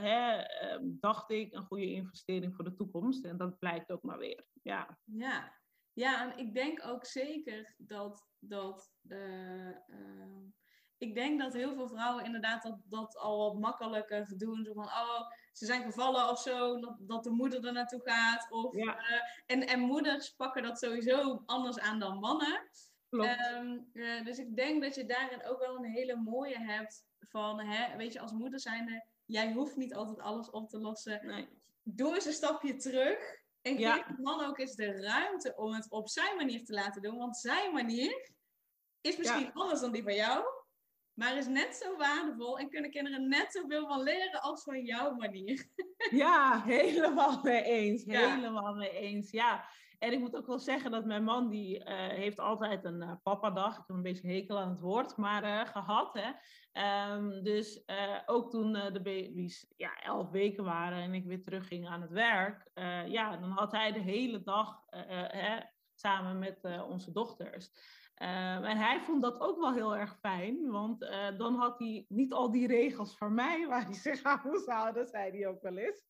hè, 0.00 0.36
ehm, 0.36 0.82
dacht 0.82 1.30
ik, 1.30 1.52
een 1.52 1.64
goede 1.64 1.92
investering 1.92 2.54
voor 2.54 2.64
de 2.64 2.74
toekomst. 2.74 3.24
En 3.24 3.36
dat 3.36 3.58
blijkt 3.58 3.92
ook 3.92 4.02
maar 4.02 4.18
weer. 4.18 4.44
Ja. 4.62 4.98
Ja, 5.04 5.52
ja, 5.94 6.22
en 6.22 6.38
ik 6.38 6.54
denk 6.54 6.86
ook 6.86 7.06
zeker 7.06 7.74
dat. 7.78 8.26
dat 8.38 8.92
uh, 9.08 9.68
uh, 9.68 10.42
ik 10.98 11.14
denk 11.14 11.40
dat 11.40 11.52
heel 11.52 11.74
veel 11.74 11.88
vrouwen 11.88 12.24
inderdaad 12.24 12.62
dat, 12.62 12.78
dat 12.84 13.16
al 13.16 13.38
wat 13.38 13.60
makkelijker 13.60 14.38
doen. 14.38 14.64
Zo 14.64 14.72
van, 14.72 14.84
oh, 14.84 15.20
ze 15.52 15.66
zijn 15.66 15.82
gevallen 15.82 16.28
of 16.28 16.40
zo, 16.40 16.80
dat, 16.80 16.96
dat 17.00 17.24
de 17.24 17.30
moeder 17.30 17.66
er 17.66 17.72
naartoe 17.72 18.00
gaat. 18.04 18.50
Of, 18.50 18.76
ja. 18.76 18.98
uh, 18.98 19.20
en, 19.46 19.66
en 19.66 19.80
moeders 19.80 20.30
pakken 20.30 20.62
dat 20.62 20.78
sowieso 20.78 21.42
anders 21.46 21.78
aan 21.78 21.98
dan 21.98 22.18
mannen. 22.18 22.68
Um, 23.10 23.90
dus 24.24 24.38
ik 24.38 24.56
denk 24.56 24.82
dat 24.82 24.94
je 24.94 25.06
daarin 25.06 25.46
ook 25.46 25.58
wel 25.58 25.76
een 25.76 25.90
hele 25.90 26.16
mooie 26.16 26.58
hebt 26.58 27.04
van, 27.18 27.60
hè, 27.60 27.96
weet 27.96 28.12
je, 28.12 28.20
als 28.20 28.32
moeder 28.32 28.60
zijnde, 28.60 29.06
jij 29.24 29.52
hoeft 29.52 29.76
niet 29.76 29.94
altijd 29.94 30.20
alles 30.20 30.50
op 30.50 30.68
te 30.68 30.78
lossen. 30.78 31.26
Nee. 31.26 31.48
Doe 31.82 32.14
eens 32.14 32.24
een 32.24 32.32
stapje 32.32 32.76
terug 32.76 33.43
en 33.64 33.76
geef 33.76 33.80
ja. 33.80 34.04
de 34.16 34.22
man 34.22 34.44
ook 34.44 34.58
eens 34.58 34.74
de 34.74 35.00
ruimte 35.00 35.54
om 35.56 35.72
het 35.72 35.90
op 35.90 36.08
zijn 36.08 36.36
manier 36.36 36.64
te 36.64 36.72
laten 36.72 37.02
doen. 37.02 37.16
Want 37.16 37.36
zijn 37.36 37.72
manier 37.72 38.30
is 39.00 39.16
misschien 39.16 39.52
anders 39.52 39.80
dan 39.80 39.92
die 39.92 40.02
van 40.02 40.14
jou. 40.14 40.44
Maar 41.14 41.36
is 41.36 41.46
net 41.46 41.76
zo 41.76 41.96
waardevol 41.96 42.58
en 42.58 42.70
kunnen 42.70 42.90
kinderen 42.90 43.28
net 43.28 43.52
zoveel 43.52 43.86
van 43.86 44.02
leren 44.02 44.40
als 44.40 44.62
van 44.62 44.84
jouw 44.84 45.14
manier. 45.14 45.68
Ja, 46.10 46.62
helemaal 46.62 47.40
mee 47.42 47.62
eens. 47.62 48.04
Helemaal 48.04 48.74
mee 48.74 48.90
eens. 48.90 49.30
Ja. 49.30 49.68
En 50.04 50.12
ik 50.12 50.20
moet 50.20 50.36
ook 50.36 50.46
wel 50.46 50.58
zeggen 50.58 50.90
dat 50.90 51.04
mijn 51.04 51.24
man, 51.24 51.50
die 51.50 51.78
uh, 51.78 51.84
heeft 52.08 52.38
altijd 52.38 52.84
een 52.84 53.02
uh, 53.02 53.12
papadag. 53.22 53.72
Ik 53.72 53.84
heb 53.86 53.96
een 53.96 54.02
beetje 54.02 54.28
hekel 54.28 54.58
aan 54.58 54.70
het 54.70 54.80
woord, 54.80 55.16
maar 55.16 55.44
uh, 55.44 55.66
gehad. 55.66 56.18
Hè. 56.18 56.32
Um, 57.12 57.42
dus 57.42 57.84
ook 58.26 58.50
toen 58.50 58.72
de 58.72 59.00
baby's 59.02 59.72
ja, 59.76 60.02
elf 60.02 60.30
weken 60.30 60.64
waren 60.64 61.02
en 61.02 61.14
ik 61.14 61.24
weer 61.24 61.42
terugging 61.42 61.88
aan 61.88 62.00
het 62.02 62.10
werk. 62.10 62.70
ja, 63.06 63.36
dan 63.36 63.50
had 63.50 63.72
hij 63.72 63.92
de 63.92 64.00
hele 64.00 64.42
dag 64.42 64.80
samen 66.04 66.38
met 66.38 66.58
onze 66.88 67.12
dochters. 67.12 67.70
Uh, 68.22 68.68
en 68.68 68.76
hij 68.76 69.00
vond 69.00 69.22
dat 69.22 69.40
ook 69.40 69.58
wel 69.58 69.72
heel 69.72 69.96
erg 69.96 70.18
fijn, 70.20 70.70
want 70.70 71.02
uh, 71.02 71.38
dan 71.38 71.54
had 71.54 71.78
hij 71.78 72.04
niet 72.08 72.32
al 72.32 72.50
die 72.50 72.66
regels 72.66 73.16
voor 73.16 73.32
mij 73.32 73.66
waar 73.66 73.84
hij 73.84 73.94
zich 73.94 74.22
aan 74.22 74.40
moest 74.44 74.66
houden, 74.66 75.06
zei 75.06 75.30
hij 75.30 75.46
ook 75.46 75.62
wel 75.62 75.76
eens. 75.76 76.02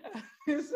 dus 0.44 0.70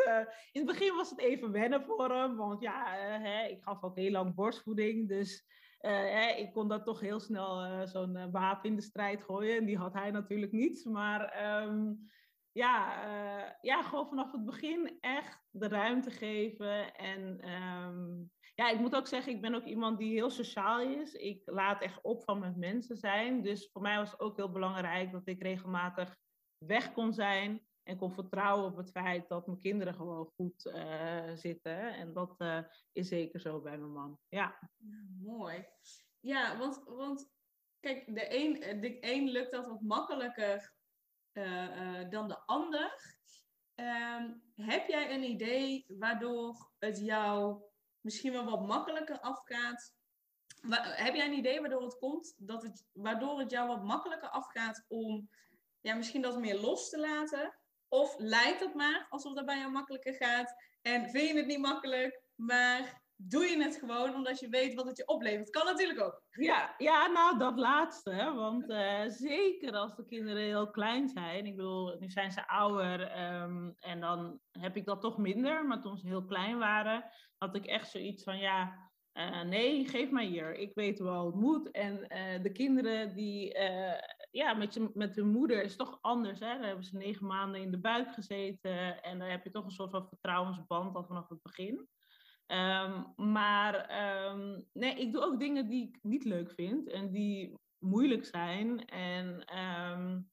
in 0.52 0.60
het 0.60 0.66
begin 0.66 0.94
was 0.94 1.10
het 1.10 1.18
even 1.18 1.52
wennen 1.52 1.84
voor 1.84 2.10
hem, 2.10 2.36
want 2.36 2.60
ja, 2.60 2.84
hè, 2.96 3.46
ik 3.46 3.62
gaf 3.62 3.82
ook 3.82 3.96
heel 3.96 4.10
lang 4.10 4.34
borstvoeding, 4.34 5.08
dus 5.08 5.44
hè, 5.78 6.28
ik 6.28 6.52
kon 6.52 6.68
dat 6.68 6.84
toch 6.84 7.00
heel 7.00 7.20
snel 7.20 7.86
zo'n 7.86 8.30
wapen 8.30 8.70
in 8.70 8.76
de 8.76 8.82
strijd 8.82 9.22
gooien. 9.22 9.56
En 9.56 9.64
die 9.64 9.78
had 9.78 9.92
hij 9.92 10.10
natuurlijk 10.10 10.52
niet, 10.52 10.84
maar 10.84 11.52
um, 11.62 12.10
ja, 12.52 13.04
ja, 13.60 13.82
gewoon 13.82 14.08
vanaf 14.08 14.32
het 14.32 14.44
begin 14.44 14.96
echt 15.00 15.48
de 15.50 15.68
ruimte 15.68 16.10
geven 16.10 16.94
en... 16.94 17.50
Um, 17.50 18.34
ja, 18.56 18.70
ik 18.70 18.78
moet 18.78 18.94
ook 18.94 19.06
zeggen, 19.06 19.32
ik 19.32 19.40
ben 19.40 19.54
ook 19.54 19.64
iemand 19.64 19.98
die 19.98 20.12
heel 20.12 20.30
sociaal 20.30 20.80
is. 20.80 21.12
Ik 21.12 21.42
laat 21.44 21.82
echt 21.82 22.00
op 22.02 22.24
van 22.24 22.38
met 22.38 22.56
mensen 22.56 22.96
zijn. 22.96 23.42
Dus 23.42 23.68
voor 23.72 23.82
mij 23.82 23.96
was 23.96 24.10
het 24.10 24.20
ook 24.20 24.36
heel 24.36 24.50
belangrijk 24.50 25.12
dat 25.12 25.26
ik 25.26 25.42
regelmatig 25.42 26.16
weg 26.58 26.92
kon 26.92 27.12
zijn. 27.12 27.66
En 27.82 27.96
kon 27.96 28.12
vertrouwen 28.12 28.70
op 28.70 28.76
het 28.76 28.90
feit 28.90 29.28
dat 29.28 29.46
mijn 29.46 29.58
kinderen 29.58 29.94
gewoon 29.94 30.32
goed 30.34 30.66
uh, 30.66 31.34
zitten. 31.34 31.94
En 31.94 32.12
dat 32.12 32.34
uh, 32.38 32.58
is 32.92 33.08
zeker 33.08 33.40
zo 33.40 33.60
bij 33.60 33.78
mijn 33.78 33.92
man. 33.92 34.18
Ja. 34.28 34.58
mooi. 35.22 35.66
Ja, 36.20 36.58
want, 36.58 36.82
want 36.84 37.30
kijk, 37.80 38.14
de 38.14 38.36
een, 38.38 38.80
de 38.80 38.98
een 39.00 39.28
lukt 39.28 39.52
dat 39.52 39.66
wat 39.66 39.80
makkelijker 39.80 40.74
uh, 41.32 42.10
dan 42.10 42.28
de 42.28 42.38
ander. 42.46 43.14
Um, 43.74 44.42
heb 44.54 44.88
jij 44.88 45.14
een 45.14 45.24
idee 45.24 45.84
waardoor 45.88 46.70
het 46.78 46.98
jou 46.98 47.62
misschien 48.06 48.32
wel 48.32 48.44
wat 48.44 48.66
makkelijker 48.66 49.20
afgaat 49.20 49.94
heb 50.80 51.14
jij 51.14 51.26
een 51.26 51.38
idee 51.38 51.60
waardoor 51.60 51.82
het 51.82 51.98
komt, 51.98 52.34
dat 52.36 52.62
het, 52.62 52.84
waardoor 52.92 53.38
het 53.38 53.50
jou 53.50 53.68
wat 53.68 53.84
makkelijker 53.84 54.28
afgaat 54.28 54.84
om 54.88 55.30
ja, 55.80 55.94
misschien 55.94 56.22
dat 56.22 56.38
meer 56.38 56.60
los 56.60 56.88
te 56.88 56.98
laten? 56.98 57.58
Of 57.88 58.14
lijkt 58.18 58.60
het 58.60 58.74
maar 58.74 59.06
alsof 59.08 59.34
dat 59.34 59.46
bij 59.46 59.58
jou 59.58 59.70
makkelijker 59.70 60.14
gaat 60.14 60.54
en 60.82 61.10
vind 61.10 61.28
je 61.28 61.36
het 61.36 61.46
niet 61.46 61.58
makkelijk, 61.58 62.22
maar 62.34 63.04
doe 63.16 63.44
je 63.44 63.62
het 63.62 63.76
gewoon 63.76 64.14
omdat 64.14 64.40
je 64.40 64.48
weet 64.48 64.74
wat 64.74 64.86
het 64.86 64.96
je 64.96 65.06
oplevert. 65.06 65.50
Kan 65.50 65.66
natuurlijk 65.66 66.00
ook. 66.00 66.22
Ja, 66.30 66.74
ja 66.78 67.06
nou 67.06 67.38
dat 67.38 67.58
laatste. 67.58 68.32
Want 68.34 68.70
uh, 68.70 69.02
zeker 69.06 69.72
als 69.72 69.96
de 69.96 70.04
kinderen 70.04 70.42
heel 70.42 70.70
klein 70.70 71.08
zijn. 71.08 71.46
Ik 71.46 71.56
bedoel, 71.56 71.96
nu 71.98 72.10
zijn 72.10 72.32
ze 72.32 72.48
ouder 72.48 73.00
um, 73.42 73.74
en 73.78 74.00
dan 74.00 74.40
heb 74.50 74.76
ik 74.76 74.84
dat 74.84 75.00
toch 75.00 75.18
minder. 75.18 75.66
Maar 75.66 75.80
toen 75.80 75.96
ze 75.96 76.06
heel 76.06 76.24
klein 76.24 76.58
waren, 76.58 77.10
had 77.38 77.56
ik 77.56 77.66
echt 77.66 77.90
zoiets 77.90 78.22
van 78.22 78.38
ja. 78.38 78.84
Uh, 79.14 79.42
nee, 79.42 79.88
geef 79.88 80.10
mij 80.10 80.26
hier. 80.26 80.54
Ik 80.54 80.74
weet 80.74 80.98
wel 80.98 81.26
het 81.26 81.34
moet. 81.34 81.70
En 81.70 82.06
uh, 82.08 82.42
de 82.42 82.52
kinderen 82.52 83.14
die, 83.14 83.58
ja, 84.30 84.54
met, 84.54 84.74
je, 84.74 84.90
met 84.94 85.16
hun 85.16 85.28
moeder 85.28 85.62
is 85.62 85.76
toch 85.76 85.98
anders. 86.00 86.40
Hè? 86.40 86.46
Daar 86.46 86.66
hebben 86.66 86.84
ze 86.84 86.96
negen 86.96 87.26
maanden 87.26 87.60
in 87.60 87.70
de 87.70 87.78
buik 87.78 88.12
gezeten. 88.12 89.02
En 89.02 89.18
dan 89.18 89.28
heb 89.28 89.44
je 89.44 89.50
toch 89.50 89.64
een 89.64 89.70
soort 89.70 89.90
van 89.90 90.08
vertrouwensband 90.08 90.96
al 90.96 91.04
vanaf 91.04 91.28
het 91.28 91.42
begin. 91.42 91.88
Um, 92.46 93.12
maar 93.16 93.74
um, 94.30 94.66
nee, 94.72 94.94
ik 94.94 95.12
doe 95.12 95.22
ook 95.22 95.38
dingen 95.38 95.68
die 95.68 95.88
ik 95.88 95.98
niet 96.02 96.24
leuk 96.24 96.50
vind 96.50 96.88
en 96.88 97.10
die 97.10 97.54
moeilijk 97.78 98.24
zijn. 98.24 98.84
En 98.86 99.58
um, 99.58 100.30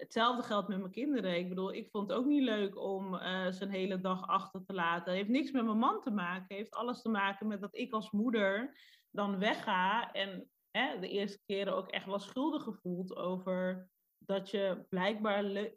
hetzelfde 0.00 0.42
geldt 0.42 0.68
met 0.68 0.78
mijn 0.78 0.90
kinderen. 0.90 1.38
Ik 1.38 1.48
bedoel, 1.48 1.74
ik 1.74 1.88
vond 1.90 2.08
het 2.08 2.18
ook 2.18 2.26
niet 2.26 2.42
leuk 2.42 2.78
om 2.78 3.14
uh, 3.14 3.46
een 3.58 3.70
hele 3.70 4.00
dag 4.00 4.26
achter 4.26 4.64
te 4.64 4.72
laten. 4.72 5.04
Het 5.04 5.14
heeft 5.14 5.28
niks 5.28 5.50
met 5.50 5.64
mijn 5.64 5.78
man 5.78 6.00
te 6.00 6.10
maken. 6.10 6.42
Het 6.42 6.52
heeft 6.52 6.74
alles 6.74 7.02
te 7.02 7.08
maken 7.08 7.46
met 7.46 7.60
dat 7.60 7.76
ik 7.76 7.92
als 7.92 8.10
moeder 8.10 8.78
dan 9.10 9.38
wegga. 9.38 10.12
En 10.12 10.50
hè, 10.70 11.00
de 11.00 11.08
eerste 11.08 11.40
keren 11.46 11.76
ook 11.76 11.88
echt 11.88 12.06
wel 12.06 12.18
schuldig 12.18 12.62
gevoeld 12.62 13.16
over 13.16 13.90
dat 14.18 14.50
je 14.50 14.84
blijkbaar 14.88 15.44
uh, 15.44 15.70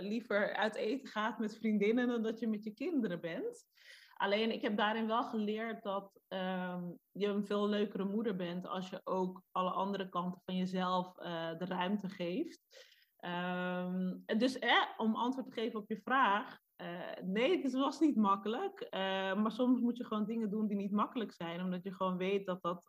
liever 0.00 0.54
uit 0.54 0.74
eten 0.74 1.08
gaat 1.08 1.38
met 1.38 1.58
vriendinnen 1.58 2.08
dan 2.08 2.22
dat 2.22 2.38
je 2.38 2.48
met 2.48 2.64
je 2.64 2.74
kinderen 2.74 3.20
bent. 3.20 3.68
Alleen 4.14 4.52
ik 4.52 4.62
heb 4.62 4.76
daarin 4.76 5.06
wel 5.06 5.22
geleerd 5.22 5.82
dat 5.82 6.20
um, 6.28 6.98
je 7.12 7.26
een 7.26 7.46
veel 7.46 7.68
leukere 7.68 8.04
moeder 8.04 8.36
bent 8.36 8.66
als 8.66 8.90
je 8.90 9.00
ook 9.04 9.42
alle 9.50 9.70
andere 9.70 10.08
kanten 10.08 10.42
van 10.44 10.56
jezelf 10.56 11.18
uh, 11.18 11.58
de 11.58 11.64
ruimte 11.64 12.08
geeft. 12.08 12.60
Um, 13.20 14.22
dus 14.38 14.58
eh, 14.58 14.86
om 14.96 15.14
antwoord 15.14 15.46
te 15.46 15.52
geven 15.52 15.80
op 15.80 15.88
je 15.88 16.00
vraag, 16.00 16.58
uh, 16.82 17.22
nee, 17.22 17.62
het 17.62 17.72
was 17.72 18.00
niet 18.00 18.16
makkelijk. 18.16 18.80
Uh, 18.80 18.90
maar 19.34 19.52
soms 19.52 19.80
moet 19.80 19.96
je 19.96 20.04
gewoon 20.04 20.26
dingen 20.26 20.50
doen 20.50 20.66
die 20.66 20.76
niet 20.76 20.90
makkelijk 20.90 21.32
zijn, 21.32 21.60
omdat 21.60 21.82
je 21.82 21.94
gewoon 21.94 22.16
weet 22.16 22.46
dat 22.46 22.62
dat 22.62 22.88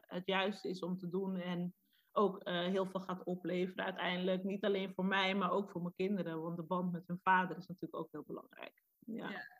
het 0.00 0.26
juiste 0.26 0.68
is 0.68 0.82
om 0.82 0.98
te 0.98 1.08
doen 1.08 1.36
en 1.36 1.74
ook 2.12 2.40
heel 2.48 2.86
veel 2.86 3.00
gaat 3.00 3.24
opleveren 3.24 3.84
uiteindelijk. 3.84 4.44
Niet 4.44 4.64
alleen 4.64 4.94
voor 4.94 5.04
mij, 5.04 5.34
maar 5.34 5.50
ook 5.50 5.70
voor 5.70 5.82
mijn 5.82 5.94
kinderen, 5.94 6.42
want 6.42 6.56
de 6.56 6.62
band 6.62 6.92
met 6.92 7.06
hun 7.06 7.20
vader 7.22 7.56
is 7.56 7.66
natuurlijk 7.66 8.02
ook 8.02 8.12
heel 8.12 8.24
belangrijk. 8.26 8.82
ja. 8.98 9.30
ja 9.30 9.58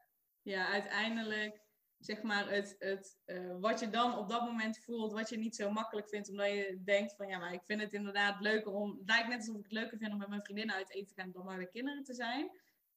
ja, 0.49 0.69
uiteindelijk 0.69 1.68
zeg 1.99 2.23
maar 2.23 2.51
het, 2.51 2.77
het 2.79 3.19
uh, 3.27 3.57
wat 3.61 3.81
je 3.81 3.91
dan 3.91 4.19
op 4.19 4.29
dat 4.29 4.43
moment 4.43 4.79
voelt, 4.79 5.13
wat 5.13 5.29
je 5.29 5.39
niet 5.39 5.57
zo 5.57 5.71
makkelijk 5.71 6.09
vindt, 6.09 6.31
omdat 6.31 6.47
je 6.47 6.81
denkt 6.85 7.17
van 7.17 7.29
ja, 7.29 7.39
maar 7.39 7.53
ik 7.53 7.65
vind 7.65 7.81
het 7.81 7.93
inderdaad 7.93 8.41
leuker 8.41 8.73
om, 8.73 8.97
het 8.99 9.09
lijkt 9.09 9.29
net 9.29 9.39
alsof 9.39 9.57
ik 9.57 9.63
het 9.63 9.73
leuker 9.73 9.99
vind 9.99 10.13
om 10.13 10.19
met 10.19 10.29
mijn 10.29 10.43
vriendinnen 10.43 10.75
uit 10.75 10.91
eten 10.91 11.15
te 11.15 11.21
gaan 11.21 11.33
dan 11.33 11.47
met 11.47 11.59
de 11.59 11.69
kinderen 11.69 12.05
te 12.05 12.15
zijn. 12.15 12.51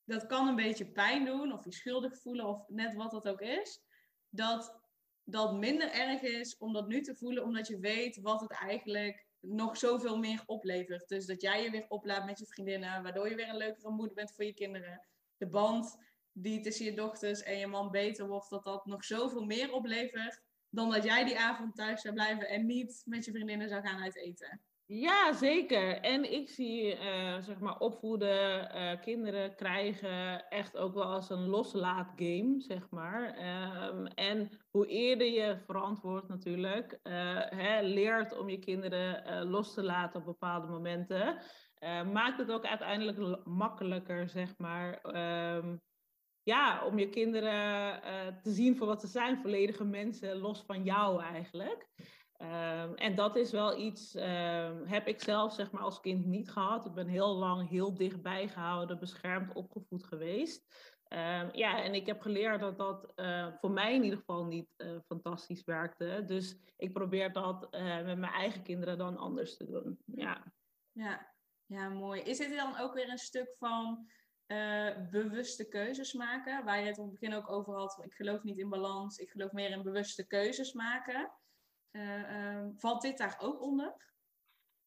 Dat 0.05 0.25
kan 0.25 0.47
een 0.47 0.55
beetje 0.55 0.91
pijn 0.91 1.25
doen 1.25 1.53
of 1.53 1.63
je 1.63 1.73
schuldig 1.73 2.21
voelen 2.21 2.45
of 2.45 2.67
net 2.67 2.93
wat 2.93 3.11
dat 3.11 3.27
ook 3.27 3.41
is. 3.41 3.81
Dat 4.29 4.79
dat 5.23 5.53
minder 5.53 5.91
erg 5.91 6.21
is 6.21 6.57
om 6.57 6.73
dat 6.73 6.87
nu 6.87 7.01
te 7.01 7.15
voelen, 7.15 7.43
omdat 7.43 7.67
je 7.67 7.79
weet 7.79 8.21
wat 8.21 8.41
het 8.41 8.51
eigenlijk 8.51 9.25
nog 9.39 9.77
zoveel 9.77 10.17
meer 10.17 10.43
oplevert. 10.45 11.07
Dus 11.07 11.25
dat 11.25 11.41
jij 11.41 11.63
je 11.63 11.69
weer 11.69 11.85
oplaadt 11.87 12.25
met 12.25 12.39
je 12.39 12.45
vriendinnen, 12.45 13.03
waardoor 13.03 13.29
je 13.29 13.35
weer 13.35 13.49
een 13.49 13.57
leukere 13.57 13.89
moeder 13.89 14.15
bent 14.15 14.33
voor 14.33 14.45
je 14.45 14.53
kinderen. 14.53 15.05
De 15.37 15.47
band 15.47 15.97
die 16.33 16.61
tussen 16.61 16.85
je 16.85 16.93
dochters 16.93 17.43
en 17.43 17.57
je 17.57 17.67
man 17.67 17.91
beter 17.91 18.27
wordt, 18.27 18.49
dat 18.49 18.63
dat 18.63 18.85
nog 18.85 19.03
zoveel 19.03 19.45
meer 19.45 19.71
oplevert 19.71 20.41
dan 20.69 20.89
dat 20.91 21.03
jij 21.03 21.25
die 21.25 21.39
avond 21.39 21.75
thuis 21.75 22.01
zou 22.01 22.13
blijven 22.13 22.47
en 22.47 22.65
niet 22.65 23.01
met 23.05 23.25
je 23.25 23.31
vriendinnen 23.31 23.69
zou 23.69 23.81
gaan 23.81 24.01
uit 24.01 24.17
eten. 24.17 24.61
Ja, 24.93 25.33
zeker. 25.33 25.99
En 25.99 26.31
ik 26.33 26.49
zie, 26.49 26.95
uh, 26.95 27.41
zeg 27.41 27.59
maar, 27.59 27.77
opvoeden, 27.77 28.75
uh, 28.75 29.01
kinderen 29.01 29.55
krijgen 29.55 30.47
echt 30.49 30.77
ook 30.77 30.93
wel 30.93 31.03
als 31.03 31.29
een 31.29 31.47
loslaatgame, 31.47 32.55
zeg 32.57 32.89
maar. 32.89 33.27
Um, 33.89 34.05
en 34.07 34.49
hoe 34.69 34.87
eerder 34.87 35.27
je 35.27 35.57
verantwoord 35.65 36.27
natuurlijk, 36.27 36.99
uh, 37.03 37.13
hè, 37.49 37.81
leert 37.81 38.37
om 38.37 38.49
je 38.49 38.59
kinderen 38.59 39.43
los 39.47 39.73
te 39.73 39.83
laten 39.83 40.19
op 40.19 40.25
bepaalde 40.25 40.67
momenten, 40.67 41.37
maakt 42.11 42.37
het 42.37 42.51
ook 42.51 42.65
uiteindelijk 42.65 43.45
makkelijker, 43.45 44.29
zeg 44.29 44.57
maar, 44.57 45.15
um, 45.55 45.81
ja, 46.51 46.85
om 46.85 46.99
je 46.99 47.09
kinderen 47.09 48.01
uh, 48.03 48.27
te 48.41 48.51
zien 48.51 48.77
voor 48.77 48.87
wat 48.87 49.01
ze 49.01 49.07
zijn, 49.07 49.41
volledige 49.41 49.83
mensen, 49.83 50.37
los 50.37 50.63
van 50.63 50.83
jou 50.83 51.21
eigenlijk. 51.21 51.89
Um, 52.37 52.95
en 52.95 53.15
dat 53.15 53.35
is 53.35 53.51
wel 53.51 53.77
iets, 53.77 54.15
um, 54.15 54.85
heb 54.85 55.07
ik 55.07 55.21
zelf 55.21 55.53
zeg 55.53 55.71
maar 55.71 55.81
als 55.81 55.99
kind 55.99 56.25
niet 56.25 56.51
gehad. 56.51 56.85
Ik 56.85 56.93
ben 56.93 57.07
heel 57.07 57.35
lang 57.35 57.69
heel 57.69 57.93
dichtbij 57.93 58.47
gehouden, 58.47 58.99
beschermd 58.99 59.53
opgevoed 59.53 60.03
geweest. 60.03 60.65
Um, 61.09 61.49
ja, 61.51 61.83
en 61.83 61.93
ik 61.93 62.05
heb 62.05 62.21
geleerd 62.21 62.59
dat 62.59 62.77
dat 62.77 63.13
uh, 63.15 63.47
voor 63.59 63.71
mij 63.71 63.95
in 63.95 64.03
ieder 64.03 64.19
geval 64.19 64.45
niet 64.45 64.73
uh, 64.77 64.97
fantastisch 65.05 65.63
werkte. 65.63 66.23
Dus 66.25 66.57
ik 66.77 66.93
probeer 66.93 67.33
dat 67.33 67.67
met 68.05 68.17
mijn 68.17 68.33
eigen 68.33 68.63
kinderen 68.63 68.97
dan 68.97 69.17
anders 69.17 69.57
te 69.57 69.65
doen. 69.65 69.99
Ja. 70.05 70.53
Ja. 70.91 71.33
ja, 71.65 71.89
mooi. 71.89 72.21
Is 72.21 72.37
dit 72.37 72.55
dan 72.55 72.79
ook 72.79 72.93
weer 72.93 73.09
een 73.09 73.17
stuk 73.17 73.55
van 73.59 74.07
uh, 74.51 75.09
bewuste 75.09 75.67
keuzes 75.67 76.13
maken. 76.13 76.65
Waar 76.65 76.79
je 76.79 76.85
het 76.85 76.97
op 76.97 77.05
het 77.05 77.19
begin 77.19 77.33
ook 77.33 77.49
over 77.49 77.73
had. 77.73 78.01
Ik 78.03 78.13
geloof 78.13 78.43
niet 78.43 78.57
in 78.57 78.69
balans. 78.69 79.17
Ik 79.17 79.29
geloof 79.29 79.51
meer 79.51 79.69
in 79.69 79.83
bewuste 79.83 80.27
keuzes 80.27 80.73
maken. 80.73 81.31
Uh, 81.91 82.31
uh, 82.31 82.67
valt 82.77 83.01
dit 83.01 83.17
daar 83.17 83.37
ook 83.39 83.61
onder? 83.61 83.95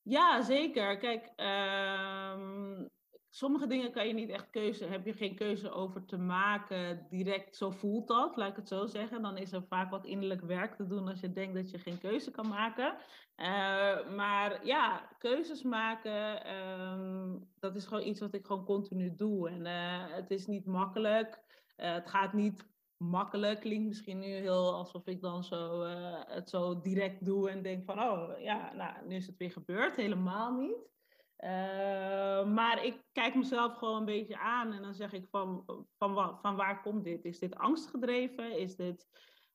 Ja, 0.03 0.43
zeker. 0.43 0.99
Kijk, 0.99 1.33
ehm, 1.37 2.87
sommige 3.35 3.67
dingen 3.67 3.93
kan 3.93 4.07
je 4.07 4.15
niet 4.15 4.29
echt 4.29 4.51
keuze, 4.51 4.85
heb 4.85 5.07
je 5.07 5.13
geen 5.13 5.35
keuze 5.35 5.71
over 5.71 6.05
te 6.05 6.17
maken. 6.17 7.07
Direct 7.11 7.57
zo 7.57 7.71
voelt 7.71 8.09
dat, 8.09 8.37
laat 8.37 8.51
ik 8.51 8.57
het 8.57 8.69
zo 8.69 8.87
zeggen. 8.87 9.23
Dan 9.23 9.37
is 9.37 9.53
er 9.53 9.63
vaak 9.63 9.91
wat 9.91 10.07
innerlijk 10.07 10.41
werk 10.41 10.75
te 10.75 10.87
doen 10.87 11.09
als 11.09 11.21
je 11.21 11.33
denkt 11.33 11.55
dat 11.55 11.71
je 11.71 11.79
geen 11.79 11.99
keuze 11.99 12.31
kan 12.31 12.49
maken. 12.49 12.97
Uh, 13.37 14.15
maar 14.17 14.67
ja, 14.67 15.09
keuzes 15.19 15.63
maken, 15.63 16.55
um, 16.55 17.51
dat 17.59 17.77
is 17.77 17.85
gewoon 17.87 18.07
iets 18.07 18.21
wat 18.21 18.35
ik 18.35 18.47
gewoon 18.47 18.65
continu 18.65 19.15
doe. 19.15 19.49
En 19.49 19.61
uh, 19.61 20.15
het 20.17 20.31
is 20.31 20.47
niet 20.47 20.67
makkelijk. 20.67 21.41
Uh, 21.77 21.93
het 21.93 22.09
gaat 22.09 22.33
niet 22.33 22.67
makkelijk. 22.97 23.61
Klinkt 23.61 23.87
misschien 23.87 24.19
nu 24.19 24.27
heel 24.27 24.75
alsof 24.75 25.07
ik 25.07 25.21
dan 25.21 25.45
zo, 25.45 25.83
het 26.27 26.49
zo 26.49 26.81
direct 26.81 27.25
doe 27.25 27.51
en 27.51 27.63
denk 27.63 27.85
van, 27.85 28.01
oh 28.01 28.39
ja, 28.39 28.73
nou, 28.75 29.07
nu 29.07 29.17
is 29.17 29.27
het 29.27 29.37
weer 29.37 29.51
gebeurd. 29.51 29.97
Helemaal 29.97 30.53
niet. 30.53 30.94
Uh, 31.39 32.45
maar 32.47 32.85
ik 32.85 33.03
kijk 33.13 33.35
mezelf 33.35 33.75
gewoon 33.75 33.99
een 33.99 34.05
beetje 34.05 34.39
aan 34.39 34.73
en 34.73 34.83
dan 34.83 34.95
zeg 34.95 35.13
ik 35.13 35.27
van, 35.31 35.65
van, 35.99 36.39
van 36.41 36.57
waar 36.57 36.83
komt 36.83 37.05
dit? 37.05 37.25
Is 37.25 37.39
dit 37.39 37.55
angstgedreven? 37.55 38.59
Is 38.59 38.77
dit... 38.77 39.07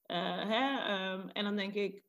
Uh, 0.05 0.49
hè? 0.49 0.93
Um, 1.13 1.29
en 1.29 1.43
dan 1.43 1.55
denk 1.55 1.73
ik, 1.73 2.03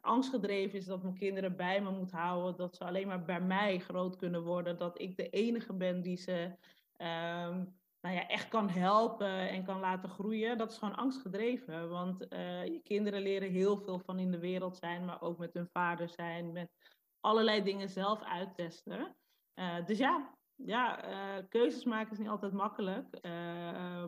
angstgedreven 0.00 0.78
is 0.78 0.84
dat 0.84 1.02
mijn 1.02 1.14
kinderen 1.14 1.56
bij 1.56 1.82
me 1.82 1.90
moet 1.90 2.12
houden, 2.12 2.56
dat 2.56 2.76
ze 2.76 2.84
alleen 2.84 3.06
maar 3.06 3.24
bij 3.24 3.40
mij 3.40 3.78
groot 3.78 4.16
kunnen 4.16 4.42
worden, 4.42 4.78
dat 4.78 5.00
ik 5.00 5.16
de 5.16 5.28
enige 5.28 5.72
ben 5.72 6.02
die 6.02 6.16
ze 6.16 6.56
um, 6.98 7.80
nou 8.00 8.14
ja, 8.14 8.28
echt 8.28 8.48
kan 8.48 8.68
helpen 8.68 9.48
en 9.48 9.64
kan 9.64 9.80
laten 9.80 10.08
groeien. 10.08 10.58
Dat 10.58 10.70
is 10.70 10.78
gewoon 10.78 10.96
angstgedreven, 10.96 11.88
want 11.88 12.32
uh, 12.32 12.64
je 12.64 12.80
kinderen 12.82 13.22
leren 13.22 13.50
heel 13.50 13.78
veel 13.78 13.98
van 13.98 14.18
in 14.18 14.30
de 14.30 14.38
wereld 14.38 14.76
zijn, 14.76 15.04
maar 15.04 15.20
ook 15.20 15.38
met 15.38 15.54
hun 15.54 15.68
vader 15.72 16.08
zijn, 16.08 16.52
met 16.52 16.70
allerlei 17.22 17.62
dingen 17.62 17.88
zelf 17.88 18.22
uittesten. 18.22 19.16
Uh, 19.54 19.86
dus 19.86 19.98
ja, 19.98 20.38
ja 20.54 21.10
uh, 21.10 21.44
keuzes 21.48 21.84
maken 21.84 22.12
is 22.12 22.18
niet 22.18 22.28
altijd 22.28 22.52
makkelijk. 22.52 23.18
Uh, 23.22 23.32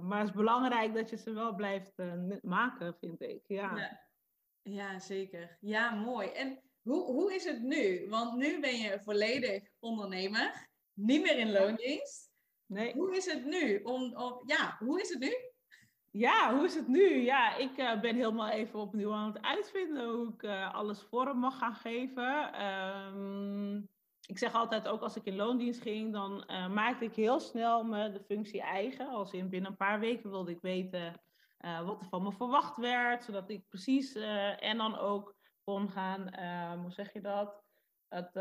maar 0.02 0.18
het 0.18 0.28
is 0.28 0.34
belangrijk 0.34 0.94
dat 0.94 1.10
je 1.10 1.16
ze 1.16 1.32
wel 1.32 1.54
blijft 1.54 1.92
maken, 2.42 2.96
vind 3.00 3.22
ik. 3.22 3.42
Ja. 3.46 3.76
ja. 3.76 4.02
Ja, 4.62 4.98
zeker. 4.98 5.56
Ja, 5.60 5.90
mooi. 5.94 6.28
En 6.28 6.62
hoe, 6.82 7.04
hoe 7.04 7.34
is 7.34 7.44
het 7.44 7.62
nu? 7.62 8.08
Want 8.08 8.36
nu 8.36 8.60
ben 8.60 8.78
je 8.78 9.00
volledig 9.00 9.70
ondernemer, 9.78 10.68
niet 10.92 11.22
meer 11.22 11.38
in 11.38 11.52
loondienst. 11.52 12.32
Nee. 12.66 12.92
Hoe 12.92 13.16
is 13.16 13.32
het 13.32 13.44
nu? 13.44 13.82
Om, 13.82 14.16
om, 14.16 14.42
ja, 14.46 14.76
hoe 14.78 15.00
is 15.00 15.08
het 15.08 15.18
nu? 15.18 15.34
Ja, 16.16 16.54
hoe 16.54 16.64
is 16.64 16.74
het 16.74 16.88
nu? 16.88 17.22
Ja, 17.22 17.56
ik 17.56 17.78
uh, 17.78 18.00
ben 18.00 18.14
helemaal 18.14 18.48
even 18.48 18.78
opnieuw 18.78 19.12
aan 19.12 19.32
het 19.32 19.42
uitvinden 19.42 20.10
hoe 20.10 20.28
ik 20.28 20.42
uh, 20.42 20.74
alles 20.74 21.02
vorm 21.02 21.38
mag 21.38 21.58
gaan 21.58 21.74
geven. 21.74 22.62
Um, 22.64 23.88
ik 24.26 24.38
zeg 24.38 24.54
altijd 24.54 24.88
ook 24.88 25.00
als 25.00 25.16
ik 25.16 25.24
in 25.24 25.36
loondienst 25.36 25.82
ging, 25.82 26.12
dan 26.12 26.44
uh, 26.46 26.68
maakte 26.68 27.04
ik 27.04 27.14
heel 27.14 27.40
snel 27.40 27.84
me 27.84 28.12
de 28.12 28.20
functie 28.20 28.62
eigen. 28.62 29.08
Als 29.08 29.32
in 29.32 29.48
binnen 29.48 29.70
een 29.70 29.76
paar 29.76 30.00
weken 30.00 30.30
wilde 30.30 30.50
ik 30.50 30.60
weten 30.60 31.20
wat 31.84 32.00
er 32.00 32.08
van 32.08 32.22
me 32.22 32.32
verwacht 32.32 32.76
werd, 32.76 33.24
zodat 33.24 33.50
ik 33.50 33.68
precies 33.68 34.14
en 34.58 34.76
dan 34.76 34.98
ook 34.98 35.34
kon 35.64 35.88
gaan, 35.88 36.20
hoe 36.78 36.92
zeg 36.92 37.12
je 37.12 37.20
dat? 37.20 37.62
Het 38.08 38.38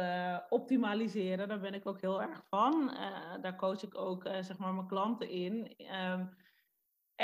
optimaliseren, 0.49 1.47
daar 1.47 1.59
ben 1.59 1.73
ik 1.73 1.87
ook 1.87 2.01
heel 2.01 2.21
erg 2.21 2.43
van. 2.49 2.97
Daar 3.41 3.55
coach 3.55 3.83
ik 3.83 3.97
ook 3.97 4.23
zeg 4.23 4.57
maar 4.57 4.73
mijn 4.73 4.87
klanten 4.87 5.29
in. 5.29 5.75
Um, 6.11 6.35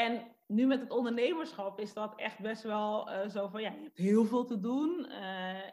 en 0.06 0.36
nu 0.48 0.66
met 0.66 0.80
het 0.80 0.92
ondernemerschap 0.92 1.80
is 1.80 1.94
dat 1.94 2.16
echt 2.16 2.40
best 2.40 2.64
wel 2.64 3.10
zo 3.30 3.48
van, 3.48 3.62
ja, 3.62 3.72
je 3.72 3.82
hebt 3.82 3.98
heel 3.98 4.26
veel 4.26 4.46
te 4.46 4.60
doen. 4.60 5.06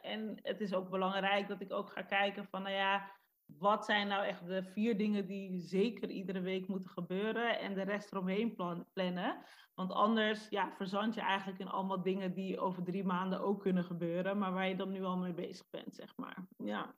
en 0.02 0.38
het 0.42 0.60
is 0.60 0.74
ook 0.74 0.90
belangrijk 0.90 1.48
dat 1.48 1.60
ik 1.60 1.72
ook 1.72 1.90
ga 1.90 2.02
kijken 2.02 2.46
van, 2.50 2.62
nou 2.62 2.74
ja, 2.74 3.10
wat 3.46 3.84
zijn 3.84 4.08
nou 4.08 4.24
echt 4.24 4.46
de 4.46 4.62
vier 4.62 4.98
dingen 4.98 5.26
die 5.26 5.60
zeker 5.60 6.10
iedere 6.10 6.40
week 6.40 6.68
moeten 6.68 6.90
gebeuren 6.90 7.58
en 7.58 7.74
de 7.74 7.82
rest 7.82 8.12
eromheen 8.12 8.54
plan 8.54 8.86
plannen. 8.92 9.44
Want 9.74 9.92
anders 9.92 10.48
ja, 10.48 10.72
verzand 10.76 11.14
je 11.14 11.20
eigenlijk 11.20 11.58
in 11.58 11.68
allemaal 11.68 12.02
dingen 12.02 12.34
die 12.34 12.60
over 12.60 12.84
drie 12.84 13.04
maanden 13.04 13.40
ook 13.40 13.60
kunnen 13.60 13.84
gebeuren, 13.84 14.38
maar 14.38 14.52
waar 14.52 14.68
je 14.68 14.76
dan 14.76 14.90
nu 14.90 15.04
al 15.04 15.16
mee 15.16 15.34
bezig 15.34 15.70
bent, 15.70 15.94
zeg 15.94 16.16
maar. 16.16 16.46
Ja. 16.56 16.94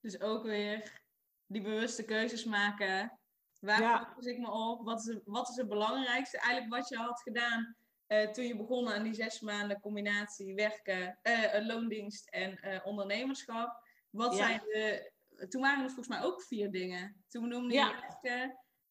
Dus 0.00 0.20
ook 0.20 0.42
weer 0.42 1.02
die 1.46 1.62
bewuste 1.62 2.04
keuzes 2.04 2.44
maken. 2.44 3.18
Waar 3.60 3.80
ja. 3.80 4.06
focus 4.06 4.26
ik 4.26 4.38
me 4.38 4.50
op? 4.50 4.84
Wat 4.84 4.98
is, 4.98 5.06
het, 5.06 5.22
wat 5.24 5.48
is 5.48 5.56
het 5.56 5.68
belangrijkste? 5.68 6.38
Eigenlijk 6.38 6.74
wat 6.74 6.88
je 6.88 6.96
had 6.96 7.20
gedaan 7.20 7.76
uh, 8.08 8.30
toen 8.30 8.44
je 8.44 8.56
begon 8.56 8.88
aan 8.88 9.02
die 9.02 9.14
zes 9.14 9.40
maanden 9.40 9.80
combinatie 9.80 10.54
werken, 10.54 11.18
uh, 11.22 11.66
loondienst 11.66 12.28
en 12.28 12.58
uh, 12.62 12.78
ondernemerschap. 12.84 13.84
Wat 14.10 14.36
zijn 14.36 14.58
de 14.58 15.14
toen 15.48 15.60
waren 15.60 15.82
er 15.84 15.90
volgens 15.90 16.08
mij 16.08 16.22
ook 16.22 16.42
vier 16.42 16.70
dingen. 16.70 17.24
Toen 17.28 17.48
noemde 17.48 17.74
je 17.74 18.16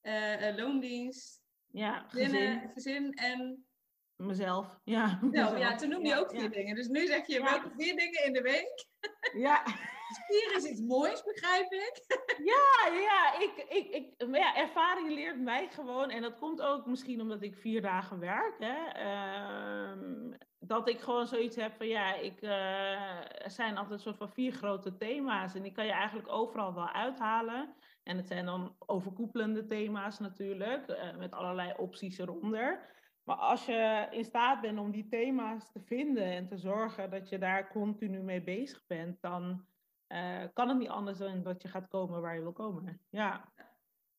werken, 0.01 0.55
loondienst, 0.55 1.41
ja, 1.67 2.05
gezin. 2.07 2.69
gezin 2.73 3.13
en... 3.13 3.65
Mezelf, 4.15 4.79
ja. 4.83 5.19
Nou, 5.21 5.57
ja, 5.57 5.75
toen 5.75 5.89
noemde 5.89 6.07
je 6.09 6.19
ook 6.19 6.29
vier 6.29 6.51
dingen. 6.51 6.75
Dus 6.75 6.87
nu 6.87 7.05
zeg 7.05 7.27
je 7.27 7.43
welke 7.43 7.71
vier 7.77 7.95
dingen 7.95 8.25
in 8.25 8.33
de 8.33 8.41
week? 8.41 8.87
Ja. 9.33 9.63
Vier 10.27 10.55
is 10.55 10.63
iets 10.63 10.81
moois, 10.81 11.23
begrijp 11.23 11.71
ik. 11.71 12.03
Ja, 12.43 12.93
ja, 12.93 13.39
ik, 13.39 13.65
ik, 13.69 13.87
ik, 13.89 14.35
ja, 14.35 14.55
ervaring 14.55 15.09
leert 15.09 15.39
mij 15.39 15.67
gewoon, 15.69 16.09
en 16.09 16.21
dat 16.21 16.39
komt 16.39 16.61
ook 16.61 16.85
misschien 16.85 17.21
omdat 17.21 17.41
ik 17.41 17.55
vier 17.55 17.81
dagen 17.81 18.19
werk, 18.19 18.55
hè, 18.59 19.03
uh, 19.05 20.21
dat 20.59 20.89
ik 20.89 20.99
gewoon 20.99 21.27
zoiets 21.27 21.55
heb 21.55 21.73
van 21.73 21.87
ja, 21.87 22.13
ik, 22.13 22.41
uh, 22.41 23.43
er 23.43 23.51
zijn 23.51 23.77
altijd 23.77 24.01
soort 24.01 24.17
van 24.17 24.29
vier 24.29 24.51
grote 24.51 24.97
thema's 24.97 25.55
en 25.55 25.61
die 25.61 25.71
kan 25.71 25.85
je 25.85 25.91
eigenlijk 25.91 26.31
overal 26.31 26.73
wel 26.73 26.89
uithalen. 26.89 27.75
En 28.03 28.17
het 28.17 28.27
zijn 28.27 28.45
dan 28.45 28.75
overkoepelende 28.79 29.65
thema's 29.65 30.19
natuurlijk, 30.19 30.89
uh, 30.89 31.17
met 31.17 31.33
allerlei 31.33 31.73
opties 31.77 32.17
eronder. 32.17 32.93
Maar 33.23 33.35
als 33.35 33.65
je 33.65 34.07
in 34.11 34.23
staat 34.23 34.61
bent 34.61 34.79
om 34.79 34.91
die 34.91 35.07
thema's 35.07 35.71
te 35.71 35.81
vinden 35.81 36.23
en 36.23 36.47
te 36.47 36.57
zorgen 36.57 37.09
dat 37.09 37.29
je 37.29 37.37
daar 37.37 37.71
continu 37.71 38.21
mee 38.21 38.43
bezig 38.43 38.83
bent, 38.87 39.21
dan 39.21 39.65
uh, 40.07 40.43
kan 40.53 40.69
het 40.69 40.77
niet 40.77 40.89
anders 40.89 41.17
dan 41.17 41.43
dat 41.43 41.61
je 41.61 41.67
gaat 41.67 41.87
komen 41.87 42.21
waar 42.21 42.35
je 42.35 42.41
wil 42.41 42.53
komen. 42.53 43.01
Ja. 43.09 43.53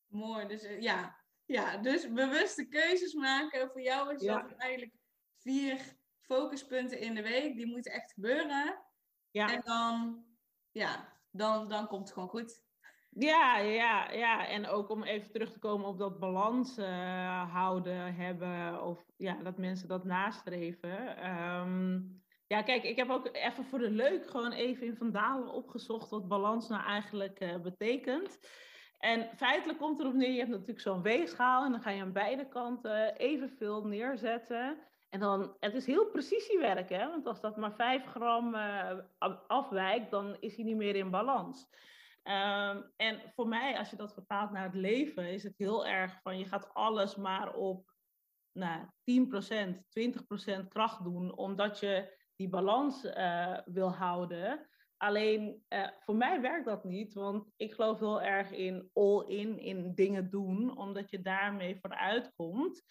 Mooi, 0.07 0.47
dus 0.47 0.67
ja. 0.79 1.17
ja, 1.45 1.77
dus 1.77 2.11
bewuste 2.13 2.67
keuzes 2.67 3.13
maken. 3.13 3.69
Voor 3.69 3.81
jou 3.81 4.13
is 4.13 4.21
dat 4.21 4.51
eigenlijk 4.57 4.93
vier 5.37 5.95
focuspunten 6.21 6.99
in 6.99 7.15
de 7.15 7.21
week, 7.21 7.55
die 7.55 7.67
moeten 7.67 7.91
echt 7.91 8.13
gebeuren. 8.13 8.85
Ja. 9.31 9.53
En 9.53 9.61
dan, 9.63 10.25
ja, 10.71 11.13
dan, 11.31 11.69
dan 11.69 11.87
komt 11.87 12.03
het 12.03 12.13
gewoon 12.13 12.29
goed. 12.29 12.65
Ja, 13.09 13.57
ja, 13.57 14.11
ja. 14.11 14.47
En 14.47 14.67
ook 14.67 14.89
om 14.89 15.03
even 15.03 15.31
terug 15.31 15.51
te 15.51 15.59
komen 15.59 15.87
op 15.87 15.97
dat 15.97 16.19
balans 16.19 16.77
uh, 16.77 17.53
houden 17.53 18.15
hebben. 18.15 18.83
Of 18.83 19.05
ja, 19.15 19.33
dat 19.43 19.57
mensen 19.57 19.87
dat 19.87 20.03
nastreven. 20.03 21.29
Um, 21.31 22.23
ja, 22.47 22.61
kijk, 22.61 22.83
ik 22.83 22.95
heb 22.95 23.09
ook 23.09 23.29
even 23.33 23.65
voor 23.65 23.79
de 23.79 23.89
leuk 23.89 24.29
gewoon 24.29 24.51
even 24.51 24.87
in 24.87 24.95
Vandalen 24.95 25.53
opgezocht 25.53 26.09
wat 26.09 26.27
balans 26.27 26.67
nou 26.67 26.83
eigenlijk 26.83 27.41
uh, 27.41 27.55
betekent. 27.57 28.39
En 28.97 29.29
feitelijk 29.35 29.79
komt 29.79 29.99
erop 29.99 30.13
neer, 30.13 30.31
je 30.31 30.37
hebt 30.37 30.49
natuurlijk 30.49 30.79
zo'n 30.79 31.01
weegschaal 31.01 31.65
en 31.65 31.71
dan 31.71 31.81
ga 31.81 31.89
je 31.89 32.01
aan 32.01 32.11
beide 32.11 32.47
kanten 32.47 33.15
evenveel 33.15 33.85
neerzetten. 33.85 34.77
En 35.09 35.19
dan, 35.19 35.55
het 35.59 35.73
is 35.73 35.85
heel 35.85 36.05
precisiewerk, 36.05 36.89
hè? 36.89 37.07
want 37.09 37.27
als 37.27 37.41
dat 37.41 37.57
maar 37.57 37.73
5 37.73 38.05
gram 38.05 38.55
uh, 38.55 38.99
afwijkt, 39.47 40.11
dan 40.11 40.37
is 40.39 40.55
hij 40.55 40.65
niet 40.65 40.75
meer 40.75 40.95
in 40.95 41.09
balans. 41.09 41.69
Um, 42.23 42.91
en 42.95 43.21
voor 43.35 43.47
mij, 43.47 43.77
als 43.77 43.89
je 43.89 43.95
dat 43.95 44.13
vertaalt 44.13 44.51
naar 44.51 44.63
het 44.63 44.73
leven, 44.73 45.33
is 45.33 45.43
het 45.43 45.57
heel 45.57 45.87
erg 45.87 46.19
van 46.21 46.37
je 46.37 46.45
gaat 46.45 46.73
alles 46.73 47.15
maar 47.15 47.53
op 47.53 47.91
nou, 48.51 48.85
10%, 49.03 50.63
20% 50.63 50.67
kracht 50.67 51.03
doen, 51.03 51.37
omdat 51.37 51.79
je 51.79 52.16
die 52.37 52.49
balans 52.49 53.03
uh, 53.03 53.57
wil 53.65 53.91
houden. 53.91 54.67
Alleen 54.97 55.63
uh, 55.69 55.87
voor 55.99 56.15
mij 56.15 56.41
werkt 56.41 56.65
dat 56.65 56.83
niet, 56.83 57.13
want 57.13 57.51
ik 57.55 57.73
geloof 57.73 57.99
heel 57.99 58.21
erg 58.21 58.51
in 58.51 58.89
all-in, 58.93 59.59
in 59.59 59.95
dingen 59.95 60.29
doen, 60.29 60.77
omdat 60.77 61.09
je 61.09 61.21
daarmee 61.21 61.77
vooruit 61.79 62.31
komt. 62.35 62.83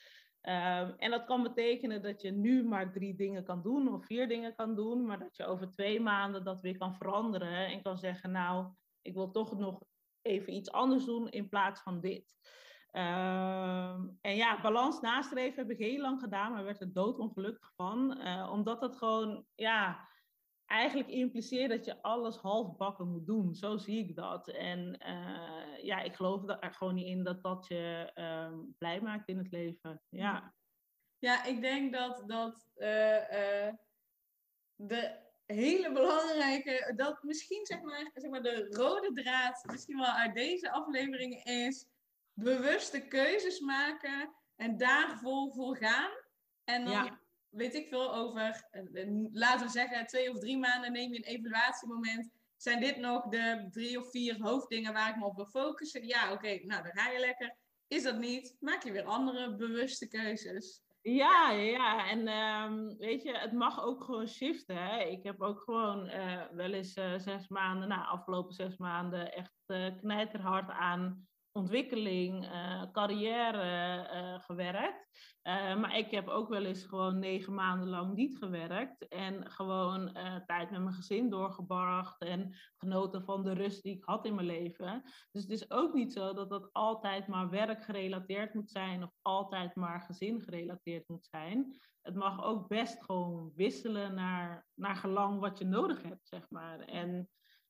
Um, 0.43 0.95
en 0.97 1.11
dat 1.11 1.25
kan 1.25 1.43
betekenen 1.43 2.03
dat 2.03 2.23
je 2.23 2.31
nu 2.31 2.65
maar 2.65 2.93
drie 2.93 3.15
dingen 3.15 3.45
kan 3.45 3.63
doen 3.63 3.95
of 3.95 4.07
vier 4.07 4.29
dingen 4.29 4.55
kan 4.55 4.75
doen, 4.75 5.07
maar 5.07 5.19
dat 5.19 5.37
je 5.37 5.45
over 5.45 5.71
twee 5.71 6.01
maanden 6.01 6.45
dat 6.45 6.61
weer 6.61 6.79
kan 6.79 6.95
veranderen 6.95 7.67
en 7.67 7.83
kan 7.83 7.99
zeggen, 7.99 8.31
nou, 8.31 8.73
ik 9.03 9.15
wil 9.15 9.31
toch 9.31 9.59
nog 9.59 9.83
even 10.23 10.53
iets 10.53 10.71
anders 10.71 11.05
doen 11.05 11.29
in 11.29 11.49
plaats 11.49 11.81
van 11.81 12.01
dit. 12.01 12.35
Um, 12.97 14.19
en 14.21 14.37
ja, 14.37 14.61
balans 14.61 15.01
nastreven 15.01 15.59
heb 15.59 15.71
ik 15.71 15.87
heel 15.87 16.01
lang 16.01 16.21
gedaan, 16.21 16.53
maar 16.53 16.65
werd 16.65 16.81
er 16.81 16.93
doodongelukkig 16.93 17.73
van. 17.75 18.21
Uh, 18.21 18.49
omdat 18.53 18.81
dat 18.81 18.97
gewoon, 18.97 19.47
ja, 19.55 20.09
eigenlijk 20.67 21.09
impliceert 21.09 21.71
dat 21.71 21.85
je 21.85 22.03
alles 22.03 22.37
halfbakken 22.37 23.09
moet 23.09 23.27
doen. 23.27 23.55
Zo 23.55 23.77
zie 23.77 24.09
ik 24.09 24.17
dat. 24.17 24.49
En 24.49 25.01
uh, 25.07 25.85
ja, 25.85 26.01
ik 26.01 26.15
geloof 26.15 26.49
er 26.49 26.75
gewoon 26.75 26.95
niet 26.95 27.07
in 27.07 27.25
dat 27.25 27.43
dat 27.43 27.67
je 27.67 28.13
uh, 28.15 28.59
blij 28.79 29.01
maakt 29.01 29.29
in 29.29 29.39
het 29.39 29.51
leven. 29.51 30.03
Ja, 30.09 30.55
ja 31.19 31.45
ik 31.45 31.61
denk 31.61 31.93
dat, 31.93 32.23
dat 32.27 32.69
uh, 32.77 33.73
de 34.75 35.19
hele 35.47 35.93
belangrijke, 35.93 36.93
dat 36.97 37.23
misschien 37.23 37.67
zeg 37.67 37.83
maar, 37.83 38.11
zeg 38.15 38.31
maar 38.31 38.43
de 38.43 38.67
rode 38.71 39.13
draad 39.13 39.65
misschien 39.71 39.99
wel 39.99 40.13
uit 40.13 40.35
deze 40.35 40.71
afleveringen 40.71 41.45
is 41.45 41.87
bewuste 42.37 43.01
keuzes 43.01 43.61
maken 43.61 44.35
en 44.57 44.77
daar 44.77 45.19
vol 45.19 45.53
voor 45.53 45.77
gaan. 45.77 46.11
En 46.65 46.85
dan 46.85 47.19
weet 47.49 47.75
ik 47.75 47.89
veel 47.89 48.15
over, 48.15 48.69
laten 49.33 49.67
we 49.67 49.73
zeggen, 49.73 50.07
twee 50.07 50.31
of 50.31 50.39
drie 50.39 50.59
maanden 50.59 50.93
neem 50.93 51.13
je 51.13 51.19
een 51.19 51.35
evaluatiemoment. 51.37 52.31
Zijn 52.57 52.81
dit 52.81 52.97
nog 52.97 53.29
de 53.29 53.67
drie 53.71 53.99
of 53.99 54.11
vier 54.11 54.37
hoofddingen 54.41 54.93
waar 54.93 55.11
ik 55.11 55.17
me 55.17 55.25
op 55.25 55.37
wil 55.37 55.47
focussen? 55.47 56.07
Ja, 56.07 56.33
oké, 56.33 56.49
nou 56.49 56.83
dan 56.83 56.93
ga 56.93 57.11
je 57.11 57.19
lekker. 57.19 57.57
Is 57.87 58.03
dat 58.03 58.19
niet? 58.19 58.57
Maak 58.61 58.83
je 58.83 58.93
weer 58.93 59.05
andere 59.05 59.57
bewuste 59.57 60.09
keuzes. 60.09 60.85
Ja, 61.01 61.51
ja, 61.51 62.09
en 62.09 62.29
um, 62.29 62.97
weet 62.99 63.23
je, 63.23 63.39
het 63.39 63.53
mag 63.53 63.83
ook 63.85 64.05
gewoon 64.05 64.29
shiften. 64.29 64.77
Hè? 64.77 64.99
Ik 64.99 65.23
heb 65.23 65.43
ook 65.43 65.61
gewoon 65.61 66.11
uh, 66.11 66.43
wel 66.51 66.73
eens 66.73 66.97
uh, 66.97 67.19
zes 67.19 67.49
maanden, 67.49 67.89
nou, 67.89 68.07
afgelopen 68.07 68.55
zes 68.55 68.77
maanden, 68.77 69.33
echt 69.33 69.55
uh, 69.67 69.97
knijterhard 69.97 70.71
aan 70.71 71.29
ontwikkeling, 71.57 72.45
uh, 72.45 72.83
carrière 72.93 74.11
uh, 74.13 74.41
gewerkt. 74.41 75.09
Uh, 75.43 75.77
maar 75.77 75.99
ik 75.99 76.11
heb 76.11 76.29
ook 76.29 76.49
wel 76.49 76.65
eens 76.65 76.85
gewoon 76.85 77.19
negen 77.19 77.55
maanden 77.55 77.89
lang 77.89 78.15
niet 78.15 78.39
gewerkt. 78.39 79.09
En 79.09 79.51
gewoon 79.51 80.13
tijd 80.47 80.71
met 80.71 80.83
mijn 80.83 80.95
gezin 80.95 81.31
doorgebracht. 81.31 82.21
En 82.23 82.55
genoten 82.77 83.25
van 83.25 83.45
de 83.45 83.53
rust 83.53 83.83
die 83.83 83.97
ik 83.97 84.05
had 84.05 84.27
in 84.27 84.35
mijn 84.35 84.47
leven. 84.47 85.03
Dus 85.33 85.43
het 85.43 85.51
is 85.51 85.71
ook 85.71 85.95
niet 85.95 86.13
zo 86.13 86.33
dat 86.33 86.51
dat 86.51 86.69
altijd 86.73 87.27
maar 87.27 87.51
werkgerelateerd 87.51 88.55
moet 88.55 88.71
zijn. 88.71 89.03
Of 89.03 89.11
altijd 89.23 89.75
maar 89.75 90.01
gezin 90.01 90.41
gerelateerd 90.41 91.09
moet 91.09 91.27
zijn. 91.27 91.79
Het 92.03 92.15
mag 92.15 92.45
ook 92.45 92.69
best 92.69 93.05
gewoon 93.05 93.53
wisselen 93.55 94.15
naar, 94.15 94.67
naar 94.75 94.97
gelang 94.97 95.41
wat 95.41 95.59
je 95.59 95.65
nodig 95.65 96.03
hebt, 96.03 96.29
zeg 96.29 96.51
maar. 96.51 96.81
En 96.81 97.29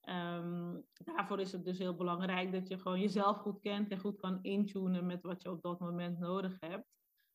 Um, 0.08 0.86
daarvoor 1.04 1.40
is 1.40 1.52
het 1.52 1.64
dus 1.64 1.78
heel 1.78 1.94
belangrijk 1.94 2.52
dat 2.52 2.68
je 2.68 2.78
gewoon 2.78 3.00
jezelf 3.00 3.36
goed 3.36 3.60
kent 3.60 3.90
en 3.90 3.98
goed 3.98 4.20
kan 4.20 4.38
intunen 4.42 5.06
met 5.06 5.22
wat 5.22 5.42
je 5.42 5.50
op 5.50 5.62
dat 5.62 5.80
moment 5.80 6.18
nodig 6.18 6.56
hebt. 6.60 6.86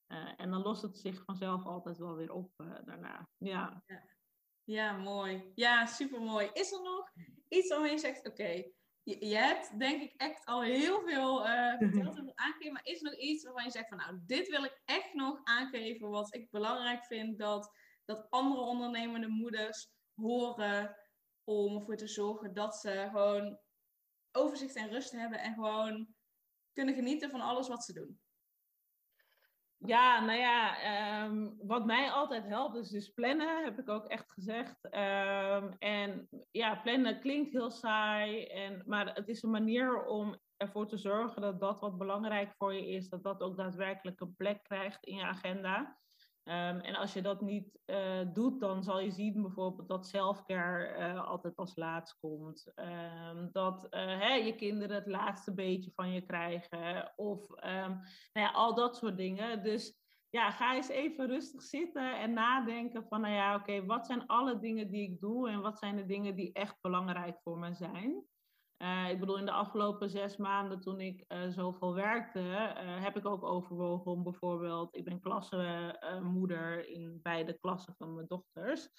Uh, 0.07 0.33
en 0.37 0.51
dan 0.51 0.61
lost 0.61 0.81
het 0.81 0.97
zich 0.97 1.23
vanzelf 1.25 1.65
altijd 1.65 1.97
wel 1.97 2.15
weer 2.15 2.31
op 2.31 2.51
uh, 2.57 2.71
daarna. 2.85 3.29
Ja. 3.37 3.83
ja. 3.85 4.03
Ja, 4.63 4.97
mooi. 4.97 5.51
Ja, 5.55 5.85
super 5.85 6.21
mooi. 6.21 6.49
Is 6.53 6.71
er 6.71 6.81
nog 6.81 7.11
iets 7.47 7.69
waarvan 7.69 7.89
je 7.89 7.97
zegt, 7.97 8.27
oké, 8.27 8.63
je, 9.03 9.25
je, 9.25 9.35
hebt 9.35 9.79
denk 9.79 10.01
ik 10.01 10.13
echt 10.17 10.45
al 10.45 10.61
heel 10.61 11.01
veel 11.01 11.47
uh, 11.47 11.77
verteld 11.79 12.17
en 12.17 12.31
aangegeven, 12.35 12.73
maar 12.73 12.85
is 12.85 12.97
er 12.97 13.11
nog 13.11 13.19
iets 13.19 13.43
waarvan 13.43 13.63
je 13.63 13.71
zegt 13.71 13.87
van, 13.87 13.97
nou, 13.97 14.19
dit 14.25 14.47
wil 14.49 14.63
ik 14.63 14.81
echt 14.85 15.13
nog 15.13 15.39
aangeven, 15.43 16.09
wat 16.09 16.35
ik 16.35 16.51
belangrijk 16.51 17.05
vind 17.05 17.37
dat, 17.37 17.71
dat 18.05 18.27
andere 18.29 18.61
ondernemende 18.61 19.27
moeders 19.27 19.91
horen 20.13 20.95
om 21.43 21.75
ervoor 21.75 21.95
te 21.95 22.07
zorgen 22.07 22.53
dat 22.53 22.75
ze 22.75 23.07
gewoon 23.11 23.59
overzicht 24.31 24.75
en 24.75 24.89
rust 24.89 25.11
hebben 25.11 25.39
en 25.39 25.53
gewoon 25.53 26.07
kunnen 26.73 26.95
genieten 26.95 27.29
van 27.29 27.41
alles 27.41 27.67
wat 27.67 27.83
ze 27.83 27.93
doen. 27.93 28.19
Ja, 29.85 30.25
nou 30.25 30.39
ja, 30.39 30.81
ehm, 30.81 31.49
wat 31.57 31.85
mij 31.85 32.11
altijd 32.11 32.45
helpt 32.45 32.75
is 32.75 32.89
dus 32.89 33.09
plannen, 33.09 33.63
heb 33.63 33.79
ik 33.79 33.89
ook 33.89 34.05
echt 34.05 34.31
gezegd. 34.31 34.89
Ehm, 34.89 35.71
en 35.79 36.27
ja, 36.51 36.75
plannen 36.75 37.19
klinkt 37.19 37.51
heel 37.51 37.71
saai, 37.71 38.45
en, 38.45 38.83
maar 38.85 39.13
het 39.13 39.27
is 39.27 39.43
een 39.43 39.49
manier 39.49 40.05
om 40.05 40.39
ervoor 40.57 40.87
te 40.87 40.97
zorgen 40.97 41.41
dat 41.41 41.59
dat 41.59 41.79
wat 41.79 41.97
belangrijk 41.97 42.53
voor 42.53 42.73
je 42.73 42.87
is, 42.87 43.09
dat 43.09 43.23
dat 43.23 43.41
ook 43.41 43.57
daadwerkelijk 43.57 44.19
een 44.19 44.35
plek 44.35 44.63
krijgt 44.63 45.05
in 45.05 45.15
je 45.15 45.23
agenda. 45.23 45.99
Ehm, 46.51 46.79
en 46.79 46.95
als 46.95 47.13
je 47.13 47.21
dat 47.21 47.41
niet 47.41 47.79
uh, 47.85 48.21
doet, 48.33 48.59
dan 48.59 48.83
zal 48.83 48.99
je 48.99 49.11
zien 49.11 49.41
bijvoorbeeld 49.41 49.87
dat 49.87 50.07
selfcare 50.07 50.97
uh, 50.97 51.27
altijd 51.27 51.55
als 51.55 51.75
laatst 51.75 52.19
komt. 52.19 52.71
Um, 52.75 53.49
dat 53.51 53.87
uh, 53.89 54.19
hè, 54.19 54.33
je 54.33 54.55
kinderen 54.55 54.95
het 54.95 55.07
laatste 55.07 55.53
beetje 55.53 55.91
van 55.95 56.11
je 56.11 56.21
krijgen. 56.21 57.13
Of 57.15 57.49
um, 57.49 57.99
nou 58.33 58.47
ja, 58.47 58.51
al 58.51 58.75
dat 58.75 58.95
soort 58.95 59.17
dingen. 59.17 59.63
Dus 59.63 59.99
ja, 60.29 60.51
ga 60.51 60.75
eens 60.75 60.89
even 60.89 61.27
rustig 61.27 61.61
zitten 61.61 62.19
en 62.19 62.33
nadenken 62.33 63.05
van, 63.07 63.21
nou 63.21 63.33
ja, 63.33 63.55
oké, 63.55 63.85
wat 63.85 64.05
zijn 64.05 64.27
alle 64.27 64.59
dingen 64.59 64.91
die 64.91 65.09
ik 65.11 65.19
doe 65.19 65.49
en 65.49 65.61
wat 65.61 65.79
zijn 65.79 65.95
de 65.95 66.05
dingen 66.05 66.35
die 66.35 66.53
echt 66.53 66.77
belangrijk 66.81 67.39
voor 67.43 67.57
me 67.57 67.73
zijn? 67.73 68.25
Uh, 68.81 69.09
ik 69.09 69.19
bedoel, 69.19 69.37
in 69.37 69.45
de 69.45 69.51
afgelopen 69.51 70.09
zes 70.09 70.37
maanden 70.37 70.79
toen 70.79 70.99
ik 70.99 71.25
uh, 71.27 71.49
zoveel 71.49 71.93
werkte, 71.93 72.39
uh, 72.39 73.03
heb 73.03 73.17
ik 73.17 73.25
ook 73.25 73.43
overwogen 73.43 74.11
om 74.11 74.23
bijvoorbeeld, 74.23 74.95
ik 74.95 75.03
ben 75.03 75.19
klassenmoeder 75.19 76.87
in 76.87 77.19
beide 77.21 77.53
klassen 77.59 77.95
van 77.97 78.13
mijn 78.13 78.27
dochters, 78.27 78.89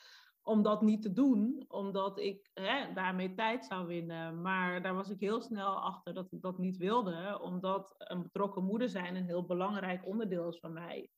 om 0.43 0.63
dat 0.63 0.83
niet 0.83 1.03
te 1.03 1.13
doen, 1.13 1.65
omdat 1.69 2.19
ik 2.19 2.51
daarmee 2.95 3.35
tijd 3.35 3.65
zou 3.65 3.87
winnen. 3.87 4.43
Maar 4.43 4.83
daar 4.83 4.95
was 4.95 5.11
ik 5.11 5.21
heel 5.21 5.41
snel 5.41 5.81
achter 5.81 6.15
dat 6.15 6.33
ik 6.33 6.43
dat 6.43 6.59
niet 6.59 6.77
wilde, 6.77 7.41
omdat 7.41 7.95
een 7.99 8.23
betrokken 8.23 8.65
moeder 8.65 8.89
zijn 8.89 9.17
een 9.17 9.27
heel 9.27 9.47
belangrijk 9.47 10.07
onderdeel 10.07 10.49
is 10.49 10.59
van 10.59 10.73
mij, 10.73 11.11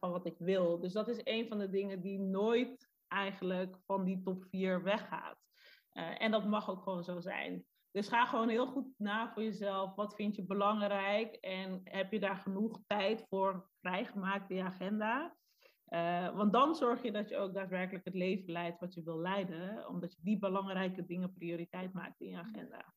van 0.00 0.10
wat 0.10 0.26
ik 0.26 0.38
wil. 0.38 0.80
Dus 0.80 0.92
dat 0.92 1.08
is 1.08 1.20
een 1.24 1.48
van 1.48 1.58
de 1.58 1.68
dingen 1.68 2.00
die 2.00 2.18
nooit 2.18 2.90
eigenlijk 3.08 3.78
van 3.84 4.04
die 4.04 4.22
top 4.22 4.44
vier 4.44 4.82
weggaat. 4.82 5.38
en 6.18 6.30
dat 6.30 6.46
mag 6.46 6.70
ook 6.70 6.82
gewoon 6.82 7.04
zo 7.04 7.20
zijn. 7.20 7.66
Dus 7.96 8.08
ga 8.08 8.26
gewoon 8.26 8.48
heel 8.48 8.66
goed 8.66 8.98
na 8.98 9.32
voor 9.32 9.42
jezelf. 9.42 9.94
Wat 9.94 10.14
vind 10.14 10.36
je 10.36 10.44
belangrijk? 10.44 11.34
En 11.34 11.80
heb 11.84 12.12
je 12.12 12.20
daar 12.20 12.36
genoeg 12.36 12.80
tijd 12.86 13.24
voor 13.28 13.70
vrijgemaakt 13.80 14.50
in 14.50 14.56
je 14.56 14.62
agenda? 14.62 15.36
Uh, 15.88 16.36
want 16.36 16.52
dan 16.52 16.74
zorg 16.74 17.02
je 17.02 17.12
dat 17.12 17.28
je 17.28 17.36
ook 17.36 17.54
daadwerkelijk 17.54 18.04
het 18.04 18.14
leven 18.14 18.52
leidt 18.52 18.80
wat 18.80 18.94
je 18.94 19.02
wil 19.02 19.18
leiden. 19.18 19.88
Omdat 19.88 20.12
je 20.12 20.18
die 20.22 20.38
belangrijke 20.38 21.06
dingen 21.06 21.34
prioriteit 21.34 21.92
maakt 21.92 22.20
in 22.20 22.28
je 22.28 22.36
agenda. 22.36 22.94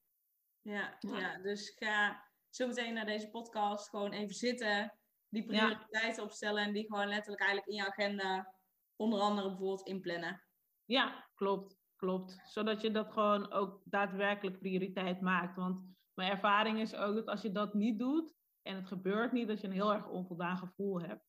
Ja, 0.62 0.98
ja. 1.00 1.18
ja 1.18 1.38
dus 1.38 1.76
ga 1.76 2.26
zo 2.50 2.68
meteen 2.68 2.94
naar 2.94 3.06
deze 3.06 3.30
podcast 3.30 3.90
gewoon 3.90 4.12
even 4.12 4.36
zitten. 4.36 5.00
Die 5.30 5.46
prioriteiten 5.46 6.22
ja. 6.22 6.24
opstellen 6.24 6.64
en 6.64 6.74
die 6.74 6.86
gewoon 6.86 7.08
letterlijk 7.08 7.42
eigenlijk 7.42 7.70
in 7.70 7.76
je 7.76 7.88
agenda 7.88 8.56
onder 8.96 9.20
andere 9.20 9.48
bijvoorbeeld 9.48 9.88
inplannen. 9.88 10.44
Ja, 10.86 11.30
klopt 11.36 11.79
klopt. 12.00 12.42
Zodat 12.46 12.82
je 12.82 12.92
dat 12.92 13.12
gewoon 13.12 13.52
ook 13.52 13.82
daadwerkelijk 13.84 14.60
prioriteit 14.60 15.22
maakt. 15.22 15.56
Want 15.56 15.82
mijn 16.14 16.32
ervaring 16.32 16.80
is 16.80 16.96
ook 16.96 17.16
dat 17.16 17.28
als 17.28 17.42
je 17.42 17.52
dat 17.52 17.74
niet 17.74 18.00
doet 18.00 18.36
en 18.62 18.76
het 18.76 18.88
gebeurt 18.88 19.32
niet, 19.32 19.48
dat 19.48 19.62
je 19.62 19.68
een 19.68 19.74
heel 19.74 19.94
erg 19.94 20.08
onvoldaan 20.08 20.58
gevoel 20.58 21.02
hebt. 21.02 21.28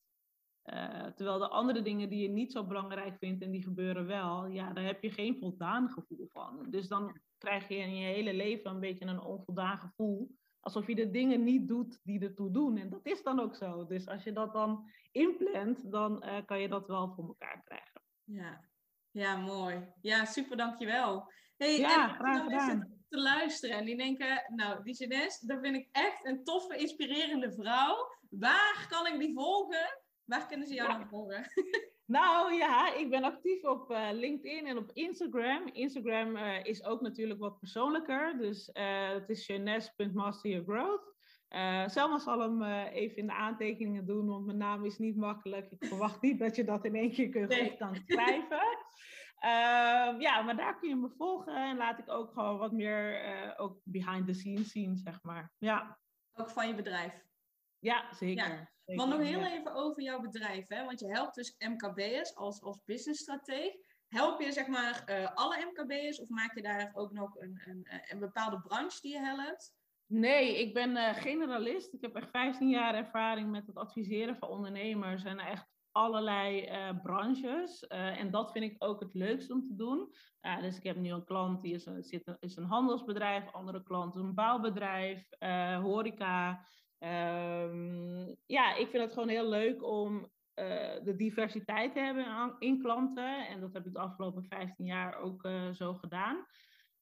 Uh, 0.65 1.05
terwijl 1.05 1.39
de 1.39 1.47
andere 1.47 1.81
dingen 1.81 2.09
die 2.09 2.21
je 2.21 2.29
niet 2.29 2.51
zo 2.51 2.65
belangrijk 2.65 3.17
vindt 3.17 3.43
en 3.43 3.51
die 3.51 3.63
gebeuren 3.63 4.05
wel, 4.05 4.45
ja, 4.45 4.73
daar 4.73 4.83
heb 4.83 5.01
je 5.03 5.11
geen 5.11 5.37
voldaan 5.37 5.89
gevoel 5.89 6.27
van. 6.27 6.69
Dus 6.69 6.87
dan 6.87 7.19
krijg 7.37 7.67
je 7.67 7.75
in 7.75 7.95
je 7.95 8.05
hele 8.05 8.33
leven 8.33 8.71
een 8.71 8.79
beetje 8.79 9.05
een 9.05 9.21
onvoldaan 9.21 9.77
gevoel. 9.77 10.35
Alsof 10.59 10.87
je 10.87 10.95
de 10.95 11.11
dingen 11.11 11.43
niet 11.43 11.67
doet 11.67 11.99
die 12.03 12.19
ertoe 12.19 12.51
doen. 12.51 12.77
En 12.77 12.89
dat 12.89 13.05
is 13.05 13.23
dan 13.23 13.39
ook 13.39 13.55
zo. 13.55 13.85
Dus 13.85 14.07
als 14.07 14.23
je 14.23 14.31
dat 14.31 14.53
dan 14.53 14.89
inplant, 15.11 15.91
dan 15.91 16.23
uh, 16.25 16.45
kan 16.45 16.59
je 16.59 16.67
dat 16.67 16.87
wel 16.87 17.13
voor 17.13 17.27
elkaar 17.27 17.61
krijgen. 17.63 18.01
Ja, 18.23 18.70
ja, 19.11 19.35
mooi. 19.35 19.87
Ja, 20.01 20.25
super, 20.25 20.57
dankjewel. 20.57 21.31
Hey, 21.57 21.79
ja, 21.79 22.09
en 22.09 22.15
graag 22.15 22.43
gedaan. 22.43 23.01
te 23.09 23.19
luisteren 23.19 23.77
en 23.77 23.85
die 23.85 23.97
denken, 23.97 24.43
nou, 24.55 24.83
die 24.83 24.95
Jeunesse, 24.95 25.45
dat 25.45 25.59
vind 25.61 25.75
ik 25.75 25.87
echt 25.91 26.25
een 26.25 26.43
toffe, 26.43 26.77
inspirerende 26.77 27.51
vrouw. 27.51 28.07
Waar 28.29 28.85
kan 28.89 29.07
ik 29.07 29.19
die 29.19 29.33
volgen? 29.33 30.01
Waar 30.25 30.47
kunnen 30.47 30.67
ze 30.67 30.73
jou 30.73 30.87
dan 30.87 31.07
volgen? 31.07 31.45
Nou 32.11 32.53
ja, 32.53 32.93
ik 32.93 33.09
ben 33.09 33.23
actief 33.23 33.63
op 33.63 33.91
uh, 33.91 34.07
LinkedIn 34.11 34.67
en 34.67 34.77
op 34.77 34.91
Instagram. 34.93 35.67
Instagram 35.67 36.35
uh, 36.35 36.65
is 36.65 36.83
ook 36.83 37.01
natuurlijk 37.01 37.39
wat 37.39 37.59
persoonlijker. 37.59 38.37
Dus 38.37 38.69
uh, 38.73 39.09
het 39.09 39.29
is 39.29 39.45
jeunesse.masteryourgrowth. 39.45 41.13
Uh, 41.49 41.87
Selma 41.87 42.19
zal 42.19 42.39
hem 42.39 42.61
uh, 42.61 42.93
even 42.93 43.17
in 43.17 43.27
de 43.27 43.33
aantekeningen 43.33 44.05
doen, 44.05 44.27
want 44.27 44.45
mijn 44.45 44.57
naam 44.57 44.85
is 44.85 44.97
niet 44.97 45.15
makkelijk. 45.15 45.71
Ik 45.71 45.85
verwacht 45.85 46.21
niet 46.21 46.39
dat 46.39 46.55
je 46.55 46.63
dat 46.63 46.85
in 46.85 46.95
één 46.95 47.11
keer 47.11 47.29
kunt 47.29 47.49
nee. 47.49 47.77
kan 47.77 47.95
schrijven. 47.95 48.77
Uh, 49.45 50.19
ja, 50.19 50.41
maar 50.41 50.55
daar 50.55 50.79
kun 50.79 50.89
je 50.89 50.95
me 50.95 51.09
volgen 51.09 51.55
en 51.55 51.77
laat 51.77 51.99
ik 51.99 52.09
ook 52.09 52.31
gewoon 52.31 52.57
wat 52.57 52.71
meer 52.71 53.25
uh, 53.25 53.53
ook 53.57 53.81
behind 53.83 54.27
the 54.27 54.33
scenes 54.33 54.71
zien, 54.71 54.97
zeg 54.97 55.23
maar. 55.23 55.51
Ja. 55.57 55.99
Ook 56.33 56.49
van 56.49 56.67
je 56.67 56.75
bedrijf. 56.75 57.23
Ja, 57.79 58.13
zeker. 58.13 58.47
Ja. 58.47 58.71
zeker 58.85 59.07
maar 59.07 59.17
nog 59.17 59.27
heel 59.27 59.39
ja. 59.39 59.51
even 59.51 59.73
over 59.73 60.03
jouw 60.03 60.19
bedrijf, 60.19 60.67
hè? 60.67 60.85
want 60.85 60.99
je 60.99 61.07
helpt 61.07 61.35
dus 61.35 61.55
MKB'ers 61.57 62.35
als, 62.35 62.61
als 62.61 62.83
businessstrateeg. 62.85 63.73
Help 64.07 64.41
je 64.41 64.51
zeg 64.51 64.67
maar 64.67 65.31
alle 65.33 65.65
MKB'ers 65.65 66.21
of 66.21 66.29
maak 66.29 66.55
je 66.55 66.61
daar 66.61 66.91
ook 66.93 67.11
nog 67.11 67.39
een, 67.39 67.61
een, 67.65 67.87
een 68.07 68.19
bepaalde 68.19 68.61
branche 68.61 69.01
die 69.01 69.11
je 69.11 69.19
helpt? 69.19 69.73
Nee, 70.11 70.59
ik 70.59 70.73
ben 70.73 70.91
uh, 70.91 71.13
generalist. 71.13 71.93
Ik 71.93 72.01
heb 72.01 72.15
echt 72.15 72.29
15 72.29 72.69
jaar 72.69 72.95
ervaring 72.95 73.51
met 73.51 73.67
het 73.67 73.75
adviseren 73.75 74.37
van 74.37 74.49
ondernemers 74.49 75.23
en 75.23 75.39
echt 75.39 75.70
allerlei 75.91 76.69
uh, 76.69 77.01
branches. 77.03 77.85
Uh, 77.89 78.19
en 78.19 78.31
dat 78.31 78.51
vind 78.51 78.65
ik 78.65 78.75
ook 78.77 78.99
het 78.99 79.13
leukste 79.13 79.53
om 79.53 79.63
te 79.65 79.75
doen. 79.75 80.13
dus 80.61 80.77
ik 80.77 80.83
heb 80.83 80.95
nu 80.95 81.09
een 81.09 81.25
klant 81.25 81.61
die 81.61 81.73
is 81.73 81.85
een, 81.85 82.03
zit 82.03 82.27
een, 82.27 82.37
is 82.39 82.55
een 82.55 82.63
handelsbedrijf, 82.63 83.51
andere 83.51 83.83
klant 83.83 84.15
een 84.15 84.33
bouwbedrijf, 84.33 85.27
horeca. 85.81 86.65
Um, 86.99 88.35
ja, 88.45 88.75
ik 88.75 88.89
vind 88.89 89.03
het 89.03 89.13
gewoon 89.13 89.29
heel 89.29 89.49
leuk 89.49 89.83
om 89.83 90.29
de 91.03 91.13
diversiteit 91.17 91.93
te 91.93 91.99
hebben 91.99 92.55
in 92.59 92.81
klanten. 92.81 93.47
En 93.47 93.59
dat 93.59 93.73
heb 93.73 93.85
ik 93.85 93.93
de 93.93 93.99
afgelopen 93.99 94.43
15 94.43 94.85
jaar 94.85 95.17
ook 95.17 95.49
zo 95.73 95.93
gedaan. 95.93 96.45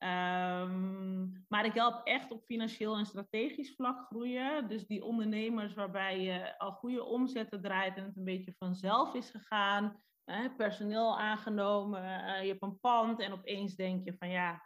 Um, 0.03 1.45
maar 1.47 1.65
ik 1.65 1.73
help 1.73 2.01
echt 2.03 2.31
op 2.31 2.43
financieel 2.45 2.97
en 2.97 3.05
strategisch 3.05 3.75
vlak 3.75 4.05
groeien. 4.05 4.67
Dus 4.67 4.88
die 4.88 5.03
ondernemers 5.03 5.73
waarbij 5.73 6.21
je 6.21 6.57
al 6.57 6.71
goede 6.71 7.03
omzetten 7.03 7.62
draait 7.62 7.97
en 7.97 8.03
het 8.03 8.17
een 8.17 8.23
beetje 8.23 8.55
vanzelf 8.57 9.13
is 9.13 9.29
gegaan. 9.29 10.01
Eh, 10.23 10.55
personeel 10.57 11.19
aangenomen, 11.19 12.03
uh, 12.03 12.41
je 12.41 12.47
hebt 12.47 12.63
een 12.63 12.79
pand 12.79 13.19
en 13.19 13.31
opeens 13.31 13.75
denk 13.75 14.05
je 14.05 14.13
van 14.17 14.29
ja, 14.29 14.62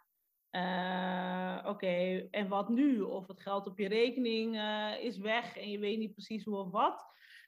uh, 0.51 1.69
oké, 1.69 2.27
en 2.31 2.47
wat 2.47 2.69
nu? 2.69 3.01
Of 3.01 3.27
het 3.27 3.41
geld 3.41 3.67
op 3.67 3.79
je 3.79 3.87
rekening 3.87 4.61
is 4.99 5.17
weg 5.17 5.57
en 5.57 5.69
je 5.69 5.79
weet 5.79 5.97
niet 5.97 6.13
precies 6.13 6.43
hoe 6.43 6.57
of 6.57 6.71
wat. 6.71 7.05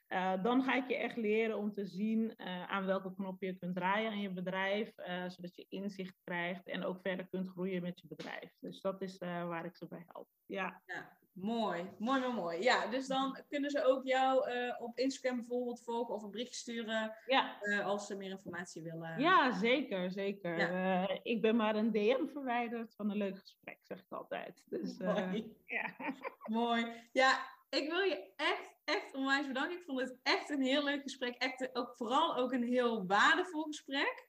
Uh, 0.08 0.42
dan 0.42 0.62
ga 0.62 0.74
ik 0.74 0.88
je 0.88 0.96
echt 0.96 1.16
leren 1.16 1.56
om 1.56 1.72
te 1.72 1.86
zien 1.86 2.34
uh, 2.36 2.70
aan 2.70 2.86
welke 2.86 3.14
knop 3.14 3.42
je 3.42 3.58
kunt 3.58 3.74
draaien 3.74 4.12
in 4.12 4.20
je 4.20 4.30
bedrijf, 4.30 4.98
uh, 4.98 5.28
zodat 5.28 5.56
je 5.56 5.66
inzicht 5.68 6.14
krijgt 6.24 6.66
en 6.66 6.84
ook 6.84 7.00
verder 7.00 7.26
kunt 7.28 7.48
groeien 7.48 7.82
met 7.82 8.00
je 8.00 8.06
bedrijf. 8.06 8.52
Dus 8.60 8.80
dat 8.80 9.02
is 9.02 9.18
waar 9.18 9.64
ik 9.64 9.76
ze 9.76 9.86
bij 9.88 10.04
help. 10.06 10.28
Ja. 10.46 10.82
ja. 10.86 11.18
Mooi, 11.32 11.90
mooi, 11.98 12.20
mooi, 12.20 12.32
mooi. 12.32 12.62
Ja, 12.62 12.86
dus 12.86 13.06
dan 13.06 13.38
kunnen 13.48 13.70
ze 13.70 13.84
ook 13.84 14.04
jou 14.04 14.50
op 14.78 14.98
Instagram 14.98 15.36
bijvoorbeeld 15.36 15.82
volgen 15.82 16.14
of 16.14 16.22
een 16.22 16.30
berichtje 16.30 16.58
sturen 16.58 17.12
ja. 17.26 17.58
als 17.82 18.06
ze 18.06 18.16
meer 18.16 18.30
informatie 18.30 18.82
willen. 18.82 19.20
Ja, 19.20 19.52
zeker, 19.52 20.10
zeker. 20.10 20.58
Ja. 20.58 21.20
ik 21.22 21.40
ben 21.40 21.56
maar 21.56 21.76
een 21.76 21.92
DM 21.92 22.26
verwijderd 22.26 22.94
van 22.94 23.10
een 23.10 23.16
leuk 23.16 23.38
gesprek, 23.38 23.78
zeg 23.82 23.98
ik 23.98 24.12
altijd. 24.12 24.62
Dus, 24.66 24.98
mooi. 24.98 25.56
Ja. 25.66 25.94
mooi. 26.60 26.86
Ja, 27.12 27.55
ik 27.68 27.88
wil 27.88 28.00
je 28.00 28.32
echt, 28.36 28.74
echt 28.84 29.14
onwijs 29.14 29.46
bedanken. 29.46 29.78
Ik 29.78 29.84
vond 29.84 30.00
het 30.00 30.18
echt 30.22 30.50
een 30.50 30.62
heel 30.62 30.84
leuk 30.84 31.02
gesprek. 31.02 31.34
Echt, 31.34 31.76
ook, 31.76 31.94
vooral 31.96 32.36
ook 32.36 32.52
een 32.52 32.64
heel 32.64 33.06
waardevol 33.06 33.62
gesprek. 33.62 34.28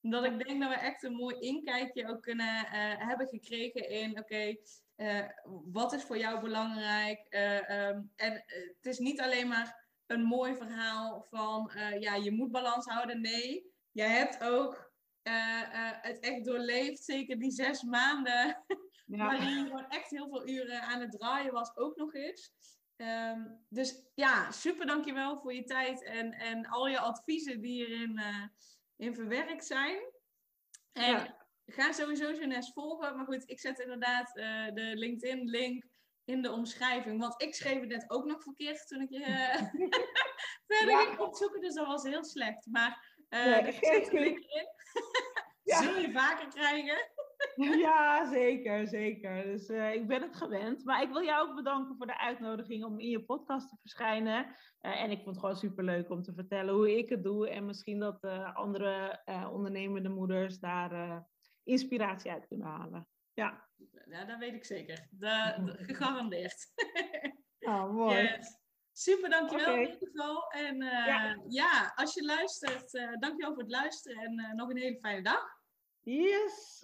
Omdat 0.00 0.24
ik 0.24 0.46
denk 0.46 0.60
dat 0.60 0.68
we 0.68 0.76
echt 0.76 1.02
een 1.02 1.14
mooi 1.14 1.36
inkijkje 1.38 2.08
ook 2.08 2.22
kunnen 2.22 2.64
uh, 2.64 2.70
hebben 3.08 3.28
gekregen 3.28 3.88
in, 3.88 4.18
oké, 4.18 4.56
eh, 4.94 5.28
wat 5.64 5.92
is 5.92 6.02
voor 6.02 6.18
jou 6.18 6.40
belangrijk? 6.40 7.26
Uh, 7.30 7.88
en 8.16 8.44
het 8.46 8.86
is 8.86 8.98
niet 8.98 9.20
alleen 9.20 9.48
maar 9.48 9.88
een 10.06 10.22
mooi 10.22 10.56
verhaal 10.56 11.26
van, 11.30 11.70
ja, 12.00 12.14
je 12.14 12.32
moet 12.32 12.50
balans 12.50 12.86
houden. 12.86 13.20
Nee, 13.20 13.72
jij 13.90 14.08
hebt 14.08 14.42
ook 14.42 14.92
het 16.00 16.20
echt 16.20 16.44
doorleefd, 16.44 17.04
zeker 17.04 17.38
die 17.38 17.50
zes 17.50 17.82
maanden. 17.82 18.64
Ja. 19.04 19.26
Waarin 19.26 19.58
je 19.58 19.64
gewoon 19.64 19.88
echt 19.88 20.10
heel 20.10 20.28
veel 20.28 20.48
uren 20.48 20.82
aan 20.82 21.00
het 21.00 21.10
draaien 21.10 21.52
was, 21.52 21.76
ook 21.76 21.96
nog 21.96 22.14
eens. 22.14 22.52
Um, 22.96 23.64
dus 23.68 24.10
ja, 24.14 24.50
super 24.50 24.86
dankjewel 24.86 25.40
voor 25.40 25.54
je 25.54 25.64
tijd 25.64 26.04
en, 26.04 26.32
en 26.32 26.66
al 26.66 26.88
je 26.88 26.98
adviezen 26.98 27.60
die 27.60 27.84
hierin 27.86 28.18
uh, 28.18 28.44
in 28.96 29.14
verwerkt 29.14 29.66
zijn. 29.66 30.02
En 30.92 31.10
ja. 31.10 31.46
ga 31.66 31.92
sowieso 31.92 32.32
Jeunesse 32.32 32.72
volgen. 32.72 33.16
Maar 33.16 33.24
goed, 33.24 33.50
ik 33.50 33.60
zet 33.60 33.78
inderdaad 33.78 34.36
uh, 34.36 34.66
de 34.74 34.92
LinkedIn-link 34.94 35.84
in 36.24 36.42
de 36.42 36.52
omschrijving. 36.52 37.20
Want 37.20 37.42
ik 37.42 37.54
schreef 37.54 37.80
het 37.80 37.88
net 37.88 38.10
ook 38.10 38.24
nog 38.24 38.42
verkeerd 38.42 38.88
toen 38.88 39.00
ik 39.00 39.10
je 39.10 39.18
uh, 39.18 39.90
verder 40.78 40.98
ging 40.98 41.18
opzoeken. 41.18 41.60
Dus 41.60 41.74
dat 41.74 41.86
was 41.86 42.02
heel 42.02 42.24
slecht. 42.24 42.66
Maar 42.66 43.16
uh, 43.30 43.44
nee, 43.44 43.62
ik 43.62 43.84
zet 43.84 44.06
er 44.06 44.24
in. 44.24 44.46
ja. 45.62 45.82
Zul 45.82 45.98
je 45.98 46.12
vaker 46.12 46.48
krijgen. 46.48 47.12
ja, 47.86 48.30
zeker, 48.30 48.86
zeker. 48.86 49.42
Dus 49.44 49.68
uh, 49.68 49.94
ik 49.94 50.06
ben 50.06 50.22
het 50.22 50.36
gewend. 50.36 50.84
Maar 50.84 51.02
ik 51.02 51.10
wil 51.10 51.24
jou 51.24 51.48
ook 51.48 51.54
bedanken 51.54 51.96
voor 51.96 52.06
de 52.06 52.18
uitnodiging 52.18 52.84
om 52.84 53.00
in 53.00 53.08
je 53.08 53.24
podcast 53.24 53.68
te 53.68 53.76
verschijnen. 53.80 54.46
Uh, 54.80 55.02
en 55.02 55.10
ik 55.10 55.16
vond 55.16 55.28
het 55.28 55.38
gewoon 55.38 55.56
superleuk 55.56 56.10
om 56.10 56.22
te 56.22 56.34
vertellen 56.34 56.74
hoe 56.74 56.98
ik 56.98 57.08
het 57.08 57.22
doe. 57.22 57.48
En 57.48 57.66
misschien 57.66 57.98
dat 57.98 58.24
uh, 58.24 58.54
andere 58.54 59.22
ondernemende 59.52 60.08
moeders 60.08 60.58
daar 60.58 61.24
inspiratie 61.62 62.30
uit 62.30 62.46
kunnen 62.46 62.66
halen. 62.66 63.08
Ja. 63.34 63.68
ja, 64.10 64.24
dat 64.24 64.38
weet 64.38 64.54
ik 64.54 64.64
zeker. 64.64 65.06
De, 65.10 65.54
de, 65.64 65.84
gegarandeerd. 65.84 66.72
Oh, 67.60 67.92
mooi. 67.92 68.16
Yes. 68.22 68.62
Super, 68.96 69.30
dankjewel 69.30 69.66
okay. 69.66 69.82
in 69.82 69.92
ieder 69.92 70.08
geval. 70.08 70.50
En 70.50 70.76
ja. 70.76 71.42
ja. 71.48 71.92
als 71.94 72.14
je 72.14 72.24
luistert, 72.24 72.92
dankjewel 73.20 73.52
voor 73.52 73.62
het 73.62 73.70
luisteren 73.70 74.22
en 74.22 74.56
nog 74.56 74.70
een 74.70 74.76
hele 74.76 74.98
fijne 74.98 75.22
dag. 75.22 75.62
Yes. 76.00 76.82